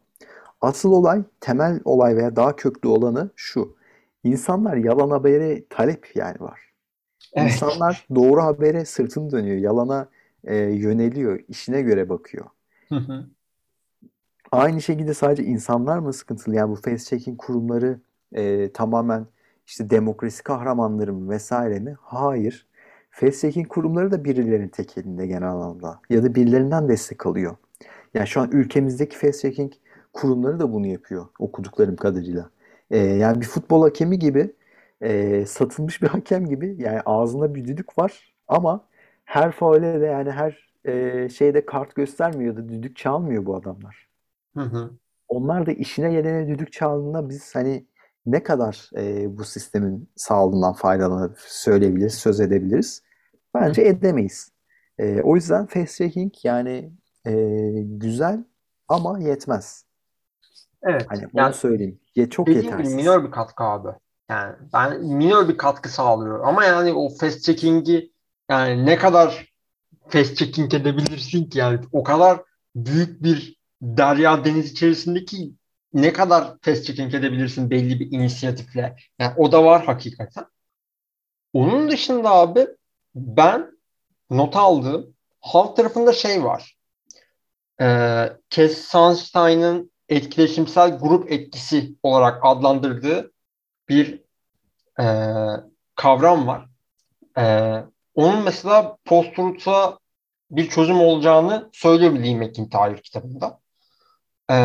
[0.61, 3.75] asıl olay, temel olay veya daha köklü olanı şu.
[4.23, 6.73] İnsanlar yalan habere talep yani var.
[7.33, 7.51] Evet.
[7.51, 10.09] İnsanlar doğru habere sırtını dönüyor, yalana
[10.43, 12.45] e, yöneliyor, işine göre bakıyor.
[12.89, 13.25] Hı hı.
[14.51, 16.55] Aynı şekilde sadece insanlar mı sıkıntılı?
[16.55, 17.99] Yani bu face checking kurumları
[18.33, 19.25] e, tamamen
[19.67, 21.95] işte demokrasi kahramanları mı vesaire mi?
[22.01, 22.67] Hayır.
[23.15, 25.99] Face checking kurumları da birilerinin tek elinde genel anlamda.
[26.09, 27.55] Ya da birilerinden destek alıyor.
[28.13, 29.73] Yani şu an ülkemizdeki face checking
[30.13, 32.49] kurumları da bunu yapıyor okuduklarım kadarıyla.
[32.91, 34.53] E, yani bir futbol hakemi gibi
[35.01, 38.85] e, satılmış bir hakem gibi yani ağzında bir düdük var ama
[39.25, 44.07] her faule de yani her e, şeyde kart göstermiyor da düdük çalmıyor bu adamlar.
[44.57, 44.91] Hı hı.
[45.27, 47.85] Onlar da işine gelene düdük çaldığında biz hani
[48.25, 53.03] ne kadar e, bu sistemin sağlığından faydalanıp söyleyebiliriz, söz edebiliriz?
[53.53, 54.51] Bence edemeyiz.
[54.97, 56.91] E, o yüzden face checking yani
[57.25, 57.33] e,
[57.83, 58.43] güzel
[58.87, 59.85] ama yetmez.
[60.83, 61.05] Evet.
[61.09, 61.99] Hani onu Yani söyleyeyim.
[62.15, 62.95] Ye, çok dediğim gibi yetersiz.
[62.95, 63.89] minör bir katkı abi.
[64.29, 66.39] Yani ben minör bir katkı sağlıyor.
[66.43, 68.11] Ama yani o fast checking'i
[68.49, 69.53] yani ne kadar
[70.07, 72.41] fast checking edebilirsin ki yani o kadar
[72.75, 75.53] büyük bir derya deniz içerisindeki
[75.93, 78.95] ne kadar fast checking edebilirsin belli bir inisiyatifle.
[79.19, 80.45] Yani o da var hakikaten.
[81.53, 82.67] Onun dışında abi
[83.15, 83.71] ben
[84.29, 86.77] not aldığım halk tarafında şey var.
[87.81, 93.31] Ee, Cass Sunstein'ın etkileşimsel grup etkisi olarak adlandırdığı
[93.89, 94.21] bir
[94.99, 95.05] e,
[95.95, 96.65] kavram var.
[97.37, 97.75] E,
[98.15, 99.99] onun mesela post-truth'a
[100.51, 103.59] bir çözüm olacağını söylüyor Lee McIntyre kitabında.
[104.51, 104.55] E,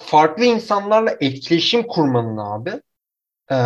[0.00, 2.82] farklı insanlarla etkileşim kurmanın abi
[3.50, 3.56] e,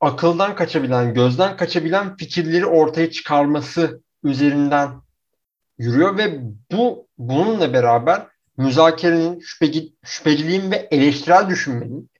[0.00, 4.90] akıldan kaçabilen, gözden kaçabilen fikirleri ortaya çıkarması üzerinden
[5.78, 6.40] yürüyor ve
[6.72, 8.26] bu bununla beraber
[8.56, 12.10] müzakerenin, şüpheci, şüpheciliğin ve eleştirel düşünmenin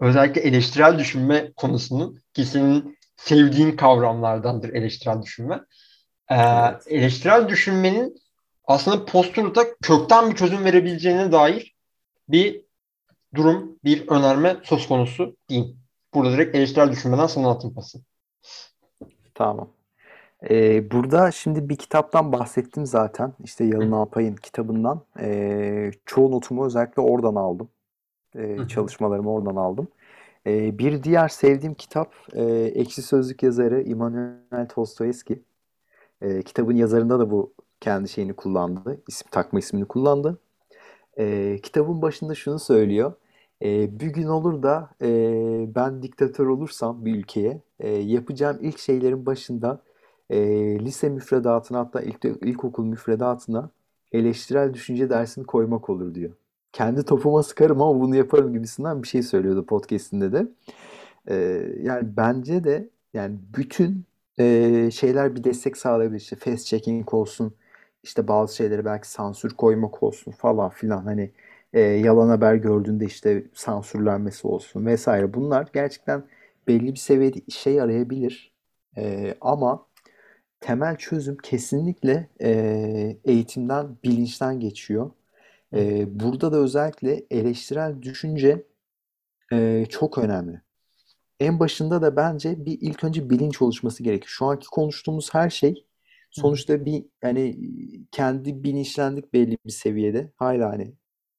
[0.00, 5.60] özellikle eleştirel düşünme konusunun ki senin sevdiğin kavramlardandır eleştirel düşünme.
[6.30, 6.36] Ee.
[6.86, 8.16] Eleştirel düşünmenin
[8.64, 11.74] aslında postulata kökten bir çözüm verebileceğine dair
[12.28, 12.63] bir
[13.34, 15.76] durum, bir önerme söz konusu diyeyim.
[16.14, 17.98] Burada direkt eleştirel düşünmeden sana atayım pası.
[19.34, 19.68] Tamam.
[20.50, 23.32] Ee, burada şimdi bir kitaptan bahsettim zaten.
[23.44, 25.00] İşte Yalın Alpay'ın kitabından.
[25.20, 27.68] Ee, çoğu notumu özellikle oradan aldım.
[28.36, 29.88] Ee, çalışmalarımı oradan aldım.
[30.46, 32.42] Ee, bir diğer sevdiğim kitap e,
[32.74, 35.42] Ekşi Sözlük yazarı Immanuel Dostoyevski.
[36.22, 39.02] Ee, kitabın yazarında da bu kendi şeyini kullandı.
[39.08, 40.38] isim takma ismini kullandı.
[41.18, 43.12] Ee, kitabın başında şunu söylüyor.
[43.62, 45.08] Ee, bir gün olur da e,
[45.74, 49.82] ben diktatör olursam bir ülkeye e, yapacağım ilk şeylerin başında
[50.30, 50.38] e,
[50.80, 53.70] lise müfredatına hatta ilk, ilkokul müfredatına
[54.12, 56.30] eleştirel düşünce dersini koymak olur diyor.
[56.72, 60.46] Kendi topuma sıkarım ama bunu yaparım gibisinden bir şey söylüyordu podcastinde de.
[61.28, 61.34] E,
[61.82, 64.04] yani bence de yani bütün
[64.38, 66.20] e, şeyler bir destek sağlayabilir.
[66.20, 67.54] İşte fast checking olsun,
[68.02, 71.04] işte bazı şeyleri belki sansür koymak olsun falan filan.
[71.04, 71.30] Hani
[71.74, 75.34] e, yalan haber gördüğünde işte sansürlenmesi olsun vesaire.
[75.34, 76.24] Bunlar gerçekten
[76.68, 78.54] belli bir seviyede işe yarayabilir.
[78.96, 79.86] E, ama
[80.60, 82.50] temel çözüm kesinlikle e,
[83.24, 85.10] eğitimden, bilinçten geçiyor.
[85.74, 88.66] E, burada da özellikle eleştirel düşünce
[89.52, 90.60] e, çok önemli.
[91.40, 94.28] En başında da bence bir ilk önce bilinç oluşması gerekiyor.
[94.28, 95.86] Şu anki konuştuğumuz her şey
[96.30, 97.58] sonuçta bir yani
[98.12, 100.32] kendi bilinçlendik belli bir seviyede.
[100.36, 100.94] Hala hani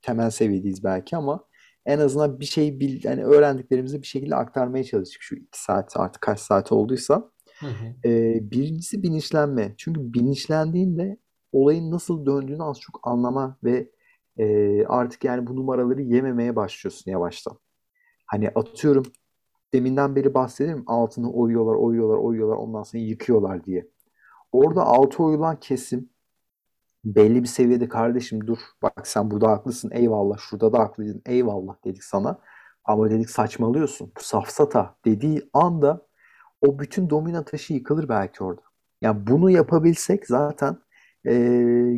[0.06, 1.46] temel seviyedeyiz belki ama
[1.86, 6.22] en azından bir şey bil, yani öğrendiklerimizi bir şekilde aktarmaya çalıştık şu iki saat artık
[6.22, 7.32] kaç saat olduysa.
[7.60, 8.10] Hı hı.
[8.10, 9.74] E, birincisi bilinçlenme.
[9.78, 11.18] Çünkü bilinçlendiğinde
[11.52, 13.92] olayın nasıl döndüğünü az çok anlama ve
[14.38, 17.60] e, artık yani bu numaraları yememeye başlıyorsun yavaştan.
[18.26, 19.06] Hani atıyorum
[19.74, 23.88] deminden beri bahsedelim altını oyuyorlar, oyuyorlar, oyuyorlar ondan sonra yıkıyorlar diye.
[24.52, 26.10] Orada altı oyulan kesim
[27.06, 32.04] belli bir seviyede kardeşim dur bak sen burada haklısın eyvallah şurada da haklıydın eyvallah dedik
[32.04, 32.40] sana.
[32.86, 36.08] Ama dedik saçmalıyorsun bu safsata dediği anda
[36.62, 38.62] o bütün domino taşı yıkılır belki orada.
[39.02, 40.78] Yani bunu yapabilsek zaten
[41.28, 41.34] e,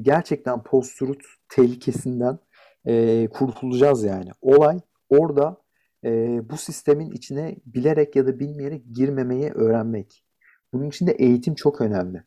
[0.01, 2.39] gerçekten post-truth tehlikesinden
[2.85, 4.29] e, kurtulacağız yani.
[4.41, 4.79] Olay
[5.09, 5.57] orada
[6.05, 6.09] e,
[6.49, 10.23] bu sistemin içine bilerek ya da bilmeyerek girmemeyi öğrenmek.
[10.73, 12.23] Bunun için de eğitim çok önemli.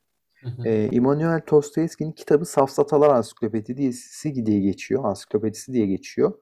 [0.64, 5.04] E, Immanuel Dostoyevski'nin kitabı Safsatalar Ansiklopedisi diye geçiyor.
[5.04, 6.32] Ansiklopedisi diye geçiyor.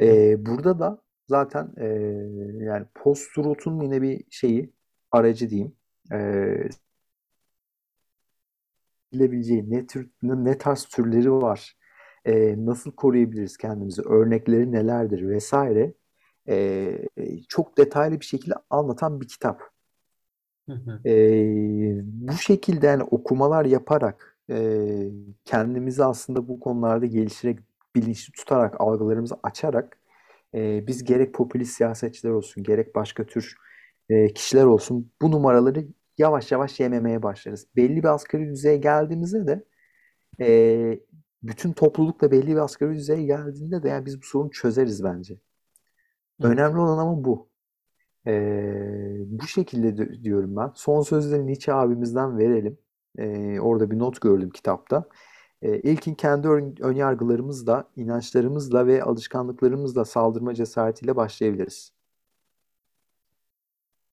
[0.00, 1.86] E, burada da zaten e,
[2.64, 4.72] yani post-truth'un yine bir şeyi
[5.10, 5.72] aracı diyeyim.
[6.12, 6.18] E,
[9.12, 11.76] bilebileceği ne tür ne tarz türleri var.
[12.24, 14.02] E, nasıl koruyabiliriz kendimizi?
[14.02, 15.94] Örnekleri nelerdir vesaire.
[16.48, 16.98] E,
[17.48, 19.75] çok detaylı bir şekilde anlatan bir kitap.
[21.06, 21.12] E,
[22.04, 25.10] bu şekilde yani okumalar yaparak e,
[25.44, 27.58] kendimizi aslında bu konularda geliştirerek,
[27.96, 29.98] bilinçli tutarak, algılarımızı açarak
[30.54, 33.56] e, biz gerek popülist siyasetçiler olsun, gerek başka tür
[34.08, 35.86] e, kişiler olsun bu numaraları
[36.18, 37.66] yavaş yavaş yememeye başlarız.
[37.76, 39.64] Belli bir asgari düzeye geldiğimizde de
[40.40, 41.00] e,
[41.42, 45.38] bütün toplulukla belli bir asgari düzeye geldiğinde de yani biz bu sorunu çözeriz bence.
[46.42, 47.48] Önemli olan ama bu.
[48.26, 50.72] Ee, bu şekilde diyorum ben.
[50.74, 52.78] Son sözleri Nietzsche abimizden verelim.
[53.18, 55.04] Ee, orada bir not gördüm kitapta.
[55.62, 61.92] Ee, ilkin kendi ön, önyargılarımızla, inançlarımızla ve alışkanlıklarımızla saldırma cesaretiyle başlayabiliriz.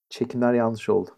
[0.10, 1.10] Çekimler yanlış oldu.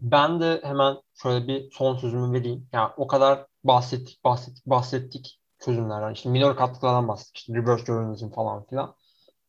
[0.00, 2.68] Ben de hemen şöyle bir son sözümü vereyim.
[2.72, 6.12] Yani o kadar bahsettik, bahsettik, bahsettik çözümlerden.
[6.12, 7.36] İşte minor katkılardan bahsettik.
[7.36, 8.94] İşte reverse journalism falan filan.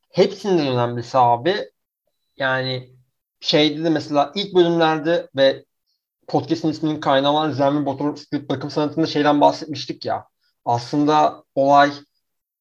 [0.09, 1.71] Hepsinden önemlisi abi
[2.37, 2.89] yani
[3.39, 5.65] şeyde de mesela ilk bölümlerde ve
[6.27, 10.27] podcast'in isminin kaynağı olan Zenmi Motor Split bakım sanatında şeyden bahsetmiştik ya.
[10.65, 11.91] Aslında olay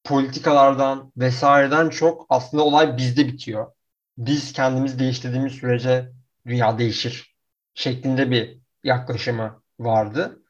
[0.04, 3.72] politikalardan vesaireden çok aslında olay bizde bitiyor.
[4.18, 6.12] Biz kendimiz değiştirdiğimiz sürece
[6.46, 7.36] dünya değişir
[7.74, 10.42] şeklinde bir yaklaşımı vardı.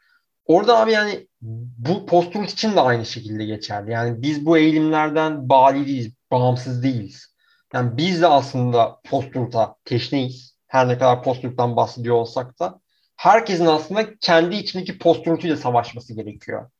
[0.47, 3.91] Orada abi yani bu post için de aynı şekilde geçerli.
[3.91, 7.35] Yani biz bu eğilimlerden bali değiliz, bağımsız değiliz.
[7.75, 10.59] Yani biz de aslında post-truth'a teşneyiz.
[10.67, 12.81] Her ne kadar post bahsediyor olsak da
[13.17, 16.71] herkesin aslında kendi içindeki post ile savaşması gerekiyor.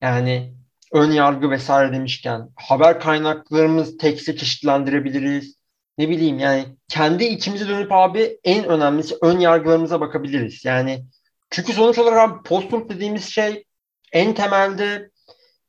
[0.00, 0.54] Yani
[0.92, 5.58] ön yargı vesaire demişken haber kaynaklarımız tekse çeşitlendirebiliriz.
[5.98, 10.64] ne bileyim yani kendi içimize dönüp abi en önemlisi ön yargılarımıza bakabiliriz.
[10.64, 11.04] Yani
[11.50, 13.64] çünkü sonuç olarak abi post dediğimiz şey
[14.12, 15.10] en temelde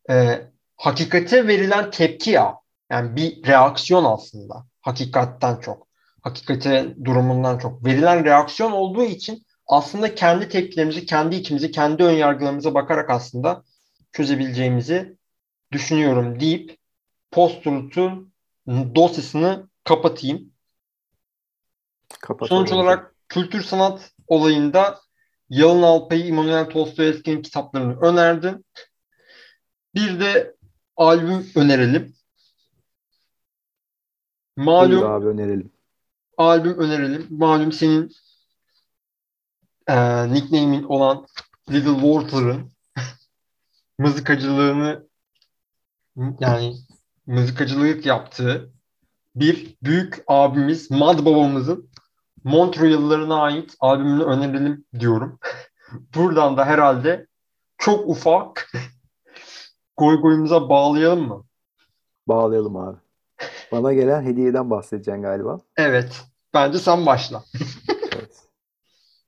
[0.09, 0.41] e,
[0.77, 2.55] hakikate verilen tepki ya.
[2.91, 4.65] Yani bir reaksiyon aslında.
[4.81, 5.87] Hakikatten çok.
[6.21, 7.85] Hakikate durumundan çok.
[7.85, 13.63] Verilen reaksiyon olduğu için aslında kendi tepkilerimizi, kendi içimizi, kendi ön yargılarımıza bakarak aslında
[14.11, 15.17] çözebileceğimizi
[15.71, 16.77] düşünüyorum deyip
[17.31, 17.65] post
[18.95, 20.53] dosyasını kapatayım.
[22.21, 22.67] Kapatalım.
[22.67, 24.99] Sonuç olarak kültür sanat olayında
[25.49, 28.63] Yalın Alpay'ı İmanuel Dostoyevski'nin kitaplarını önerdim.
[29.95, 30.55] Bir de
[30.97, 32.15] albüm önerelim.
[34.57, 35.71] Malum abi önerelim.
[36.37, 37.27] albüm önerelim.
[37.29, 38.11] Malum senin
[39.87, 39.95] e,
[40.33, 41.27] nickname'in olan
[41.71, 42.71] Little Walter'ın
[43.99, 45.07] mızıkacılığını
[46.39, 46.75] yani
[47.25, 48.73] mızıkacılık yaptığı
[49.35, 51.88] bir büyük abimiz Mad babamızın
[52.43, 55.39] Montreal'larına ait albümünü önerelim diyorum.
[56.15, 57.27] Buradan da herhalde
[57.77, 58.71] çok ufak
[59.97, 61.43] goy goyumuza bağlayalım mı?
[62.27, 62.97] Bağlayalım abi.
[63.71, 65.59] Bana gelen hediyeden bahsedeceksin galiba.
[65.77, 66.21] Evet.
[66.53, 67.43] Bence sen başla.
[68.15, 68.43] Evet.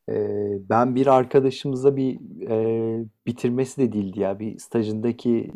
[0.09, 2.19] Ee, ben bir arkadaşımıza bir
[2.49, 4.39] e, bitirmesi de değildi ya.
[4.39, 5.51] Bir stajındaki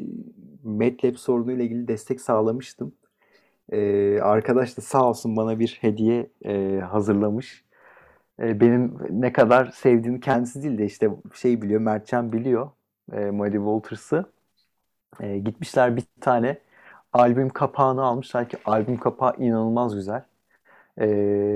[0.64, 2.95] MATLAB sorunuyla ilgili destek sağlamıştım.
[3.71, 7.65] Ee, arkadaş da sağ olsun bana bir hediye e, hazırlamış.
[8.39, 12.69] E, benim ne kadar sevdiğimi kendisi değil de işte şey biliyor, Mertcan biliyor.
[13.13, 14.25] E, Muddy Walters'ı.
[15.19, 16.57] E, gitmişler bir tane
[17.13, 20.23] albüm kapağını almışlar ki albüm kapağı inanılmaz güzel.
[21.01, 21.07] E,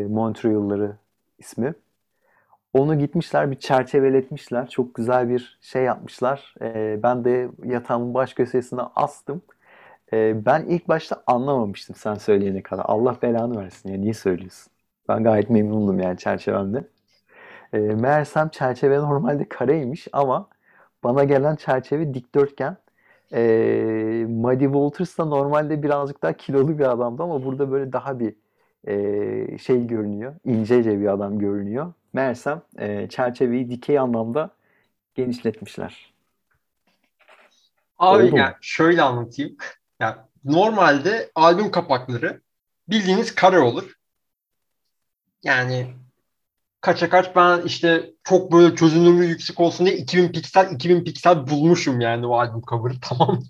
[0.09, 0.97] Montreal'ları
[1.39, 1.73] ismi.
[2.73, 4.69] Onu gitmişler bir çerçeveletmişler.
[4.69, 6.55] Çok güzel bir şey yapmışlar.
[6.61, 9.41] E, ben de yatağımın baş köşesine astım.
[10.13, 12.83] E, ben ilk başta anlamamıştım sen söyleyene kadar.
[12.87, 14.73] Allah belanı versin ya niye söylüyorsun?
[15.07, 16.83] Ben gayet memnundum yani çerçevemde.
[17.73, 20.49] E, meğersem çerçeve normalde kareymiş ama
[21.03, 22.77] bana gelen çerçeve dikdörtgen.
[23.33, 28.35] E, Muddy Walters da normalde birazcık daha kilolu bir adamdı ama burada böyle daha bir
[28.87, 30.35] e, şey görünüyor.
[30.45, 31.93] İncece bir adam görünüyor.
[32.13, 34.49] Meğersem e, çerçeveyi dikey anlamda
[35.15, 36.13] genişletmişler.
[37.99, 38.37] Abi Oldu mu?
[38.37, 39.57] yani şöyle anlatayım.
[39.99, 42.41] Yani normalde albüm kapakları
[42.87, 43.93] bildiğiniz kare olur.
[45.43, 45.93] Yani
[46.81, 52.01] kaça kaç ben işte çok böyle çözünürlüğü yüksek olsun diye 2000 piksel 2000 piksel bulmuşum
[52.01, 53.43] yani o albüm cover'ı tamam.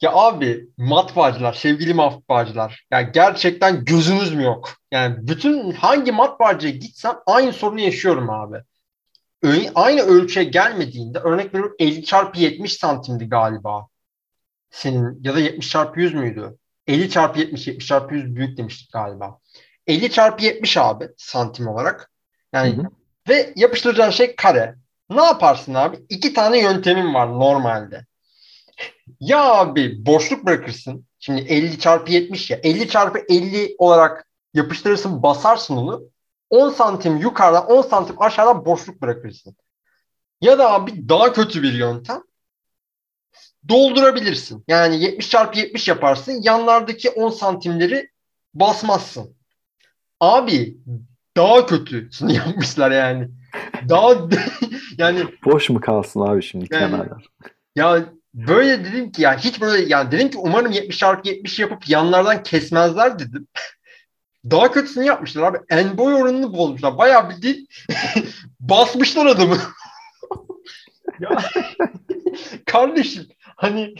[0.00, 2.86] Ya abi matbaacılar, sevgili matbaacılar.
[2.90, 4.74] Ya gerçekten gözünüz mü yok?
[4.92, 8.56] Yani bütün hangi matbaacıya gitsem aynı sorunu yaşıyorum abi.
[9.42, 13.88] Ö- aynı ölçüye gelmediğinde örnek veriyorum 50 çarpı 70 santimdi galiba.
[14.72, 16.58] Senin ya da 70 çarpı 100 müydü?
[16.86, 19.38] 50 çarpı 70, 70 çarpı 100 büyük demiştik galiba.
[19.86, 22.10] 50 çarpı 70 abi santim olarak.
[22.52, 22.86] Yani Hı hı.
[23.28, 24.74] ve yapıştıracağın şey kare.
[25.10, 25.98] Ne yaparsın abi?
[26.08, 28.06] İki tane yöntemin var normalde.
[29.20, 31.06] Ya abi boşluk bırakırsın.
[31.18, 32.60] Şimdi 50 çarpı 70 ya.
[32.62, 36.02] 50 çarpı 50 olarak yapıştırırsın basarsın onu.
[36.50, 39.56] 10 santim yukarıdan 10 santim aşağıdan boşluk bırakırsın.
[40.40, 42.22] Ya da abi daha kötü bir yöntem.
[43.68, 44.64] Doldurabilirsin.
[44.68, 46.40] Yani 70 çarpı 70 yaparsın.
[46.42, 48.10] Yanlardaki 10 santimleri
[48.54, 49.36] basmazsın.
[50.20, 50.76] Abi
[51.36, 53.28] daha kötüsünü yapmışlar yani.
[53.88, 54.14] Daha
[54.98, 57.26] yani Boş mu kalsın abi şimdi Yani- kenarlar?
[57.76, 61.88] ya böyle dedim ki ya hiç böyle yani dedim ki umarım 70 çarpı 70 yapıp
[61.88, 63.46] yanlardan kesmezler dedim.
[64.50, 65.58] Daha kötüsünü yapmışlar abi.
[65.70, 66.98] En boy oranını bozmuşlar.
[66.98, 67.68] Bayağı bildiğin
[68.60, 69.56] basmışlar adamı.
[71.20, 71.42] ya
[72.66, 73.26] kardeşim
[73.62, 73.94] hani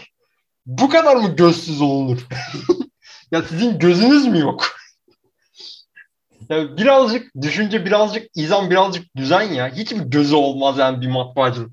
[0.67, 2.27] bu kadar mı gözsüz olunur?
[3.31, 4.67] ya sizin gözünüz mü yok?
[6.49, 9.69] ya birazcık düşünce, birazcık izan, birazcık düzen ya.
[9.69, 11.73] Hiç mi gözü olmaz yani bir matbaacının?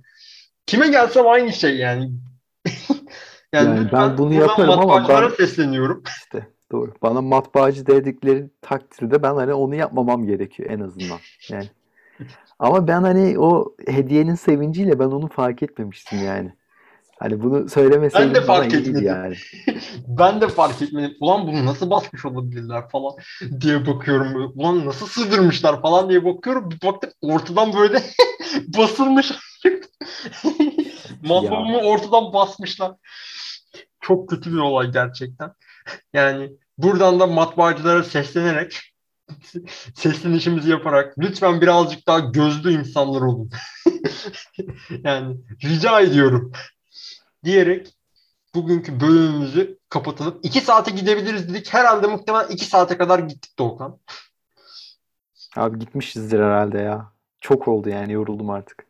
[0.66, 2.11] Kime gelsem aynı şey yani.
[3.53, 6.03] Yani lütfen ben bunu yaparım ama ben- sesleniyorum.
[6.18, 6.94] İşte doğru.
[7.02, 11.20] Bana matbaacı dedikleri takdirde ben hani onu yapmamam gerekiyor en azından.
[11.49, 11.70] Yani.
[12.60, 16.53] Ama ben hani o hediyenin sevinciyle ben onu fark etmemiştim yani.
[17.20, 19.04] Hani bunu söylemeseydim Ben de fark etmedim.
[19.04, 19.36] yani.
[20.08, 21.18] Ben de fark etmedim.
[21.20, 23.14] Ulan bunu nasıl basmış olabilirler falan
[23.62, 24.52] diye bakıyorum.
[24.56, 26.72] Ulan nasıl sığdırmışlar falan diye bakıyorum.
[26.72, 28.04] Bir baktım ortadan böyle
[28.78, 29.32] basılmış.
[31.24, 32.91] Matbamı ortadan basmışlar.
[34.02, 35.54] Çok kötü bir olay gerçekten.
[36.14, 38.80] Yani buradan da matbaacılara seslenerek
[39.96, 43.52] seslenişimizi yaparak lütfen birazcık daha gözlü insanlar olun.
[45.04, 46.52] yani rica ediyorum
[47.44, 47.94] diyerek
[48.56, 50.40] bugünkü bölümümüzü kapatalım.
[50.44, 51.74] 2 saate gidebiliriz dedik.
[51.74, 53.99] Herhalde muhtemelen 2 saate kadar gittik Doğukan.
[55.56, 57.11] Abi gitmişizdir herhalde ya.
[57.41, 58.86] Çok oldu yani yoruldum artık.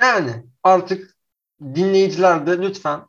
[0.00, 0.30] Yani
[0.62, 1.16] artık
[1.62, 3.00] dinleyiciler de lütfen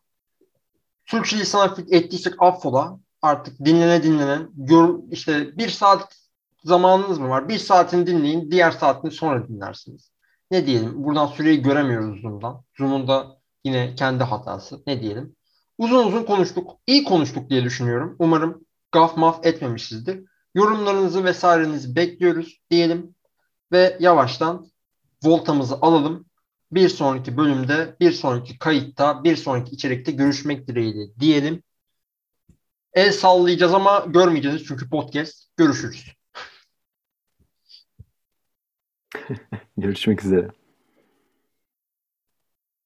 [1.06, 3.00] sürçülisan ettiysek affola.
[3.22, 6.16] Artık dinlene dinlenen gör, işte bir saat
[6.64, 7.50] zamanınız mı var?
[7.50, 10.12] Bir saatini dinleyin, diğer saatini sonra dinlersiniz.
[10.52, 11.04] Ne diyelim?
[11.04, 12.64] Buradan süreyi göremiyoruz Zoom'dan.
[12.78, 14.84] Zoom'un da yine kendi hatası.
[14.88, 15.36] Ne diyelim?
[15.78, 16.72] Uzun uzun konuştuk.
[16.88, 18.16] İyi konuştuk diye düşünüyorum.
[18.20, 20.24] Umarım gaf maf etmemişizdir.
[20.56, 23.16] Yorumlarınızı vesairenizi bekliyoruz diyelim.
[23.72, 24.72] Ve yavaştan
[25.24, 26.26] voltamızı alalım.
[26.72, 31.64] Bir sonraki bölümde, bir sonraki kayıtta, bir sonraki içerikte görüşmek dileğiyle diyelim.
[32.94, 35.58] El sallayacağız ama görmeyeceğiz çünkü podcast.
[35.58, 36.14] Görüşürüz.
[39.78, 40.65] Görüşmek üzere.